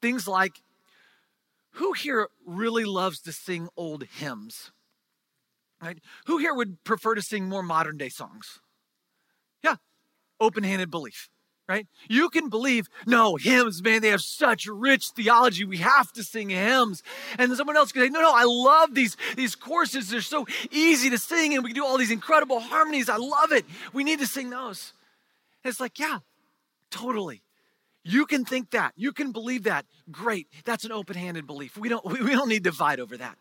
Things 0.02 0.28
like 0.28 0.62
who 1.74 1.94
here 1.94 2.30
really 2.46 2.86
loves 2.86 3.20
to 3.22 3.32
sing 3.32 3.70
old 3.78 4.04
hymns? 4.04 4.72
Right? 5.82 6.00
Who 6.26 6.40
here 6.40 6.56
would 6.56 6.84
prefer 6.84 7.16
to 7.16 7.22
sing 7.22 7.48
more 7.48 7.62
modern 7.62 7.98
day 7.98 8.10
songs? 8.10 8.60
Yeah, 9.66 9.78
open 10.40 10.64
handed 10.64 10.92
belief, 10.92 11.28
right? 11.68 11.88
You 12.08 12.30
can 12.30 12.50
believe, 12.50 12.88
no, 13.08 13.36
hymns, 13.36 13.82
man, 13.82 14.04
they 14.04 14.10
have 14.10 14.22
such 14.22 14.68
rich 14.68 15.08
theology. 15.10 15.66
We 15.66 15.78
have 15.78 16.14
to 16.14 16.24
sing 16.24 16.50
hymns. 16.50 17.02
And 17.40 17.52
someone 17.58 17.76
else 17.76 17.92
can 17.92 18.04
say, 18.04 18.10
no, 18.10 18.22
no, 18.22 18.32
I 18.32 18.44
love 18.44 18.94
these, 18.94 19.18
these 19.36 19.56
courses. 19.56 20.10
They're 20.10 20.22
so 20.22 20.46
easy 20.70 21.10
to 21.10 21.18
sing 21.18 21.56
and 21.56 21.64
we 21.64 21.72
can 21.72 21.76
do 21.76 21.86
all 21.86 21.98
these 21.98 22.12
incredible 22.12 22.60
harmonies. 22.60 23.10
I 23.10 23.18
love 23.18 23.52
it. 23.52 23.66
We 23.92 24.04
need 24.04 24.20
to 24.20 24.28
sing 24.28 24.52
those. 24.52 24.94
And 25.64 25.72
it's 25.72 25.80
like, 25.80 25.98
yeah, 25.98 26.20
totally. 26.92 27.42
You 28.04 28.28
can 28.28 28.46
think 28.46 28.70
that. 28.70 28.94
You 28.96 29.12
can 29.12 29.32
believe 29.32 29.64
that. 29.64 29.88
Great. 30.12 30.48
That's 30.64 30.86
an 30.86 30.92
open 30.92 31.16
handed 31.16 31.48
belief. 31.48 31.76
We 31.76 31.90
don't, 31.90 32.06
we, 32.06 32.22
we 32.22 32.32
don't 32.34 32.50
need 32.50 32.66
to 32.66 32.72
fight 32.72 33.00
over 33.00 33.18
that. 33.18 33.36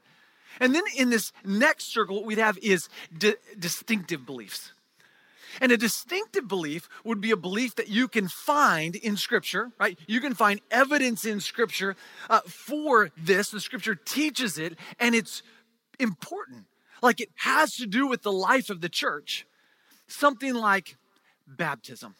And 0.59 0.75
then 0.75 0.85
in 0.97 1.11
this 1.11 1.33
next 1.45 1.93
circle, 1.93 2.17
what 2.17 2.25
we'd 2.25 2.39
have 2.39 2.57
is 2.59 2.89
di- 3.19 3.35
distinctive 3.59 4.25
beliefs. 4.25 4.73
And 5.61 5.73
a 5.73 5.77
distinctive 5.77 6.49
belief 6.49 6.89
would 7.05 7.21
be 7.21 7.31
a 7.31 7.37
belief 7.37 7.75
that 7.77 7.89
you 7.89 8.09
can 8.09 8.29
find 8.29 8.97
in 8.97 9.17
Scripture, 9.17 9.71
right? 9.79 9.99
You 10.07 10.21
can 10.21 10.35
find 10.35 10.61
evidence 10.71 11.25
in 11.25 11.41
Scripture 11.41 11.97
uh, 12.29 12.41
for 12.41 13.11
this. 13.17 13.51
The 13.51 13.61
Scripture 13.61 13.95
teaches 13.95 14.59
it, 14.59 14.77
and 14.99 15.15
it's 15.15 15.43
important. 15.99 16.67
Like 17.03 17.21
it 17.21 17.31
has 17.37 17.77
to 17.77 17.87
do 17.87 18.07
with 18.07 18.23
the 18.23 18.33
life 18.33 18.71
of 18.71 18.81
the 18.81 18.89
church. 18.89 19.47
Something 20.07 20.55
like 20.55 20.97
baptism, 21.47 22.15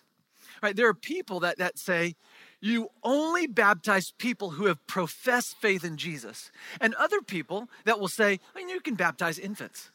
right? 0.63 0.75
There 0.75 0.89
are 0.89 0.95
people 0.95 1.41
that, 1.41 1.59
that 1.59 1.79
say, 1.79 2.15
you 2.61 2.89
only 3.03 3.47
baptize 3.47 4.13
people 4.17 4.51
who 4.51 4.67
have 4.67 4.87
professed 4.87 5.57
faith 5.61 5.85
in 5.85 5.99
Jesus. 5.99 6.51
And 6.81 6.95
other 6.95 7.21
people 7.21 7.69
that 7.85 8.01
will 8.01 8.09
say, 8.09 8.41
I 8.55 8.59
mean, 8.59 8.71
you 8.71 8.81
can 8.81 8.95
baptize 8.95 9.39
infants, 9.39 9.91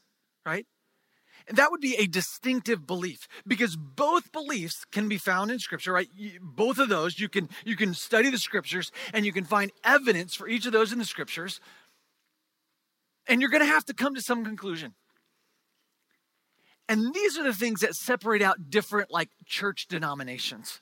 right? 0.45 0.67
That 1.49 1.71
would 1.71 1.81
be 1.81 1.95
a 1.95 2.05
distinctive 2.05 2.85
belief 2.85 3.27
because 3.47 3.75
both 3.75 4.31
beliefs 4.31 4.85
can 4.91 5.09
be 5.09 5.17
found 5.17 5.49
in 5.49 5.59
scripture, 5.59 5.93
right? 5.93 6.07
Both 6.41 6.77
of 6.77 6.89
those, 6.89 7.19
you 7.19 7.27
can 7.27 7.49
you 7.65 7.75
can 7.75 7.93
study 7.93 8.29
the 8.29 8.37
scriptures 8.37 8.91
and 9.13 9.25
you 9.25 9.33
can 9.33 9.45
find 9.45 9.71
evidence 9.83 10.35
for 10.35 10.47
each 10.47 10.65
of 10.65 10.73
those 10.73 10.93
in 10.93 10.99
the 10.99 11.05
scriptures. 11.05 11.59
And 13.27 13.41
you're 13.41 13.49
going 13.49 13.65
to 13.65 13.71
have 13.71 13.85
to 13.85 13.93
come 13.93 14.15
to 14.15 14.21
some 14.21 14.43
conclusion. 14.45 14.93
And 16.87 17.13
these 17.13 17.37
are 17.37 17.43
the 17.43 17.53
things 17.53 17.81
that 17.81 17.95
separate 17.95 18.41
out 18.41 18.69
different 18.69 19.11
like 19.11 19.29
church 19.45 19.87
denominations. 19.87 20.81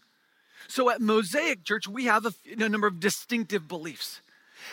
So 0.67 0.89
at 0.89 1.01
Mosaic 1.01 1.63
Church, 1.63 1.87
we 1.87 2.05
have 2.05 2.25
a, 2.25 2.33
a 2.59 2.69
number 2.69 2.87
of 2.87 2.99
distinctive 2.99 3.67
beliefs. 3.67 4.21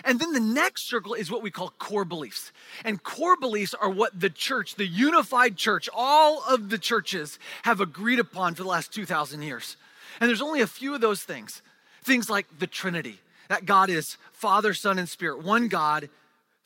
And 0.05 0.19
then 0.19 0.33
the 0.33 0.41
next 0.41 0.89
circle 0.89 1.15
is 1.15 1.31
what 1.31 1.43
we 1.43 1.51
call 1.51 1.71
core 1.79 2.05
beliefs. 2.05 2.53
And 2.85 3.03
core 3.03 3.37
beliefs 3.37 3.75
are 3.75 3.91
what 3.91 4.19
the 4.19 4.31
church, 4.31 4.75
the 4.75 4.87
unified 4.87 5.57
church, 5.57 5.89
all 5.95 6.43
of 6.49 6.71
the 6.71 6.79
churches 6.79 7.39
have 7.63 7.81
agreed 7.81 8.19
upon 8.19 8.55
for 8.55 8.63
the 8.63 8.69
last 8.69 8.93
2,000 8.93 9.43
years. 9.43 9.77
And 10.21 10.29
there's 10.29 10.43
only 10.43 10.61
a 10.61 10.67
few 10.67 10.95
of 10.95 11.01
those 11.01 11.23
things. 11.23 11.63
Things 12.03 12.29
like 12.29 12.47
the 12.59 12.67
Trinity, 12.67 13.21
that 13.49 13.65
God 13.65 13.91
is 13.91 14.19
Father, 14.33 14.75
Son, 14.75 14.99
and 14.99 15.09
Spirit, 15.09 15.43
one 15.43 15.69
God, 15.69 16.09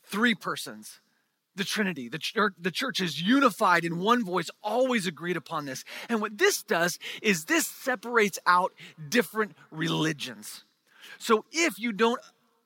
three 0.03 0.35
persons 0.35 0.99
the 1.59 1.63
Trinity. 1.63 2.09
The 2.09 2.17
church, 2.17 2.53
the 2.59 2.71
church 2.71 2.99
is 2.99 3.21
unified 3.21 3.85
in 3.85 3.99
one 3.99 4.25
voice, 4.25 4.49
always 4.63 5.05
agreed 5.05 5.37
upon 5.37 5.65
this. 5.65 5.83
And 6.07 6.21
what 6.21 6.37
this 6.39 6.63
does 6.63 6.97
is 7.21 7.45
this 7.45 7.67
separates 7.67 8.39
out 8.47 8.73
different 9.09 9.55
religions. 9.69 10.63
So 11.19 11.45
if 11.51 11.77
you 11.77 11.91
don't 11.91 12.21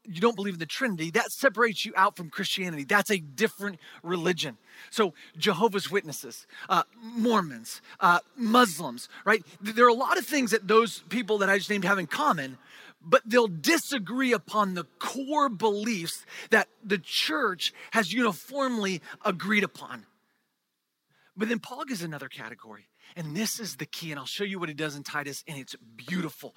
you 0.05 0.19
don't 0.19 0.35
believe 0.35 0.55
in 0.55 0.59
the 0.59 0.65
Trinity, 0.65 1.11
that 1.11 1.31
separates 1.31 1.85
you 1.85 1.93
out 1.95 2.17
from 2.17 2.29
Christianity. 2.29 2.83
That's 2.83 3.09
a 3.09 3.19
different 3.19 3.79
religion. 4.01 4.57
So, 4.89 5.13
Jehovah's 5.37 5.89
Witnesses, 5.89 6.45
uh, 6.67 6.83
Mormons, 7.01 7.81
uh, 7.99 8.19
Muslims, 8.35 9.07
right? 9.25 9.43
There 9.61 9.85
are 9.85 9.89
a 9.89 9.93
lot 9.93 10.17
of 10.17 10.25
things 10.25 10.51
that 10.51 10.67
those 10.67 11.03
people 11.09 11.37
that 11.39 11.49
I 11.49 11.57
just 11.57 11.69
named 11.69 11.85
have 11.85 11.99
in 11.99 12.07
common, 12.07 12.57
but 13.01 13.21
they'll 13.25 13.47
disagree 13.47 14.33
upon 14.33 14.73
the 14.73 14.85
core 14.99 15.49
beliefs 15.49 16.25
that 16.49 16.67
the 16.83 16.97
church 16.97 17.73
has 17.91 18.13
uniformly 18.13 19.01
agreed 19.23 19.63
upon. 19.63 20.05
But 21.35 21.49
then 21.49 21.59
Paul 21.59 21.85
gives 21.85 22.03
another 22.03 22.29
category, 22.29 22.87
and 23.15 23.35
this 23.35 23.59
is 23.59 23.77
the 23.77 23.85
key, 23.85 24.11
and 24.11 24.19
I'll 24.19 24.25
show 24.25 24.43
you 24.43 24.59
what 24.59 24.69
he 24.69 24.75
does 24.75 24.95
in 24.95 25.03
Titus, 25.03 25.43
and 25.47 25.57
it's 25.57 25.75
beautiful. 25.95 26.55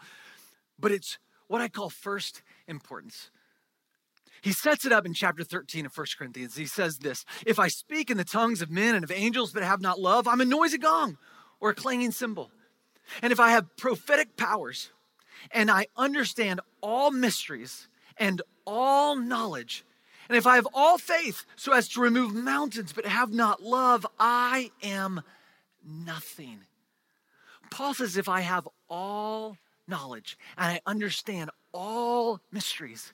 But 0.78 0.92
it's 0.92 1.18
what 1.48 1.60
I 1.60 1.68
call 1.68 1.90
first 1.90 2.42
importance. 2.66 3.30
He 4.42 4.52
sets 4.52 4.84
it 4.84 4.92
up 4.92 5.06
in 5.06 5.14
chapter 5.14 5.44
13 5.44 5.86
of 5.86 5.96
1 5.96 6.06
Corinthians. 6.18 6.56
He 6.56 6.66
says 6.66 6.98
this 6.98 7.24
If 7.46 7.58
I 7.58 7.68
speak 7.68 8.10
in 8.10 8.16
the 8.16 8.24
tongues 8.24 8.62
of 8.62 8.70
men 8.70 8.94
and 8.94 9.04
of 9.04 9.10
angels 9.10 9.52
but 9.52 9.62
have 9.62 9.80
not 9.80 10.00
love, 10.00 10.28
I'm 10.28 10.40
a 10.40 10.44
noisy 10.44 10.78
gong 10.78 11.18
or 11.60 11.70
a 11.70 11.74
clanging 11.74 12.12
cymbal. 12.12 12.50
And 13.22 13.32
if 13.32 13.40
I 13.40 13.50
have 13.50 13.76
prophetic 13.76 14.36
powers, 14.36 14.90
and 15.50 15.70
I 15.70 15.86
understand 15.96 16.60
all 16.80 17.10
mysteries 17.10 17.88
and 18.16 18.42
all 18.66 19.16
knowledge. 19.16 19.84
And 20.28 20.36
if 20.36 20.46
I 20.46 20.56
have 20.56 20.66
all 20.74 20.98
faith 20.98 21.44
so 21.54 21.72
as 21.72 21.88
to 21.90 22.00
remove 22.00 22.34
mountains 22.34 22.92
but 22.92 23.06
have 23.06 23.32
not 23.32 23.62
love, 23.62 24.06
I 24.18 24.70
am 24.82 25.22
nothing. 25.84 26.60
Paul 27.70 27.94
says, 27.94 28.16
if 28.16 28.28
I 28.28 28.40
have 28.40 28.68
all 28.88 29.56
knowledge 29.86 30.36
and 30.56 30.72
I 30.72 30.80
understand 30.86 31.50
all 31.72 32.40
mysteries, 32.50 33.12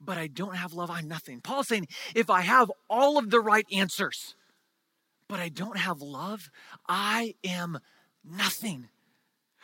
but 0.00 0.18
I 0.18 0.26
don't 0.26 0.56
have 0.56 0.72
love, 0.72 0.90
I'm 0.90 1.08
nothing. 1.08 1.40
Paul's 1.40 1.68
saying, 1.68 1.88
if 2.14 2.30
I 2.30 2.42
have 2.42 2.70
all 2.88 3.18
of 3.18 3.30
the 3.30 3.40
right 3.40 3.66
answers, 3.72 4.36
but 5.28 5.40
I 5.40 5.48
don't 5.48 5.76
have 5.76 6.00
love, 6.00 6.50
I 6.88 7.34
am 7.44 7.78
nothing. 8.24 8.88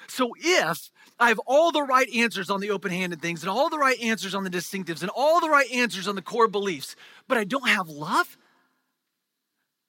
So 0.07 0.33
if 0.39 0.91
I 1.19 1.29
have 1.29 1.39
all 1.47 1.73
the 1.73 1.83
right 1.83 2.09
answers 2.15 2.51
on 2.51 2.61
the 2.61 2.71
open 2.71 2.91
handed 2.91 3.23
things 3.23 3.43
and 3.43 3.51
all 3.51 3.71
the 3.71 3.79
right 3.79 3.99
answers 4.01 4.35
on 4.35 4.45
the 4.45 4.51
distinctives 4.51 5.03
and 5.03 5.11
all 5.15 5.41
the 5.41 5.49
right 5.49 5.71
answers 5.73 6.09
on 6.09 6.15
the 6.15 6.23
core 6.23 6.49
beliefs, 6.49 6.97
but 7.27 7.39
I 7.39 7.45
don't 7.45 7.69
have 7.69 7.89
love, 7.89 8.37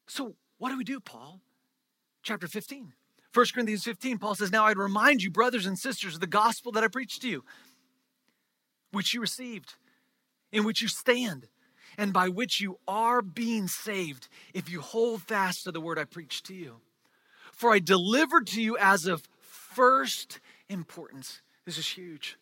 so 0.07 0.35
what 0.57 0.69
do 0.69 0.77
we 0.77 0.83
do, 0.83 0.99
Paul? 0.99 1.41
Chapter 2.23 2.47
15. 2.47 2.93
1 3.33 3.45
Corinthians 3.53 3.83
15, 3.83 4.17
Paul 4.17 4.35
says, 4.35 4.51
Now 4.51 4.65
I'd 4.65 4.77
remind 4.77 5.21
you, 5.21 5.29
brothers 5.29 5.65
and 5.65 5.77
sisters, 5.77 6.15
of 6.15 6.21
the 6.21 6.27
gospel 6.27 6.71
that 6.71 6.83
I 6.83 6.87
preached 6.87 7.21
to 7.23 7.29
you, 7.29 7.43
which 8.91 9.13
you 9.13 9.19
received, 9.19 9.73
in 10.55 10.63
which 10.63 10.81
you 10.81 10.87
stand, 10.87 11.47
and 11.97 12.13
by 12.13 12.29
which 12.29 12.61
you 12.61 12.79
are 12.87 13.21
being 13.21 13.67
saved, 13.67 14.29
if 14.53 14.69
you 14.69 14.79
hold 14.79 15.21
fast 15.21 15.65
to 15.65 15.71
the 15.71 15.81
word 15.81 15.99
I 15.99 16.05
preached 16.05 16.45
to 16.45 16.53
you. 16.55 16.77
For 17.51 17.73
I 17.73 17.79
delivered 17.79 18.47
to 18.47 18.61
you 18.61 18.77
as 18.77 19.05
of 19.05 19.23
first 19.41 20.39
importance. 20.69 21.41
This 21.65 21.77
is 21.77 21.87
huge. 21.87 22.37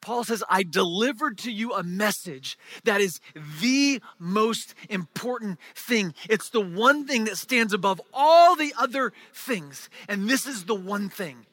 Paul 0.00 0.24
says, 0.24 0.42
I 0.48 0.62
delivered 0.62 1.38
to 1.38 1.52
you 1.52 1.74
a 1.74 1.82
message 1.82 2.58
that 2.84 3.00
is 3.00 3.20
the 3.60 4.00
most 4.18 4.74
important 4.88 5.58
thing. 5.74 6.14
It's 6.28 6.48
the 6.48 6.60
one 6.60 7.06
thing 7.06 7.24
that 7.24 7.36
stands 7.36 7.72
above 7.72 8.00
all 8.12 8.56
the 8.56 8.74
other 8.78 9.12
things. 9.32 9.88
And 10.08 10.28
this 10.28 10.46
is 10.46 10.64
the 10.64 10.74
one 10.74 11.08
thing. 11.08 11.46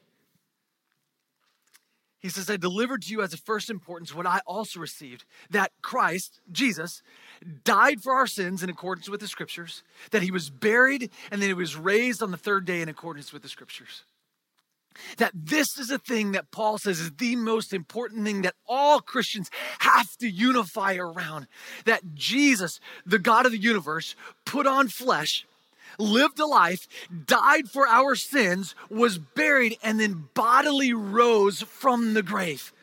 He 2.19 2.29
says, 2.29 2.49
I 2.49 2.57
delivered 2.57 3.03
to 3.03 3.11
you 3.11 3.21
as 3.21 3.33
of 3.33 3.39
first 3.39 3.69
importance 3.69 4.13
what 4.13 4.27
I 4.27 4.41
also 4.45 4.79
received 4.79 5.23
that 5.49 5.71
Christ, 5.81 6.41
Jesus, 6.51 7.01
died 7.63 8.01
for 8.01 8.13
our 8.13 8.27
sins 8.27 8.61
in 8.61 8.69
accordance 8.69 9.09
with 9.09 9.21
the 9.21 9.27
scriptures, 9.27 9.83
that 10.11 10.21
he 10.21 10.31
was 10.31 10.49
buried, 10.49 11.11
and 11.31 11.41
that 11.41 11.47
he 11.47 11.53
was 11.53 11.77
raised 11.77 12.21
on 12.21 12.31
the 12.31 12.37
third 12.37 12.65
day 12.65 12.81
in 12.81 12.89
accordance 12.89 13.31
with 13.31 13.41
the 13.41 13.49
scriptures. 13.49 14.03
That 15.17 15.31
this 15.33 15.77
is 15.77 15.91
a 15.91 15.99
thing 15.99 16.33
that 16.33 16.51
Paul 16.51 16.77
says 16.77 16.99
is 16.99 17.11
the 17.11 17.37
most 17.37 17.73
important 17.73 18.25
thing 18.25 18.41
that 18.41 18.55
all 18.67 18.99
Christians 18.99 19.49
have 19.79 20.09
to 20.17 20.29
unify 20.29 20.95
around. 20.95 21.47
That 21.85 22.15
Jesus, 22.15 22.79
the 23.05 23.19
God 23.19 23.45
of 23.45 23.53
the 23.53 23.57
universe, 23.57 24.15
put 24.45 24.67
on 24.67 24.89
flesh, 24.89 25.45
lived 25.99 26.39
a 26.39 26.45
life, 26.45 26.87
died 27.25 27.69
for 27.69 27.87
our 27.87 28.15
sins, 28.15 28.73
was 28.89 29.17
buried, 29.17 29.77
and 29.83 29.99
then 29.99 30.29
bodily 30.33 30.93
rose 30.93 31.61
from 31.61 32.13
the 32.13 32.23
grave. 32.23 32.73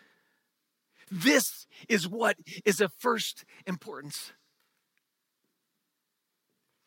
This 1.11 1.67
is 1.89 2.09
what 2.09 2.37
is 2.65 2.81
of 2.81 2.93
first 2.99 3.45
importance. 3.67 4.33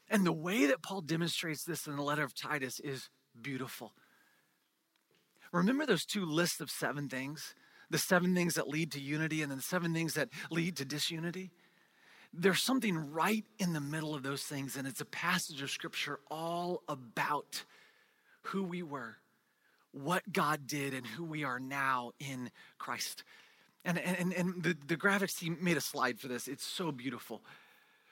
And 0.09 0.25
the 0.25 0.33
way 0.33 0.65
that 0.65 0.81
Paul 0.81 1.01
demonstrates 1.01 1.63
this 1.63 1.87
in 1.87 1.95
the 1.95 2.01
letter 2.01 2.23
of 2.23 2.33
Titus 2.33 2.79
is 2.79 3.09
beautiful. 3.39 3.93
Remember 5.51 5.85
those 5.85 6.05
two 6.05 6.25
lists 6.25 6.59
of 6.59 6.69
seven 6.69 7.07
things? 7.09 7.53
The 7.89 7.97
seven 7.97 8.35
things 8.35 8.55
that 8.55 8.67
lead 8.67 8.91
to 8.91 8.99
unity 8.99 9.41
and 9.41 9.51
then 9.51 9.57
the 9.57 9.63
seven 9.63 9.93
things 9.93 10.13
that 10.13 10.29
lead 10.51 10.77
to 10.77 10.85
disunity? 10.85 11.51
There's 12.33 12.61
something 12.61 13.11
right 13.11 13.43
in 13.57 13.73
the 13.73 13.81
middle 13.81 14.13
of 14.13 14.23
those 14.23 14.43
things, 14.43 14.75
and 14.75 14.87
it's 14.87 15.01
a 15.01 15.05
passage 15.05 15.61
of 15.61 15.71
scripture 15.71 16.19
all 16.29 16.83
about 16.87 17.63
who 18.43 18.63
we 18.63 18.83
were, 18.83 19.17
what 19.91 20.31
God 20.31 20.67
did 20.67 20.93
and 20.93 21.05
who 21.05 21.23
we 21.23 21.43
are 21.43 21.59
now 21.59 22.11
in 22.19 22.51
Christ. 22.77 23.23
And, 23.83 23.97
and, 23.97 24.33
and 24.33 24.63
the, 24.63 24.77
the 24.87 24.97
graphics 24.97 25.37
team 25.37 25.57
made 25.61 25.77
a 25.77 25.81
slide 25.81 26.19
for 26.19 26.27
this. 26.27 26.47
It's 26.47 26.65
so 26.65 26.91
beautiful. 26.91 27.41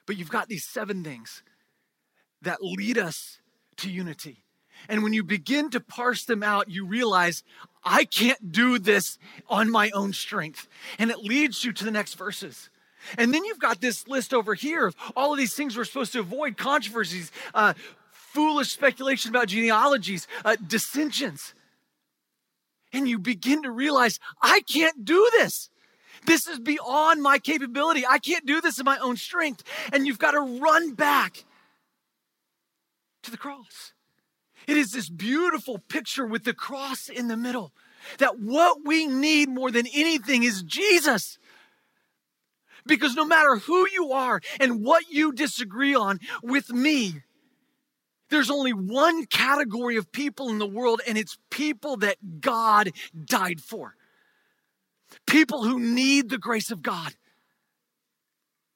But 0.06 0.18
you've 0.18 0.32
got 0.32 0.48
these 0.48 0.66
seven 0.66 1.04
things 1.04 1.44
that 2.42 2.64
lead 2.64 2.98
us 2.98 3.40
to 3.78 3.92
unity. 3.92 4.44
And 4.88 5.04
when 5.04 5.14
you 5.14 5.24
begin 5.24 5.70
to 5.72 5.80
parse 5.80 6.26
them 6.26 6.44
out, 6.44 6.70
you 6.70 6.86
realize 6.86 7.44
I 7.84 8.06
can't 8.06 8.52
do 8.52 8.80
this 8.80 9.18
on 9.50 9.70
my 9.70 9.90
own 9.92 10.14
strength. 10.14 10.68
And 10.98 11.12
it 11.12 11.20
leads 11.20 11.64
you 11.64 11.74
to 11.74 11.84
the 11.84 11.92
next 11.92 12.14
verses. 12.14 12.70
And 13.18 13.34
then 13.34 13.46
you've 13.46 13.60
got 13.60 13.82
this 13.82 14.08
list 14.08 14.34
over 14.34 14.54
here 14.54 14.88
of 14.88 14.96
all 15.16 15.32
of 15.32 15.38
these 15.38 15.54
things 15.54 15.78
we're 15.78 15.86
supposed 15.86 16.14
to 16.14 16.20
avoid 16.20 16.58
controversies, 16.58 17.32
uh, 17.54 17.74
foolish 18.12 18.72
speculation 18.72 19.30
about 19.30 19.48
genealogies, 19.48 20.28
uh, 20.44 20.56
dissensions. 20.66 21.54
And 22.94 23.08
you 23.08 23.20
begin 23.20 23.64
to 23.64 23.72
realize, 23.72 24.20
I 24.42 24.62
can't 24.62 25.06
do 25.06 25.30
this. 25.34 25.70
This 26.26 26.48
is 26.48 26.60
beyond 26.60 27.22
my 27.22 27.40
capability. 27.40 28.06
I 28.08 28.20
can't 28.20 28.46
do 28.46 28.62
this 28.62 28.80
in 28.80 28.86
my 28.86 28.98
own 28.98 29.18
strength. 29.18 29.64
And 29.94 30.06
you've 30.06 30.20
got 30.20 30.32
to 30.32 30.40
run 30.40 30.94
back 30.94 31.46
to 33.24 33.32
the 33.32 33.38
cross. 33.38 33.94
It 34.68 34.78
is 34.78 34.92
this 34.92 35.10
beautiful 35.10 35.80
picture 35.80 36.26
with 36.26 36.44
the 36.44 36.54
cross 36.54 37.08
in 37.08 37.28
the 37.28 37.38
middle 37.38 37.72
that 38.20 38.40
what 38.40 38.86
we 38.86 39.08
need 39.08 39.50
more 39.50 39.72
than 39.72 39.88
anything 39.94 40.44
is 40.44 40.64
Jesus. 40.64 41.38
Because 42.88 43.16
no 43.16 43.26
matter 43.26 43.58
who 43.58 43.88
you 43.92 44.12
are 44.14 44.42
and 44.60 44.84
what 44.84 45.10
you 45.10 45.32
disagree 45.32 45.94
on 45.94 46.20
with 46.42 46.72
me, 46.72 47.22
there's 48.30 48.50
only 48.50 48.74
one 48.74 49.26
category 49.26 49.96
of 49.98 50.12
people 50.12 50.50
in 50.50 50.60
the 50.60 50.68
world, 50.68 51.02
and 51.08 51.18
it's 51.18 51.38
people 51.50 51.98
that 51.98 52.42
God 52.42 52.92
died 53.26 53.62
for. 53.62 53.96
People 55.26 55.64
who 55.64 55.80
need 55.80 56.30
the 56.30 56.38
grace 56.38 56.72
of 56.72 56.82
God. 56.82 57.14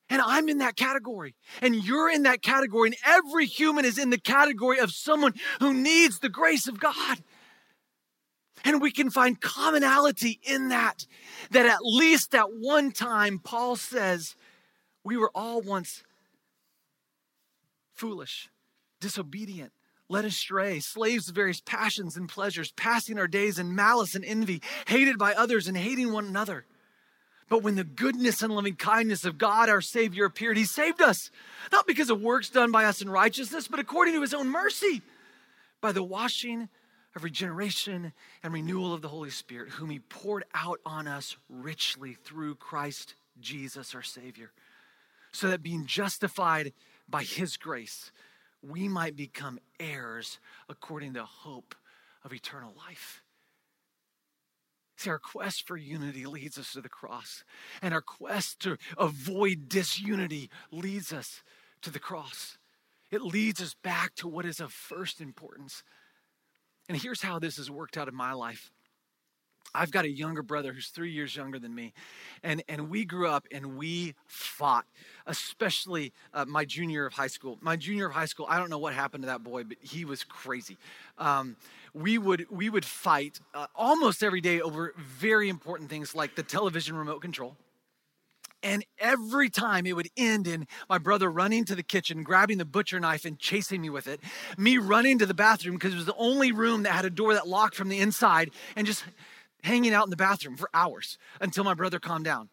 And 0.09 0.21
I'm 0.21 0.49
in 0.49 0.57
that 0.57 0.75
category, 0.75 1.35
and 1.61 1.73
you're 1.73 2.09
in 2.09 2.23
that 2.23 2.41
category, 2.41 2.89
and 2.89 2.97
every 3.05 3.45
human 3.45 3.85
is 3.85 3.97
in 3.97 4.09
the 4.09 4.17
category 4.17 4.77
of 4.77 4.91
someone 4.91 5.33
who 5.59 5.73
needs 5.73 6.19
the 6.19 6.29
grace 6.29 6.67
of 6.67 6.79
God. 6.79 7.23
And 8.63 8.81
we 8.81 8.91
can 8.91 9.09
find 9.09 9.39
commonality 9.39 10.39
in 10.43 10.69
that, 10.69 11.05
that 11.51 11.65
at 11.65 11.79
least 11.81 12.35
at 12.35 12.47
one 12.53 12.91
time, 12.91 13.39
Paul 13.39 13.75
says, 13.75 14.35
we 15.03 15.17
were 15.17 15.31
all 15.33 15.61
once 15.61 16.03
foolish, 17.93 18.49
disobedient, 18.99 19.71
led 20.09 20.25
astray, 20.25 20.79
slaves 20.79 21.27
to 21.27 21.33
various 21.33 21.61
passions 21.61 22.17
and 22.17 22.27
pleasures, 22.27 22.71
passing 22.71 23.17
our 23.17 23.27
days 23.27 23.57
in 23.59 23.75
malice 23.75 24.15
and 24.15 24.25
envy, 24.25 24.61
hated 24.87 25.17
by 25.17 25.33
others 25.33 25.67
and 25.67 25.77
hating 25.77 26.11
one 26.11 26.25
another. 26.25 26.65
But 27.49 27.63
when 27.63 27.75
the 27.75 27.83
goodness 27.83 28.41
and 28.41 28.53
loving 28.53 28.75
kindness 28.75 29.25
of 29.25 29.37
God 29.37 29.69
our 29.69 29.81
Savior 29.81 30.25
appeared, 30.25 30.57
He 30.57 30.63
saved 30.63 31.01
us, 31.01 31.29
not 31.71 31.85
because 31.85 32.09
of 32.09 32.21
works 32.21 32.49
done 32.49 32.71
by 32.71 32.85
us 32.85 33.01
in 33.01 33.09
righteousness, 33.09 33.67
but 33.67 33.79
according 33.79 34.13
to 34.13 34.21
His 34.21 34.33
own 34.33 34.49
mercy, 34.49 35.01
by 35.81 35.91
the 35.91 36.03
washing 36.03 36.69
of 37.15 37.23
regeneration 37.23 38.13
and 38.43 38.53
renewal 38.53 38.93
of 38.93 39.01
the 39.01 39.09
Holy 39.09 39.29
Spirit, 39.29 39.69
whom 39.69 39.89
He 39.89 39.99
poured 39.99 40.45
out 40.53 40.79
on 40.85 41.07
us 41.07 41.37
richly 41.49 42.13
through 42.13 42.55
Christ 42.55 43.15
Jesus 43.39 43.93
our 43.95 44.03
Savior, 44.03 44.51
so 45.31 45.49
that 45.49 45.63
being 45.63 45.85
justified 45.85 46.73
by 47.09 47.23
His 47.23 47.57
grace, 47.57 48.11
we 48.61 48.87
might 48.87 49.15
become 49.15 49.59
heirs 49.79 50.39
according 50.69 51.13
to 51.13 51.23
hope 51.23 51.75
of 52.23 52.33
eternal 52.33 52.73
life. 52.87 53.21
See, 54.97 55.09
our 55.09 55.19
quest 55.19 55.65
for 55.65 55.77
unity 55.77 56.27
leads 56.27 56.59
us 56.59 56.73
to 56.73 56.81
the 56.81 56.87
cross, 56.89 57.43
and 57.81 57.93
our 57.93 58.01
quest 58.01 58.59
to 58.61 58.77
avoid 58.97 59.67
disunity 59.67 60.49
leads 60.71 61.11
us 61.11 61.41
to 61.81 61.89
the 61.89 61.99
cross. 61.99 62.59
It 63.09 63.23
leads 63.23 63.61
us 63.61 63.73
back 63.73 64.13
to 64.15 64.27
what 64.27 64.45
is 64.45 64.59
of 64.59 64.71
first 64.71 65.19
importance 65.19 65.83
and 66.91 67.01
here's 67.01 67.21
how 67.21 67.39
this 67.39 67.55
has 67.55 67.71
worked 67.71 67.95
out 67.95 68.09
in 68.09 68.15
my 68.15 68.33
life. 68.33 68.69
I've 69.73 69.91
got 69.91 70.03
a 70.03 70.09
younger 70.09 70.43
brother 70.43 70.73
who's 70.73 70.87
three 70.87 71.13
years 71.13 71.33
younger 71.33 71.57
than 71.57 71.73
me. 71.73 71.93
And, 72.43 72.61
and 72.67 72.89
we 72.89 73.05
grew 73.05 73.29
up 73.29 73.47
and 73.49 73.77
we 73.77 74.13
fought, 74.27 74.85
especially 75.25 76.11
uh, 76.33 76.43
my 76.43 76.65
junior 76.65 77.05
of 77.05 77.13
high 77.13 77.27
school. 77.27 77.57
My 77.61 77.77
junior 77.77 78.07
of 78.07 78.11
high 78.11 78.25
school, 78.25 78.45
I 78.49 78.57
don't 78.57 78.69
know 78.69 78.77
what 78.77 78.93
happened 78.93 79.23
to 79.23 79.27
that 79.27 79.41
boy, 79.41 79.63
but 79.63 79.77
he 79.79 80.03
was 80.03 80.25
crazy. 80.25 80.77
Um, 81.17 81.55
we, 81.93 82.17
would, 82.17 82.45
we 82.49 82.69
would 82.69 82.83
fight 82.83 83.39
uh, 83.53 83.67
almost 83.73 84.21
every 84.21 84.41
day 84.41 84.59
over 84.59 84.93
very 84.97 85.47
important 85.47 85.89
things 85.89 86.13
like 86.13 86.35
the 86.35 86.43
television 86.43 86.97
remote 86.97 87.21
control 87.21 87.55
and 88.63 88.85
every 88.99 89.49
time 89.49 89.85
it 89.85 89.95
would 89.95 90.09
end 90.15 90.47
in 90.47 90.67
my 90.89 90.97
brother 90.97 91.29
running 91.31 91.65
to 91.65 91.75
the 91.75 91.83
kitchen, 91.83 92.23
grabbing 92.23 92.57
the 92.57 92.65
butcher 92.65 92.99
knife 92.99 93.25
and 93.25 93.39
chasing 93.39 93.81
me 93.81 93.89
with 93.89 94.07
it, 94.07 94.19
me 94.57 94.77
running 94.77 95.19
to 95.19 95.25
the 95.25 95.33
bathroom 95.33 95.75
because 95.75 95.93
it 95.93 95.97
was 95.97 96.05
the 96.05 96.15
only 96.15 96.51
room 96.51 96.83
that 96.83 96.93
had 96.93 97.05
a 97.05 97.09
door 97.09 97.33
that 97.33 97.47
locked 97.47 97.75
from 97.75 97.89
the 97.89 97.99
inside, 97.99 98.51
and 98.75 98.87
just 98.87 99.03
hanging 99.63 99.93
out 99.93 100.05
in 100.05 100.09
the 100.09 100.15
bathroom 100.15 100.57
for 100.57 100.69
hours 100.73 101.17
until 101.39 101.63
my 101.63 101.73
brother 101.73 101.99
calmed 101.99 102.25
down. 102.25 102.49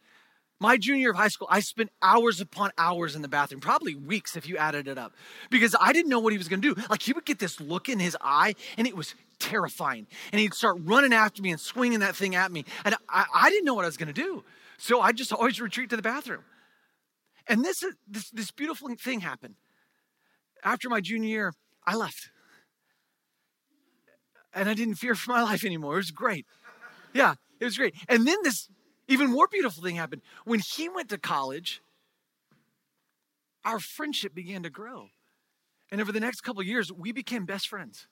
My 0.61 0.77
junior 0.77 1.11
of 1.11 1.17
high 1.17 1.29
school, 1.29 1.47
I 1.49 1.61
spent 1.61 1.91
hours 2.03 2.41
upon 2.41 2.73
hours 2.77 3.15
in 3.15 3.23
the 3.23 3.29
bathroom, 3.29 3.61
probably 3.61 3.95
weeks 3.95 4.37
if 4.37 4.49
you 4.49 4.57
added 4.57 4.89
it 4.89 4.99
up, 4.99 5.13
because 5.51 5.77
I 5.81 5.93
didn't 5.93 6.11
know 6.11 6.19
what 6.19 6.33
he 6.33 6.39
was 6.39 6.49
to 6.49 6.57
do. 6.57 6.75
Like 6.91 7.03
he 7.03 7.13
would 7.13 7.25
get 7.25 7.39
this 7.39 7.61
look 7.61 7.89
in 7.89 8.01
his 8.01 8.17
eye, 8.21 8.55
and 8.77 8.87
it 8.87 8.97
was 8.97 9.15
terrifying. 9.39 10.09
And 10.33 10.41
he'd 10.41 10.55
start 10.55 10.79
running 10.81 11.13
after 11.13 11.43
me 11.43 11.53
and 11.53 11.61
swinging 11.61 12.01
that 12.01 12.17
thing 12.17 12.35
at 12.35 12.51
me, 12.51 12.65
and 12.85 12.97
I, 13.09 13.27
I 13.33 13.51
didn't 13.51 13.67
know 13.67 13.75
what 13.75 13.85
I 13.85 13.89
was 13.89 13.97
to 13.97 14.13
do. 14.13 14.43
So 14.79 15.01
I 15.01 15.13
just 15.13 15.33
always 15.33 15.61
retreat 15.61 15.91
to 15.91 15.97
the 15.97 16.03
bathroom. 16.03 16.45
And 17.49 17.65
this, 17.65 17.85
this, 18.07 18.31
this 18.31 18.51
beautiful 18.51 18.89
thing 18.95 19.21
happened. 19.21 19.57
After 20.63 20.89
my 20.89 21.01
junior 21.01 21.29
year, 21.29 21.53
I 21.85 21.97
left. 21.97 22.31
And 24.55 24.69
I 24.69 24.75
didn't 24.75 24.95
fear 24.95 25.15
for 25.15 25.33
my 25.33 25.43
life 25.51 25.65
anymore. 25.65 25.95
It 25.95 25.97
was 25.97 26.11
great. 26.13 26.47
Yeah, 27.13 27.35
it 27.59 27.65
was 27.65 27.77
great. 27.77 27.95
And 28.09 28.27
then 28.27 28.37
this 28.45 28.69
even 29.09 29.31
more 29.31 29.49
beautiful 29.49 29.83
thing 29.83 29.97
happened. 29.97 30.23
When 30.45 30.61
he 30.61 30.89
went 30.89 31.09
to 31.09 31.19
college, 31.19 31.83
our 33.65 33.81
friendship 33.81 34.35
began 34.35 34.63
to 34.63 34.71
grow. 34.71 35.09
And 35.91 36.01
over 36.01 36.13
the 36.13 36.21
next 36.21 36.43
couple 36.43 36.63
years, 36.63 36.93
we 36.93 37.13
became 37.13 37.47
best 37.47 37.69
friends. 37.69 38.07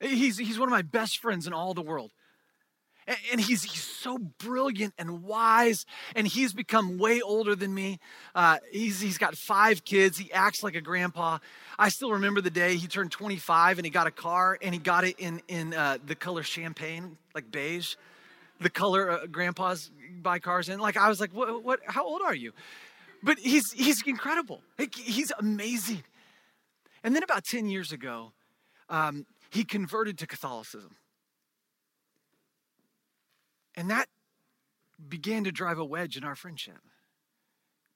He's, 0.00 0.36
he's 0.36 0.58
one 0.58 0.68
of 0.68 0.72
my 0.72 0.82
best 0.82 1.18
friends 1.18 1.46
in 1.46 1.52
all 1.52 1.72
the 1.72 1.82
world 1.82 2.12
and 3.30 3.40
he's, 3.40 3.62
he's 3.62 3.84
so 3.84 4.18
brilliant 4.18 4.94
and 4.98 5.22
wise 5.22 5.84
and 6.14 6.26
he's 6.26 6.52
become 6.52 6.98
way 6.98 7.20
older 7.20 7.54
than 7.54 7.72
me. 7.72 7.98
Uh, 8.34 8.58
he's, 8.70 9.00
he's 9.00 9.18
got 9.18 9.36
five 9.36 9.84
kids. 9.84 10.18
He 10.18 10.32
acts 10.32 10.62
like 10.62 10.74
a 10.74 10.80
grandpa. 10.80 11.38
I 11.78 11.88
still 11.88 12.12
remember 12.12 12.40
the 12.40 12.50
day 12.50 12.76
he 12.76 12.86
turned 12.86 13.12
25 13.12 13.78
and 13.78 13.86
he 13.86 13.90
got 13.90 14.06
a 14.06 14.10
car 14.10 14.58
and 14.60 14.74
he 14.74 14.80
got 14.80 15.04
it 15.04 15.16
in, 15.18 15.40
in 15.48 15.74
uh, 15.74 15.98
the 16.04 16.14
color 16.14 16.42
champagne 16.42 17.16
like 17.34 17.50
beige 17.50 17.94
the 18.60 18.70
color 18.70 19.10
uh, 19.10 19.26
grandpas 19.26 19.90
buy 20.22 20.38
cars 20.38 20.68
in. 20.68 20.78
Like 20.80 20.96
i 20.96 21.08
was 21.08 21.20
like 21.20 21.30
what, 21.32 21.62
what 21.62 21.80
how 21.86 22.04
old 22.04 22.22
are 22.22 22.34
you? 22.34 22.52
But 23.22 23.38
he's 23.38 23.72
he's 23.72 24.02
incredible. 24.06 24.62
He's 24.94 25.32
amazing. 25.38 26.04
And 27.02 27.14
then 27.14 27.22
about 27.22 27.44
10 27.44 27.68
years 27.68 27.92
ago 27.92 28.32
um, 28.88 29.26
he 29.50 29.64
converted 29.64 30.18
to 30.18 30.26
catholicism 30.26 30.96
and 33.76 33.90
that 33.90 34.08
began 35.08 35.44
to 35.44 35.52
drive 35.52 35.78
a 35.78 35.84
wedge 35.84 36.16
in 36.16 36.24
our 36.24 36.34
friendship 36.34 36.78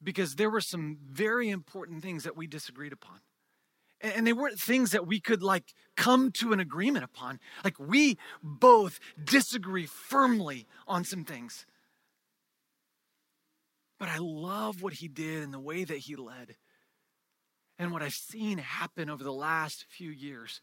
because 0.02 0.36
there 0.36 0.50
were 0.50 0.60
some 0.60 0.98
very 1.08 1.48
important 1.48 2.02
things 2.02 2.24
that 2.24 2.36
we 2.36 2.46
disagreed 2.46 2.92
upon. 2.92 3.20
And 4.02 4.26
they 4.26 4.32
weren't 4.32 4.58
things 4.58 4.92
that 4.92 5.06
we 5.06 5.20
could 5.20 5.42
like 5.42 5.74
come 5.94 6.30
to 6.32 6.54
an 6.54 6.60
agreement 6.60 7.04
upon. 7.04 7.38
Like 7.62 7.78
we 7.78 8.16
both 8.42 8.98
disagree 9.22 9.84
firmly 9.86 10.66
on 10.88 11.04
some 11.04 11.24
things. 11.24 11.66
But 13.98 14.08
I 14.08 14.16
love 14.18 14.80
what 14.80 14.94
he 14.94 15.08
did 15.08 15.42
and 15.42 15.52
the 15.52 15.60
way 15.60 15.84
that 15.84 15.98
he 15.98 16.16
led. 16.16 16.56
And 17.78 17.92
what 17.92 18.02
I've 18.02 18.14
seen 18.14 18.56
happen 18.56 19.10
over 19.10 19.22
the 19.22 19.32
last 19.32 19.84
few 19.88 20.10
years 20.10 20.62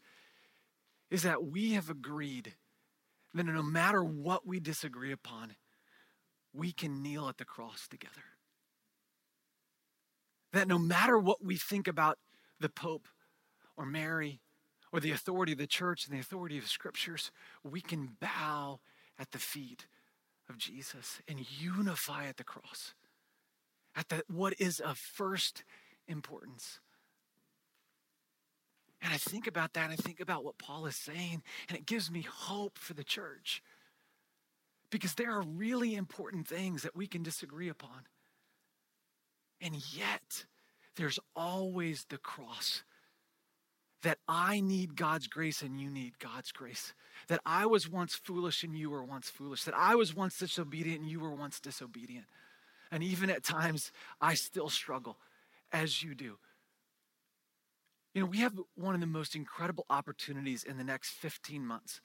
is 1.10 1.22
that 1.22 1.44
we 1.44 1.74
have 1.74 1.90
agreed 1.90 2.54
that 3.38 3.52
no 3.52 3.62
matter 3.62 4.02
what 4.02 4.46
we 4.46 4.60
disagree 4.60 5.12
upon, 5.12 5.54
we 6.52 6.72
can 6.72 7.02
kneel 7.02 7.28
at 7.28 7.38
the 7.38 7.44
cross 7.44 7.86
together. 7.88 8.24
That 10.52 10.68
no 10.68 10.78
matter 10.78 11.18
what 11.18 11.44
we 11.44 11.56
think 11.56 11.86
about 11.86 12.18
the 12.58 12.68
Pope 12.68 13.08
or 13.76 13.86
Mary 13.86 14.40
or 14.92 15.00
the 15.00 15.12
authority 15.12 15.52
of 15.52 15.58
the 15.58 15.66
church 15.66 16.06
and 16.06 16.16
the 16.16 16.20
authority 16.20 16.58
of 16.58 16.66
scriptures, 16.66 17.30
we 17.62 17.80
can 17.80 18.16
bow 18.20 18.80
at 19.18 19.30
the 19.32 19.38
feet 19.38 19.86
of 20.48 20.58
Jesus 20.58 21.20
and 21.28 21.46
unify 21.60 22.26
at 22.26 22.38
the 22.38 22.44
cross, 22.44 22.94
at 23.94 24.08
the, 24.08 24.22
what 24.28 24.54
is 24.58 24.80
of 24.80 24.98
first 24.98 25.64
importance. 26.06 26.80
And 29.00 29.12
I 29.12 29.16
think 29.16 29.46
about 29.46 29.74
that, 29.74 29.84
and 29.84 29.92
I 29.92 29.96
think 29.96 30.20
about 30.20 30.44
what 30.44 30.58
Paul 30.58 30.86
is 30.86 30.96
saying, 30.96 31.42
and 31.68 31.78
it 31.78 31.86
gives 31.86 32.10
me 32.10 32.22
hope 32.28 32.78
for 32.78 32.94
the 32.94 33.04
church. 33.04 33.62
Because 34.90 35.14
there 35.14 35.32
are 35.32 35.42
really 35.42 35.94
important 35.94 36.48
things 36.48 36.82
that 36.82 36.96
we 36.96 37.06
can 37.06 37.22
disagree 37.22 37.68
upon. 37.68 38.06
And 39.60 39.76
yet, 39.94 40.46
there's 40.96 41.18
always 41.36 42.06
the 42.08 42.18
cross 42.18 42.82
that 44.02 44.18
I 44.28 44.60
need 44.60 44.96
God's 44.96 45.26
grace 45.26 45.62
and 45.62 45.80
you 45.80 45.90
need 45.90 46.18
God's 46.18 46.52
grace. 46.52 46.94
That 47.28 47.40
I 47.44 47.66
was 47.66 47.88
once 47.88 48.14
foolish 48.14 48.62
and 48.62 48.76
you 48.76 48.90
were 48.90 49.04
once 49.04 49.28
foolish. 49.28 49.64
That 49.64 49.76
I 49.76 49.96
was 49.96 50.14
once 50.14 50.38
disobedient 50.38 51.00
and 51.00 51.10
you 51.10 51.20
were 51.20 51.34
once 51.34 51.60
disobedient. 51.60 52.26
And 52.90 53.02
even 53.02 53.28
at 53.28 53.44
times, 53.44 53.92
I 54.20 54.34
still 54.34 54.68
struggle 54.68 55.18
as 55.72 56.02
you 56.02 56.14
do. 56.14 56.38
You 58.14 58.22
know, 58.22 58.26
we 58.26 58.38
have 58.38 58.58
one 58.74 58.94
of 58.94 59.00
the 59.00 59.06
most 59.06 59.36
incredible 59.36 59.86
opportunities 59.90 60.64
in 60.64 60.78
the 60.78 60.84
next 60.84 61.10
15 61.10 61.64
months. 61.64 62.00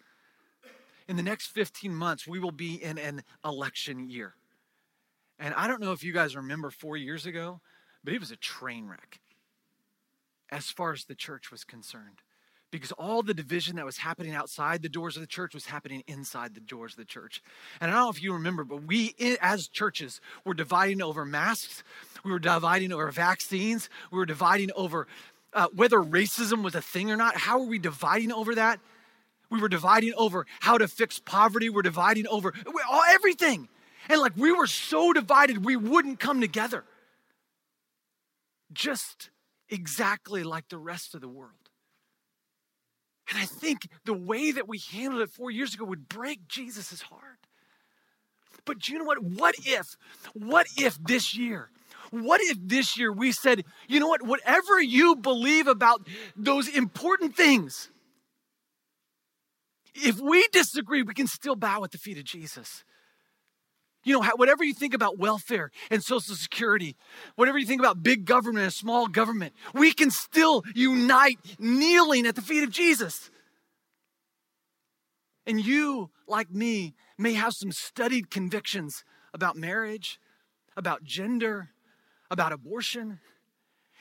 In 1.07 1.15
the 1.15 1.23
next 1.23 1.47
15 1.47 1.93
months, 1.93 2.27
we 2.27 2.39
will 2.39 2.51
be 2.51 2.75
in 2.75 2.97
an 2.97 3.23
election 3.43 4.09
year. 4.09 4.35
And 5.39 5.53
I 5.55 5.67
don't 5.67 5.81
know 5.81 5.91
if 5.91 6.03
you 6.03 6.13
guys 6.13 6.35
remember 6.35 6.69
four 6.69 6.95
years 6.95 7.25
ago, 7.25 7.59
but 8.03 8.13
it 8.13 8.19
was 8.19 8.31
a 8.31 8.37
train 8.37 8.87
wreck 8.87 9.19
as 10.51 10.69
far 10.69 10.93
as 10.93 11.05
the 11.05 11.15
church 11.15 11.51
was 11.51 11.63
concerned. 11.63 12.21
Because 12.69 12.91
all 12.93 13.21
the 13.21 13.35
division 13.35 13.75
that 13.75 13.85
was 13.85 13.97
happening 13.97 14.33
outside 14.33 14.81
the 14.81 14.89
doors 14.89 15.15
of 15.15 15.21
the 15.21 15.27
church 15.27 15.53
was 15.53 15.65
happening 15.65 16.03
inside 16.07 16.55
the 16.55 16.59
doors 16.59 16.93
of 16.93 16.97
the 16.97 17.05
church. 17.05 17.41
And 17.79 17.91
I 17.91 17.93
don't 17.93 18.05
know 18.05 18.09
if 18.09 18.23
you 18.23 18.33
remember, 18.33 18.63
but 18.63 18.83
we 18.83 19.13
as 19.41 19.67
churches 19.67 20.21
were 20.43 20.55
dividing 20.55 21.01
over 21.01 21.23
masks, 21.23 21.83
we 22.23 22.31
were 22.31 22.39
dividing 22.39 22.91
over 22.91 23.11
vaccines, 23.11 23.89
we 24.11 24.17
were 24.17 24.25
dividing 24.25 24.71
over 24.75 25.07
uh, 25.53 25.67
whether 25.73 25.97
racism 25.97 26.63
was 26.63 26.75
a 26.75 26.81
thing 26.81 27.11
or 27.11 27.17
not. 27.17 27.37
How 27.37 27.59
are 27.59 27.67
we 27.67 27.79
dividing 27.79 28.31
over 28.31 28.55
that? 28.55 28.79
We 29.49 29.59
were 29.59 29.69
dividing 29.69 30.13
over 30.17 30.45
how 30.59 30.77
to 30.77 30.87
fix 30.87 31.19
poverty. 31.19 31.69
We're 31.69 31.83
dividing 31.83 32.27
over 32.27 32.53
all, 32.89 33.03
everything. 33.09 33.69
And 34.09 34.19
like 34.19 34.35
we 34.35 34.51
were 34.51 34.67
so 34.67 35.13
divided, 35.13 35.63
we 35.63 35.75
wouldn't 35.75 36.19
come 36.19 36.41
together. 36.41 36.83
Just 38.71 39.29
exactly 39.69 40.43
like 40.43 40.69
the 40.69 40.77
rest 40.77 41.13
of 41.13 41.21
the 41.21 41.27
world. 41.27 41.51
And 43.29 43.39
I 43.39 43.45
think 43.45 43.87
the 44.05 44.13
way 44.13 44.51
that 44.51 44.67
we 44.67 44.79
handled 44.91 45.21
it 45.21 45.29
four 45.29 45.51
years 45.51 45.73
ago 45.73 45.85
would 45.85 46.09
break 46.09 46.47
Jesus' 46.47 47.01
heart. 47.03 47.39
But 48.65 48.79
do 48.79 48.93
you 48.93 48.99
know 48.99 49.05
what? 49.05 49.23
What 49.23 49.55
if, 49.65 49.97
what 50.33 50.67
if 50.77 50.97
this 51.03 51.35
year, 51.35 51.69
what 52.13 52.41
if 52.41 52.57
this 52.61 52.97
year 52.97 53.11
we 53.11 53.31
said, 53.31 53.63
you 53.87 53.99
know 53.99 54.07
what, 54.07 54.21
whatever 54.21 54.79
you 54.79 55.15
believe 55.15 55.67
about 55.67 56.07
those 56.35 56.67
important 56.67 57.35
things, 57.35 57.89
if 59.95 60.19
we 60.19 60.47
disagree, 60.51 61.01
we 61.01 61.15
can 61.15 61.27
still 61.27 61.55
bow 61.55 61.83
at 61.83 61.91
the 61.91 61.97
feet 61.97 62.19
of 62.19 62.23
Jesus. 62.23 62.83
You 64.03 64.19
know, 64.19 64.29
whatever 64.35 64.63
you 64.63 64.73
think 64.73 64.93
about 64.93 65.17
welfare 65.17 65.71
and 65.89 66.03
Social 66.03 66.35
Security, 66.35 66.95
whatever 67.35 67.57
you 67.57 67.65
think 67.65 67.81
about 67.81 68.03
big 68.03 68.25
government 68.25 68.65
and 68.65 68.73
small 68.73 69.07
government, 69.07 69.53
we 69.73 69.93
can 69.93 70.11
still 70.11 70.63
unite 70.75 71.39
kneeling 71.57 72.27
at 72.27 72.35
the 72.35 72.41
feet 72.41 72.63
of 72.63 72.69
Jesus. 72.69 73.31
And 75.47 75.65
you, 75.65 76.11
like 76.27 76.51
me, 76.51 76.93
may 77.17 77.33
have 77.33 77.53
some 77.53 77.71
studied 77.71 78.29
convictions 78.29 79.03
about 79.33 79.55
marriage, 79.55 80.19
about 80.75 81.03
gender, 81.03 81.69
about 82.31 82.51
abortion, 82.51 83.19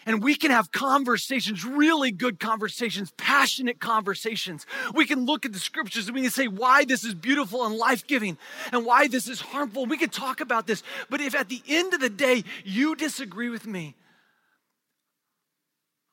and 0.04 0.22
we 0.22 0.34
can 0.34 0.50
have 0.50 0.72
conversations, 0.72 1.64
really 1.64 2.10
good 2.10 2.40
conversations, 2.40 3.12
passionate 3.16 3.78
conversations. 3.78 4.66
We 4.94 5.06
can 5.06 5.26
look 5.26 5.46
at 5.46 5.52
the 5.52 5.60
scriptures 5.60 6.06
and 6.06 6.14
we 6.14 6.22
can 6.22 6.30
say 6.30 6.48
why 6.48 6.84
this 6.84 7.04
is 7.04 7.14
beautiful 7.14 7.64
and 7.64 7.76
life 7.76 8.06
giving 8.06 8.36
and 8.72 8.84
why 8.84 9.06
this 9.06 9.28
is 9.28 9.40
harmful. 9.40 9.86
We 9.86 9.98
can 9.98 10.10
talk 10.10 10.40
about 10.40 10.66
this. 10.66 10.82
But 11.08 11.20
if 11.20 11.34
at 11.34 11.48
the 11.48 11.62
end 11.68 11.94
of 11.94 12.00
the 12.00 12.10
day 12.10 12.42
you 12.64 12.96
disagree 12.96 13.48
with 13.48 13.66
me, 13.66 13.94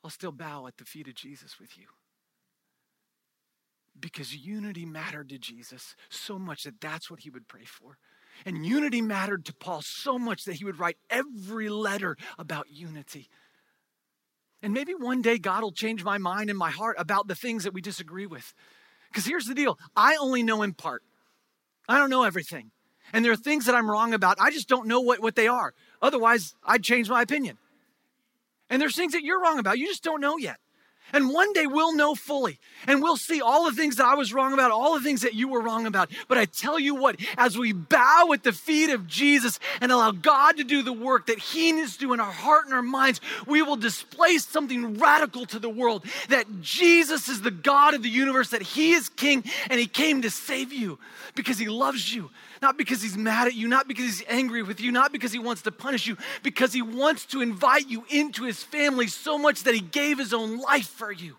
I'll 0.04 0.12
still 0.12 0.32
bow 0.32 0.68
at 0.68 0.78
the 0.78 0.86
feet 0.86 1.08
of 1.08 1.16
Jesus 1.16 1.60
with 1.60 1.78
you. 1.78 1.86
Because 4.00 4.36
unity 4.36 4.86
mattered 4.86 5.30
to 5.30 5.38
Jesus 5.38 5.96
so 6.10 6.40
much 6.40 6.64
that 6.64 6.80
that's 6.80 7.12
what 7.12 7.22
he 7.22 7.30
would 7.30 7.48
pray 7.48 7.66
for. 7.66 7.98
And 8.46 8.66
unity 8.66 9.02
mattered 9.02 9.46
to 9.46 9.54
Paul 9.54 9.82
so 9.82 10.18
much 10.18 10.46
that 10.46 10.56
he 10.56 10.66
would 10.66 10.80
write 10.80 10.98
every 11.10 11.70
letter 11.70 12.18
about 12.38 12.68
unity. 12.70 13.30
And 14.62 14.74
maybe 14.74 14.94
one 14.94 15.22
day 15.22 15.38
God 15.38 15.64
will 15.64 15.72
change 15.72 16.04
my 16.04 16.18
mind 16.18 16.50
and 16.50 16.60
my 16.60 16.72
heart 16.72 16.96
about 17.00 17.28
the 17.28 17.36
things 17.36 17.64
that 17.64 17.74
we 17.74 17.82
disagree 17.82 18.26
with. 18.26 18.54
Because 19.10 19.26
here's 19.26 19.46
the 19.46 19.56
deal 19.56 19.78
I 19.96 20.16
only 20.18 20.44
know 20.44 20.62
in 20.62 20.74
part, 20.74 21.04
I 21.88 21.98
don't 21.98 22.10
know 22.10 22.24
everything. 22.24 22.72
And 23.12 23.26
there 23.26 23.32
are 23.32 23.38
things 23.38 23.66
that 23.66 23.74
I'm 23.74 23.90
wrong 23.90 24.14
about. 24.14 24.40
I 24.40 24.52
just 24.52 24.70
don't 24.70 24.88
know 24.88 25.00
what, 25.00 25.20
what 25.20 25.36
they 25.36 25.48
are. 25.48 25.74
Otherwise, 26.02 26.54
I'd 26.64 26.84
change 26.84 27.10
my 27.10 27.24
opinion. 27.24 27.58
And 28.70 28.80
there's 28.80 28.96
things 28.96 29.14
that 29.14 29.24
you're 29.24 29.42
wrong 29.42 29.58
about. 29.58 29.80
You 29.80 29.88
just 29.88 30.04
don't 30.04 30.22
know 30.22 30.38
yet. 30.38 30.58
And 31.14 31.30
one 31.30 31.54
day 31.54 31.68
we'll 31.68 31.96
know 31.96 32.16
fully 32.16 32.60
and 32.88 33.02
we'll 33.02 33.18
see 33.18 33.42
all 33.42 33.66
the 33.66 33.76
things 33.76 33.98
that 33.98 34.06
I 34.06 34.16
was 34.16 34.34
wrong 34.34 34.54
about, 34.54 34.72
all 34.72 34.94
the 34.94 35.04
things 35.04 35.22
that 35.22 35.34
you 35.34 35.48
were 35.48 35.62
wrong 35.62 35.86
about. 35.86 36.10
But 36.28 36.38
I 36.38 36.46
tell 36.46 36.80
you 36.80 36.96
what, 36.96 37.20
as 37.38 37.58
we 37.58 37.74
bow 37.74 38.30
at 38.34 38.44
the 38.44 38.52
feet 38.52 38.90
of 38.90 39.08
Jesus 39.08 39.60
and 39.82 39.92
allow 39.92 40.12
God 40.12 40.58
to 40.58 40.64
do 40.64 40.82
the 40.82 40.94
work 40.94 41.28
that 41.28 41.40
He 41.40 41.72
needs 41.72 41.94
to 41.94 42.00
do 42.00 42.14
in 42.14 42.20
our 42.20 42.32
heart 42.32 42.66
and 42.66 42.74
our 42.74 42.82
minds, 42.82 43.22
we 43.46 43.62
will 43.62 43.76
display 43.76 44.38
something 44.38 44.98
radical 44.98 45.46
to 45.48 45.60
the 45.60 45.70
world 45.70 46.06
that 46.30 46.62
Jesus 46.62 47.30
is 47.30 47.42
the 47.42 47.52
God 47.52 47.94
of 47.94 48.04
the 48.04 48.10
universe, 48.10 48.50
that 48.50 48.62
He 48.62 48.92
is 48.92 49.10
King 49.10 49.44
and 49.70 49.80
He 49.80 49.88
came 49.88 50.22
to 50.22 50.30
save 50.30 50.72
you 50.72 51.00
because 51.36 51.58
He 51.58 51.68
loves 51.68 52.14
you 52.14 52.30
not 52.62 52.78
because 52.78 53.02
he's 53.02 53.18
mad 53.18 53.48
at 53.48 53.56
you, 53.56 53.68
not 53.68 53.88
because 53.88 54.06
he's 54.06 54.24
angry 54.28 54.64
with 54.64 54.82
you, 54.82 54.92
not 54.92 55.12
because 55.12 55.32
he 55.32 55.40
wants 55.40 55.62
to 55.64 55.72
punish 55.72 56.08
you, 56.08 56.18
because 56.44 56.74
he 56.74 56.82
wants 56.82 57.26
to 57.28 57.42
invite 57.42 57.88
you 57.88 58.06
into 58.10 58.44
his 58.44 58.64
family 58.64 59.08
so 59.08 59.38
much 59.38 59.64
that 59.64 59.74
he 59.74 59.82
gave 59.82 60.18
his 60.18 60.34
own 60.34 60.60
life 60.60 60.88
for 60.88 61.12
you. 61.12 61.38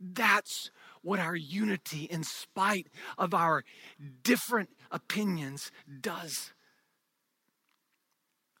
That's 0.00 0.70
what 1.02 1.20
our 1.20 1.36
unity, 1.36 2.04
in 2.04 2.24
spite 2.24 2.88
of 3.16 3.32
our 3.32 3.64
different 4.22 4.70
opinions, 4.90 5.70
does. 6.00 6.52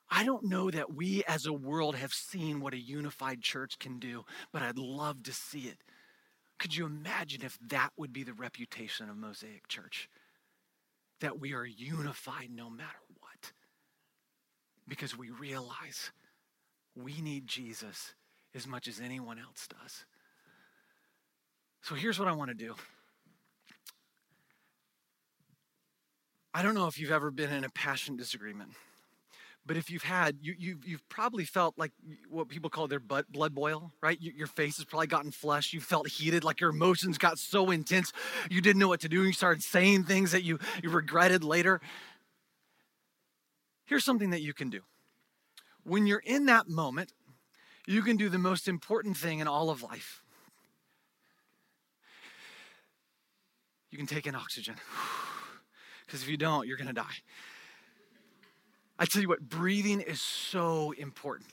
I 0.08 0.24
don't 0.24 0.44
know 0.44 0.70
that 0.70 0.94
we 0.94 1.24
as 1.24 1.46
a 1.46 1.52
world 1.52 1.96
have 1.96 2.12
seen 2.12 2.60
what 2.60 2.74
a 2.74 2.78
unified 2.78 3.42
church 3.42 3.78
can 3.78 3.98
do, 3.98 4.24
but 4.52 4.62
I'd 4.62 4.78
love 4.78 5.24
to 5.24 5.32
see 5.32 5.62
it. 5.62 5.78
Could 6.58 6.76
you 6.76 6.86
imagine 6.86 7.42
if 7.42 7.58
that 7.68 7.90
would 7.96 8.12
be 8.12 8.22
the 8.22 8.32
reputation 8.32 9.10
of 9.10 9.16
Mosaic 9.16 9.68
Church? 9.68 10.08
That 11.20 11.38
we 11.40 11.54
are 11.54 11.64
unified 11.64 12.50
no 12.52 12.68
matter 12.70 12.98
what. 13.20 13.52
Because 14.88 15.16
we 15.16 15.30
realize 15.30 16.10
we 16.94 17.20
need 17.20 17.46
Jesus 17.46 18.14
as 18.54 18.66
much 18.66 18.88
as 18.88 19.00
anyone 19.00 19.38
else 19.38 19.68
does. 19.68 20.04
So 21.82 21.94
here's 21.94 22.18
what 22.18 22.28
I 22.28 22.32
want 22.32 22.50
to 22.50 22.56
do. 22.56 22.74
I 26.52 26.62
don't 26.62 26.74
know 26.74 26.86
if 26.86 26.98
you've 26.98 27.12
ever 27.12 27.30
been 27.30 27.52
in 27.52 27.64
a 27.64 27.68
passionate 27.68 28.18
disagreement. 28.18 28.70
But 29.66 29.76
if 29.76 29.90
you've 29.90 30.04
had, 30.04 30.36
you, 30.40 30.54
you, 30.56 30.78
you've 30.84 31.08
probably 31.08 31.44
felt 31.44 31.76
like 31.76 31.90
what 32.30 32.48
people 32.48 32.70
call 32.70 32.86
their 32.86 33.00
blood, 33.00 33.24
blood 33.28 33.52
boil, 33.52 33.92
right? 34.00 34.16
Your 34.20 34.46
face 34.46 34.76
has 34.76 34.84
probably 34.84 35.08
gotten 35.08 35.32
flushed. 35.32 35.72
You 35.72 35.80
felt 35.80 36.08
heated, 36.08 36.44
like 36.44 36.60
your 36.60 36.70
emotions 36.70 37.18
got 37.18 37.38
so 37.38 37.72
intense, 37.72 38.12
you 38.48 38.60
didn't 38.60 38.78
know 38.78 38.86
what 38.86 39.00
to 39.00 39.08
do. 39.08 39.18
And 39.18 39.26
you 39.26 39.32
started 39.32 39.64
saying 39.64 40.04
things 40.04 40.30
that 40.30 40.44
you, 40.44 40.60
you 40.82 40.90
regretted 40.90 41.42
later. 41.42 41.80
Here's 43.86 44.04
something 44.04 44.30
that 44.30 44.42
you 44.42 44.54
can 44.54 44.70
do. 44.70 44.82
When 45.82 46.06
you're 46.06 46.22
in 46.24 46.46
that 46.46 46.68
moment, 46.68 47.12
you 47.88 48.02
can 48.02 48.16
do 48.16 48.28
the 48.28 48.38
most 48.38 48.68
important 48.68 49.16
thing 49.16 49.40
in 49.40 49.48
all 49.48 49.70
of 49.70 49.82
life. 49.82 50.22
You 53.90 53.98
can 53.98 54.06
take 54.06 54.26
in 54.26 54.34
oxygen. 54.34 54.76
Because 56.06 56.22
if 56.22 56.28
you 56.28 56.36
don't, 56.36 56.68
you're 56.68 56.76
going 56.76 56.86
to 56.86 56.92
die. 56.92 57.16
I 58.98 59.04
tell 59.04 59.22
you 59.22 59.28
what, 59.28 59.48
breathing 59.48 60.00
is 60.00 60.20
so 60.20 60.92
important. 60.92 61.50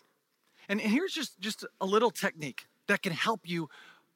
And, 0.69 0.79
and 0.79 0.91
here's 0.91 1.13
just, 1.13 1.39
just 1.39 1.65
a 1.81 1.85
little 1.85 2.11
technique 2.11 2.65
that 2.87 3.01
can 3.01 3.13
help 3.13 3.41
you 3.43 3.69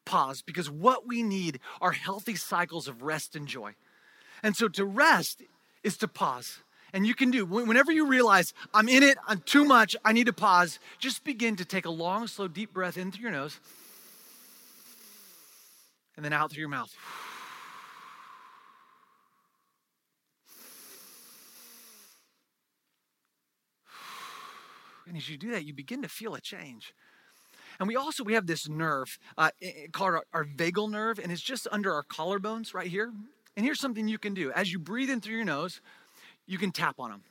pause 0.05 0.41
because 0.41 0.69
what 0.69 1.05
we 1.05 1.21
need 1.21 1.59
are 1.81 1.91
healthy 1.91 2.35
cycles 2.35 2.87
of 2.87 3.01
rest 3.01 3.35
and 3.35 3.47
joy. 3.47 3.73
And 4.41 4.55
so 4.55 4.67
to 4.69 4.85
rest 4.85 5.41
is 5.83 5.97
to 5.97 6.07
pause. 6.07 6.59
And 6.93 7.05
you 7.05 7.13
can 7.13 7.31
do, 7.31 7.45
whenever 7.45 7.91
you 7.91 8.07
realize 8.07 8.53
I'm 8.73 8.87
in 8.87 9.03
it, 9.03 9.17
I'm 9.27 9.39
too 9.39 9.65
much, 9.65 9.95
I 10.05 10.13
need 10.13 10.27
to 10.27 10.33
pause, 10.33 10.79
just 10.99 11.25
begin 11.25 11.57
to 11.57 11.65
take 11.65 11.85
a 11.85 11.89
long, 11.89 12.27
slow, 12.27 12.47
deep 12.47 12.73
breath 12.73 12.97
in 12.97 13.11
through 13.11 13.23
your 13.23 13.31
nose 13.31 13.59
and 16.15 16.23
then 16.23 16.31
out 16.31 16.51
through 16.51 16.61
your 16.61 16.69
mouth. 16.69 16.95
And 25.07 25.15
as 25.15 25.29
you 25.29 25.37
do 25.37 25.51
that, 25.51 25.65
you 25.65 25.73
begin 25.73 26.01
to 26.01 26.09
feel 26.09 26.35
a 26.35 26.41
change. 26.41 26.93
And 27.79 27.87
we 27.87 27.95
also 27.95 28.23
we 28.23 28.33
have 28.33 28.47
this 28.47 28.67
nerve 28.67 29.19
uh, 29.37 29.51
called 29.91 30.15
our, 30.15 30.23
our 30.33 30.43
vagal 30.45 30.89
nerve, 30.89 31.19
and 31.19 31.31
it's 31.31 31.41
just 31.41 31.67
under 31.71 31.93
our 31.93 32.03
collarbones 32.03 32.73
right 32.73 32.87
here. 32.87 33.11
And 33.55 33.65
here's 33.65 33.79
something 33.79 34.07
you 34.07 34.17
can 34.17 34.33
do: 34.33 34.51
as 34.51 34.71
you 34.71 34.79
breathe 34.79 35.09
in 35.09 35.21
through 35.21 35.35
your 35.35 35.45
nose, 35.45 35.79
you 36.47 36.57
can 36.57 36.71
tap 36.71 36.95
on 36.99 37.11
them. 37.11 37.23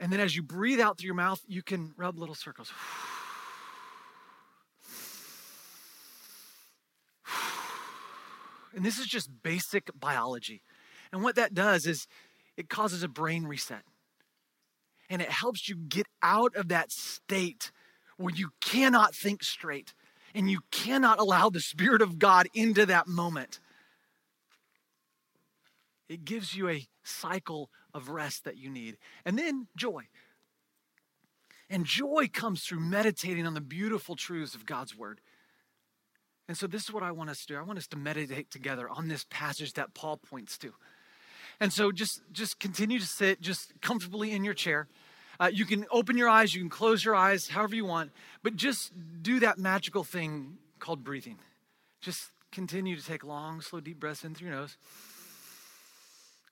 And 0.00 0.12
then 0.12 0.20
as 0.20 0.36
you 0.36 0.42
breathe 0.42 0.80
out 0.80 0.98
through 0.98 1.06
your 1.06 1.14
mouth, 1.14 1.40
you 1.46 1.62
can 1.62 1.92
rub 1.96 2.18
little 2.18 2.34
circles. 2.34 2.72
And 8.74 8.84
this 8.84 8.98
is 8.98 9.06
just 9.06 9.42
basic 9.42 9.90
biology. 9.98 10.62
And 11.12 11.22
what 11.22 11.34
that 11.36 11.52
does 11.52 11.86
is 11.86 12.06
it 12.56 12.68
causes 12.68 13.02
a 13.02 13.08
brain 13.08 13.44
reset. 13.44 13.82
And 15.10 15.22
it 15.22 15.30
helps 15.30 15.68
you 15.68 15.76
get 15.76 16.06
out 16.22 16.54
of 16.54 16.68
that 16.68 16.92
state 16.92 17.70
where 18.16 18.34
you 18.34 18.50
cannot 18.60 19.14
think 19.14 19.42
straight 19.42 19.94
and 20.34 20.50
you 20.50 20.60
cannot 20.70 21.18
allow 21.18 21.48
the 21.48 21.60
Spirit 21.60 22.02
of 22.02 22.18
God 22.18 22.48
into 22.52 22.84
that 22.86 23.06
moment. 23.06 23.60
It 26.08 26.24
gives 26.24 26.54
you 26.54 26.68
a 26.68 26.86
cycle 27.02 27.70
of 27.94 28.08
rest 28.08 28.44
that 28.44 28.56
you 28.56 28.70
need. 28.70 28.96
And 29.24 29.38
then 29.38 29.68
joy. 29.76 30.08
And 31.70 31.84
joy 31.84 32.28
comes 32.32 32.64
through 32.64 32.80
meditating 32.80 33.46
on 33.46 33.54
the 33.54 33.60
beautiful 33.60 34.16
truths 34.16 34.54
of 34.54 34.66
God's 34.66 34.96
word. 34.96 35.20
And 36.46 36.56
so 36.56 36.66
this 36.66 36.84
is 36.84 36.92
what 36.92 37.02
I 37.02 37.10
want 37.10 37.28
us 37.28 37.42
to 37.42 37.54
do. 37.54 37.58
I 37.58 37.62
want 37.62 37.78
us 37.78 37.86
to 37.88 37.96
meditate 37.96 38.50
together 38.50 38.88
on 38.88 39.08
this 39.08 39.26
passage 39.28 39.74
that 39.74 39.92
Paul 39.92 40.16
points 40.16 40.56
to. 40.58 40.72
And 41.60 41.72
so 41.72 41.90
just 41.90 42.22
just 42.32 42.60
continue 42.60 42.98
to 42.98 43.06
sit 43.06 43.40
just 43.40 43.72
comfortably 43.80 44.32
in 44.32 44.44
your 44.44 44.54
chair. 44.54 44.88
Uh, 45.40 45.50
you 45.52 45.64
can 45.64 45.86
open 45.90 46.16
your 46.16 46.28
eyes, 46.28 46.54
you 46.54 46.60
can 46.60 46.70
close 46.70 47.04
your 47.04 47.14
eyes, 47.14 47.48
however 47.48 47.76
you 47.76 47.84
want, 47.84 48.10
but 48.42 48.56
just 48.56 48.92
do 49.22 49.38
that 49.40 49.56
magical 49.56 50.02
thing 50.02 50.58
called 50.80 51.04
breathing. 51.04 51.38
Just 52.00 52.30
continue 52.50 52.96
to 52.96 53.04
take 53.04 53.22
long, 53.22 53.60
slow, 53.60 53.78
deep 53.78 54.00
breaths 54.00 54.24
in 54.24 54.34
through 54.34 54.48
your 54.48 54.56
nose 54.56 54.76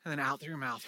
and 0.05 0.13
then 0.13 0.21
out 0.21 0.41
through 0.41 0.51
your 0.51 0.59
mouth. 0.59 0.87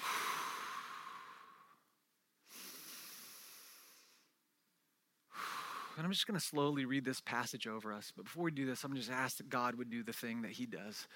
And 5.97 6.07
I'm 6.07 6.13
just 6.13 6.29
going 6.29 6.39
to 6.39 6.45
slowly 6.45 6.85
read 6.85 7.05
this 7.05 7.21
passage 7.21 7.67
over 7.67 7.93
us. 7.93 8.13
But 8.15 8.27
before 8.27 8.45
we 8.45 8.53
do 8.53 8.65
this, 8.65 8.85
I'm 8.85 8.95
just 8.95 9.11
ask 9.11 9.39
that 9.39 9.51
God 9.51 9.75
would 9.75 9.91
do 9.91 10.05
the 10.05 10.13
thing 10.13 10.43
that 10.43 10.53
He 10.53 10.65
does. 10.65 11.09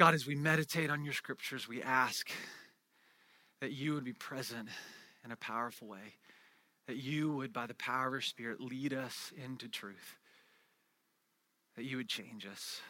God, 0.00 0.14
as 0.14 0.26
we 0.26 0.34
meditate 0.34 0.88
on 0.88 1.04
your 1.04 1.12
scriptures, 1.12 1.68
we 1.68 1.82
ask 1.82 2.30
that 3.60 3.72
you 3.72 3.92
would 3.92 4.02
be 4.02 4.14
present 4.14 4.66
in 5.26 5.30
a 5.30 5.36
powerful 5.36 5.88
way, 5.88 6.14
that 6.86 6.96
you 6.96 7.30
would, 7.32 7.52
by 7.52 7.66
the 7.66 7.74
power 7.74 8.06
of 8.06 8.12
your 8.14 8.20
Spirit, 8.22 8.62
lead 8.62 8.94
us 8.94 9.30
into 9.44 9.68
truth, 9.68 10.16
that 11.76 11.84
you 11.84 11.98
would 11.98 12.08
change 12.08 12.46
us 12.46 12.80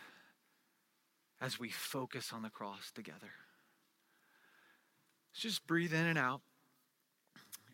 as 1.40 1.58
we 1.58 1.68
focus 1.68 2.32
on 2.32 2.42
the 2.42 2.48
cross 2.48 2.92
together. 2.92 3.32
Let's 5.32 5.42
just 5.42 5.66
breathe 5.66 5.92
in 5.92 6.06
and 6.06 6.16
out. 6.16 6.42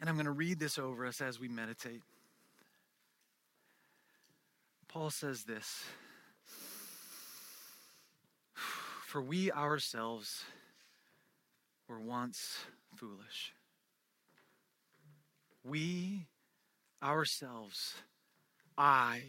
And 0.00 0.08
I'm 0.08 0.16
going 0.16 0.24
to 0.24 0.32
read 0.32 0.58
this 0.58 0.78
over 0.78 1.04
us 1.04 1.20
as 1.20 1.38
we 1.38 1.48
meditate. 1.48 2.00
Paul 4.88 5.10
says 5.10 5.44
this 5.44 5.84
For 9.06 9.22
we 9.22 9.52
ourselves 9.52 10.42
were 11.88 12.00
once 12.00 12.66
foolish. 12.96 13.54
We 15.62 16.26
ourselves, 17.00 17.94
I 18.76 19.22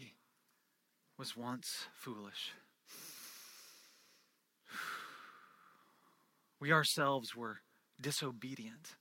was 1.16 1.36
once 1.36 1.86
foolish. 1.94 2.52
We 6.60 6.72
ourselves 6.72 7.36
were 7.36 7.58
disobedient. 8.00 8.96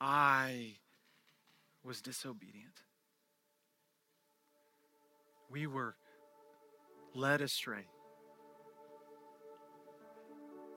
I 0.00 0.76
was 1.84 2.00
disobedient. 2.00 2.80
We 5.50 5.66
were 5.66 5.96
led 7.14 7.42
astray. 7.42 7.88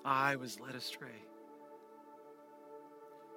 I 0.07 0.37
was 0.37 0.57
led 0.61 0.73
astray. 0.73 1.25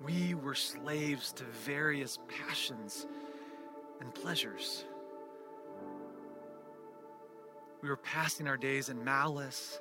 We 0.05 0.37
were 0.37 0.55
slaves 0.55 1.33
to 1.33 1.43
various 1.67 2.21
passions 2.29 3.09
and 4.01 4.15
pleasures. 4.15 4.85
We 7.83 7.89
were 7.89 7.97
passing 7.97 8.47
our 8.47 8.57
days 8.57 8.89
in 8.89 9.03
malice 9.03 9.81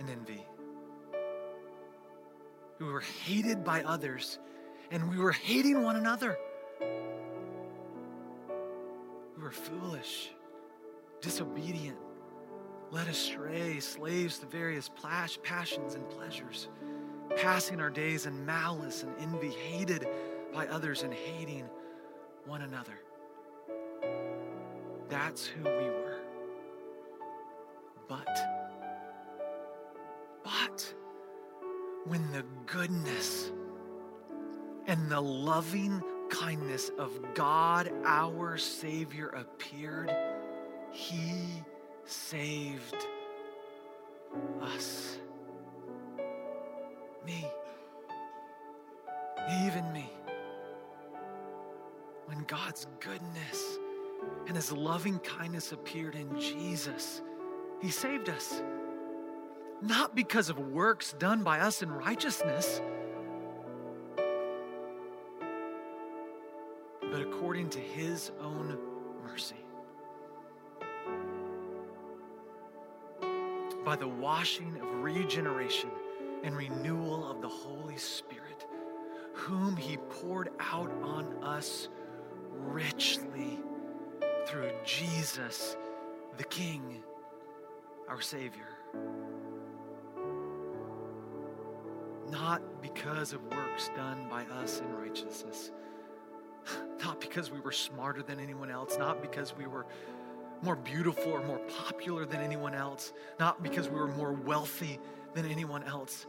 and 0.00 0.10
envy. 0.10 0.44
We 2.80 2.86
were 2.86 3.04
hated 3.24 3.62
by 3.62 3.84
others, 3.84 4.40
and 4.90 5.08
we 5.08 5.18
were 5.18 5.30
hating 5.30 5.84
one 5.84 5.94
another. 5.94 6.36
We 9.36 9.42
were 9.42 9.52
foolish, 9.52 10.32
disobedient, 11.20 11.98
led 12.90 13.08
astray, 13.08 13.80
slaves 13.80 14.38
to 14.38 14.46
various 14.46 14.90
passions 15.42 15.94
and 15.94 16.08
pleasures, 16.10 16.68
passing 17.36 17.80
our 17.80 17.90
days 17.90 18.26
in 18.26 18.46
malice 18.46 19.02
and 19.02 19.12
envy, 19.20 19.50
hated 19.50 20.06
by 20.52 20.66
others 20.68 21.02
and 21.02 21.12
hating 21.12 21.68
one 22.46 22.62
another. 22.62 22.98
That's 25.08 25.46
who 25.46 25.62
we 25.64 25.70
were. 25.70 26.20
But 28.08 28.58
when 32.08 32.32
the 32.32 32.44
goodness 32.64 33.52
and 34.86 35.10
the 35.10 35.20
loving 35.20 36.02
kindness 36.30 36.90
of 36.98 37.34
God 37.34 37.92
our 38.04 38.56
Savior 38.56 39.28
appeared, 39.28 40.10
He 40.90 41.62
saved 42.08 43.06
us. 44.62 45.18
Me. 47.24 47.46
Even 49.64 49.92
me. 49.92 50.10
When 52.26 52.44
God's 52.44 52.86
goodness 53.00 53.78
and 54.46 54.56
His 54.56 54.72
loving 54.72 55.18
kindness 55.20 55.72
appeared 55.72 56.14
in 56.14 56.38
Jesus, 56.38 57.22
He 57.80 57.90
saved 57.90 58.28
us 58.28 58.62
not 59.80 60.14
because 60.14 60.50
of 60.50 60.58
works 60.58 61.12
done 61.18 61.42
by 61.42 61.60
us 61.60 61.82
in 61.82 61.90
righteousness, 61.90 62.80
but 67.10 67.20
according 67.20 67.70
to 67.70 67.78
his 67.78 68.32
own 68.40 68.76
mercy. 69.22 69.67
By 73.88 73.96
the 73.96 74.06
washing 74.06 74.78
of 74.82 75.02
regeneration 75.02 75.88
and 76.44 76.54
renewal 76.54 77.26
of 77.26 77.40
the 77.40 77.48
Holy 77.48 77.96
Spirit, 77.96 78.66
whom 79.32 79.78
he 79.78 79.96
poured 79.96 80.50
out 80.60 80.92
on 81.02 81.42
us 81.42 81.88
richly 82.52 83.60
through 84.46 84.72
Jesus, 84.84 85.78
the 86.36 86.44
King, 86.44 87.02
our 88.10 88.20
Savior. 88.20 88.68
not 92.30 92.60
because 92.82 93.32
of 93.32 93.42
works 93.44 93.90
done 93.96 94.28
by 94.28 94.44
us 94.60 94.80
in 94.80 94.92
righteousness, 94.92 95.70
not 97.02 97.22
because 97.22 97.50
we 97.50 97.58
were 97.60 97.72
smarter 97.72 98.22
than 98.22 98.38
anyone 98.38 98.70
else, 98.70 98.98
not 98.98 99.22
because 99.22 99.56
we 99.56 99.66
were 99.66 99.86
more 100.62 100.76
beautiful 100.76 101.32
or 101.32 101.42
more 101.44 101.60
popular 101.86 102.24
than 102.24 102.40
anyone 102.40 102.74
else, 102.74 103.12
not 103.38 103.62
because 103.62 103.88
we 103.88 103.96
were 103.96 104.08
more 104.08 104.32
wealthy 104.32 104.98
than 105.34 105.46
anyone 105.46 105.82
else, 105.84 106.26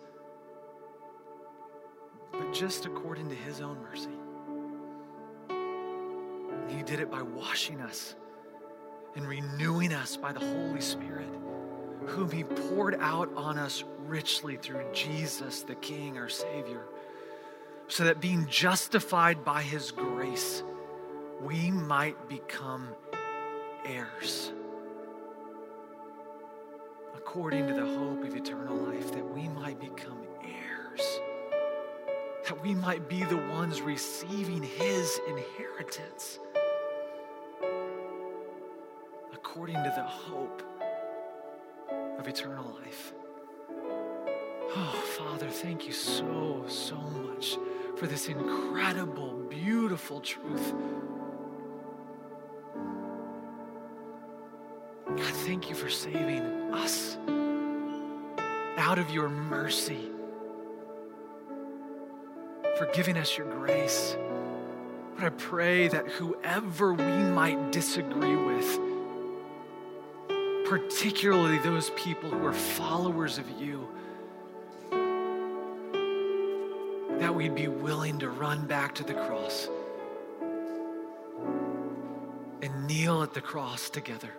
but 2.32 2.54
just 2.54 2.86
according 2.86 3.30
to 3.30 3.36
His 3.36 3.62
own 3.62 3.82
mercy. 3.82 4.10
He 6.68 6.84
did 6.84 7.00
it 7.00 7.10
by 7.10 7.22
washing 7.22 7.82
us 7.82 8.16
and 9.16 9.28
renewing 9.28 9.94
us 9.94 10.16
by 10.16 10.32
the 10.32 10.40
Holy 10.40 10.82
Spirit, 10.82 11.30
whom 12.06 12.30
He 12.30 12.44
poured 12.44 12.96
out 13.00 13.30
on 13.36 13.58
us 13.58 13.84
richly 14.06 14.58
through 14.58 14.86
Jesus, 14.94 15.64
the 15.64 15.76
King, 15.76 16.18
our 16.18 16.30
Savior, 16.30 16.86
so 17.88 18.04
that 18.04 18.22
being 18.22 18.46
justified 18.48 19.44
by 19.44 19.64
His 19.64 19.92
grace, 19.92 20.64
we 21.42 21.72
might 21.72 22.30
become 22.30 22.90
heirs 23.86 24.52
according 27.16 27.68
to 27.68 27.74
the 27.74 27.86
hope 27.86 28.24
of 28.24 28.36
eternal 28.36 28.76
life, 28.76 29.12
that 29.12 29.24
we 29.36 29.48
might 29.50 29.80
become 29.80 30.18
heirs. 30.44 31.20
that 32.50 32.60
we 32.64 32.74
might 32.74 33.08
be 33.08 33.24
the 33.26 33.38
ones 33.38 33.80
receiving 33.82 34.64
his 34.64 35.20
inheritance 35.28 36.40
according 39.32 39.76
to 39.76 39.94
the 39.96 40.04
hope 40.04 40.64
of 42.18 42.28
eternal 42.28 42.66
life. 42.84 43.14
Oh, 44.76 45.04
Father, 45.18 45.48
thank 45.48 45.86
you 45.86 45.94
so, 45.94 46.64
so 46.68 46.96
much 46.96 47.56
for 47.98 48.08
this 48.08 48.28
incredible, 48.28 49.34
beautiful 49.50 50.20
truth. 50.20 50.74
God, 55.18 55.34
thank 55.46 55.70
you 55.70 55.76
for 55.76 55.90
saving 55.90 56.42
us 56.74 57.18
out 58.78 58.98
of 59.00 59.10
your 59.10 59.28
mercy, 59.30 60.10
for 62.78 62.86
giving 62.94 63.18
us 63.18 63.38
your 63.38 63.48
grace. 63.48 64.16
But 65.16 65.26
I 65.26 65.30
pray 65.30 65.88
that 65.90 66.08
whoever 66.08 66.94
we 66.94 67.04
might 67.04 67.72
disagree 67.72 68.36
with, 68.36 68.80
particularly 70.66 71.58
those 71.60 71.90
people 71.92 72.30
who 72.30 72.46
are 72.46 72.54
followers 72.54 73.38
of 73.38 73.50
you, 73.60 73.88
that 77.20 77.36
we'd 77.36 77.56
be 77.56 77.68
willing 77.68 78.20
to 78.20 78.30
run 78.30 78.66
back 78.66 78.96
to 78.96 79.04
the 79.04 79.14
cross 79.14 79.68
and 82.62 82.88
kneel 82.88 83.24
at 83.24 83.34
the 83.34 83.42
cross 83.42 83.90
together, 83.90 84.30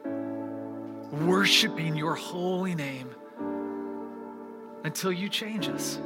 worshiping 1.12 1.96
your 1.96 2.14
holy 2.14 2.74
name 2.74 3.10
until 4.84 5.12
you 5.12 5.28
change 5.28 5.68
us. 5.68 5.98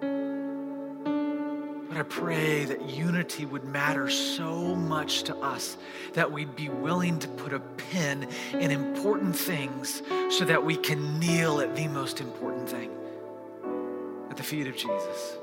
But 0.00 1.98
I 1.98 2.02
pray 2.02 2.64
that 2.66 2.90
unity 2.90 3.46
would 3.46 3.64
matter 3.64 4.10
so 4.10 4.74
much 4.74 5.22
to 5.24 5.36
us 5.36 5.78
that 6.12 6.30
we'd 6.30 6.54
be 6.54 6.68
willing 6.68 7.18
to 7.20 7.28
put 7.28 7.54
a 7.54 7.60
pin 7.60 8.28
in 8.52 8.70
important 8.70 9.34
things 9.34 10.02
so 10.28 10.44
that 10.44 10.62
we 10.62 10.76
can 10.76 11.18
kneel 11.18 11.60
at 11.60 11.74
the 11.74 11.88
most 11.88 12.20
important 12.20 12.68
thing 12.68 12.90
at 14.28 14.36
the 14.36 14.42
feet 14.42 14.66
of 14.66 14.76
Jesus. 14.76 15.38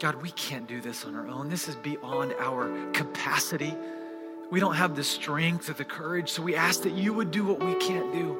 God, 0.00 0.20
we 0.20 0.32
can't 0.32 0.66
do 0.66 0.80
this 0.80 1.04
on 1.04 1.14
our 1.14 1.28
own. 1.28 1.48
This 1.48 1.68
is 1.68 1.76
beyond 1.76 2.34
our 2.40 2.90
capacity. 2.90 3.72
We 4.52 4.60
don't 4.60 4.74
have 4.74 4.94
the 4.94 5.02
strength 5.02 5.70
or 5.70 5.72
the 5.72 5.84
courage, 5.86 6.28
so 6.28 6.42
we 6.42 6.54
ask 6.54 6.82
that 6.82 6.92
you 6.92 7.14
would 7.14 7.30
do 7.30 7.42
what 7.42 7.64
we 7.64 7.74
can't 7.76 8.12
do. 8.12 8.36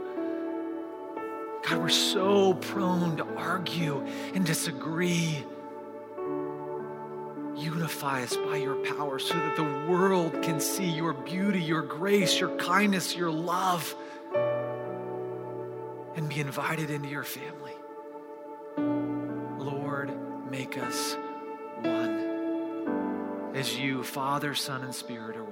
God, 1.66 1.78
we're 1.78 1.88
so 1.88 2.52
prone 2.52 3.16
to 3.16 3.24
argue 3.34 4.06
and 4.34 4.44
disagree 4.44 5.42
unify 7.56 8.24
us 8.24 8.36
by 8.36 8.56
your 8.56 8.74
power 8.94 9.18
so 9.18 9.32
that 9.32 9.56
the 9.56 9.62
world 9.90 10.42
can 10.42 10.60
see 10.60 10.84
your 10.84 11.14
beauty, 11.14 11.62
your 11.62 11.80
grace, 11.80 12.38
your 12.38 12.54
kindness, 12.58 13.16
your 13.16 13.30
love, 13.30 13.94
and 16.14 16.28
be 16.28 16.40
invited 16.40 16.90
into 16.90 17.08
your 17.08 17.24
family. 17.24 17.72
Lord, 19.58 20.12
make 20.50 20.76
us 20.76 21.16
one 21.80 23.52
as 23.54 23.78
you, 23.78 24.04
Father, 24.04 24.54
Son, 24.54 24.82
and 24.82 24.94
Spirit, 24.94 25.38
are. 25.38 25.51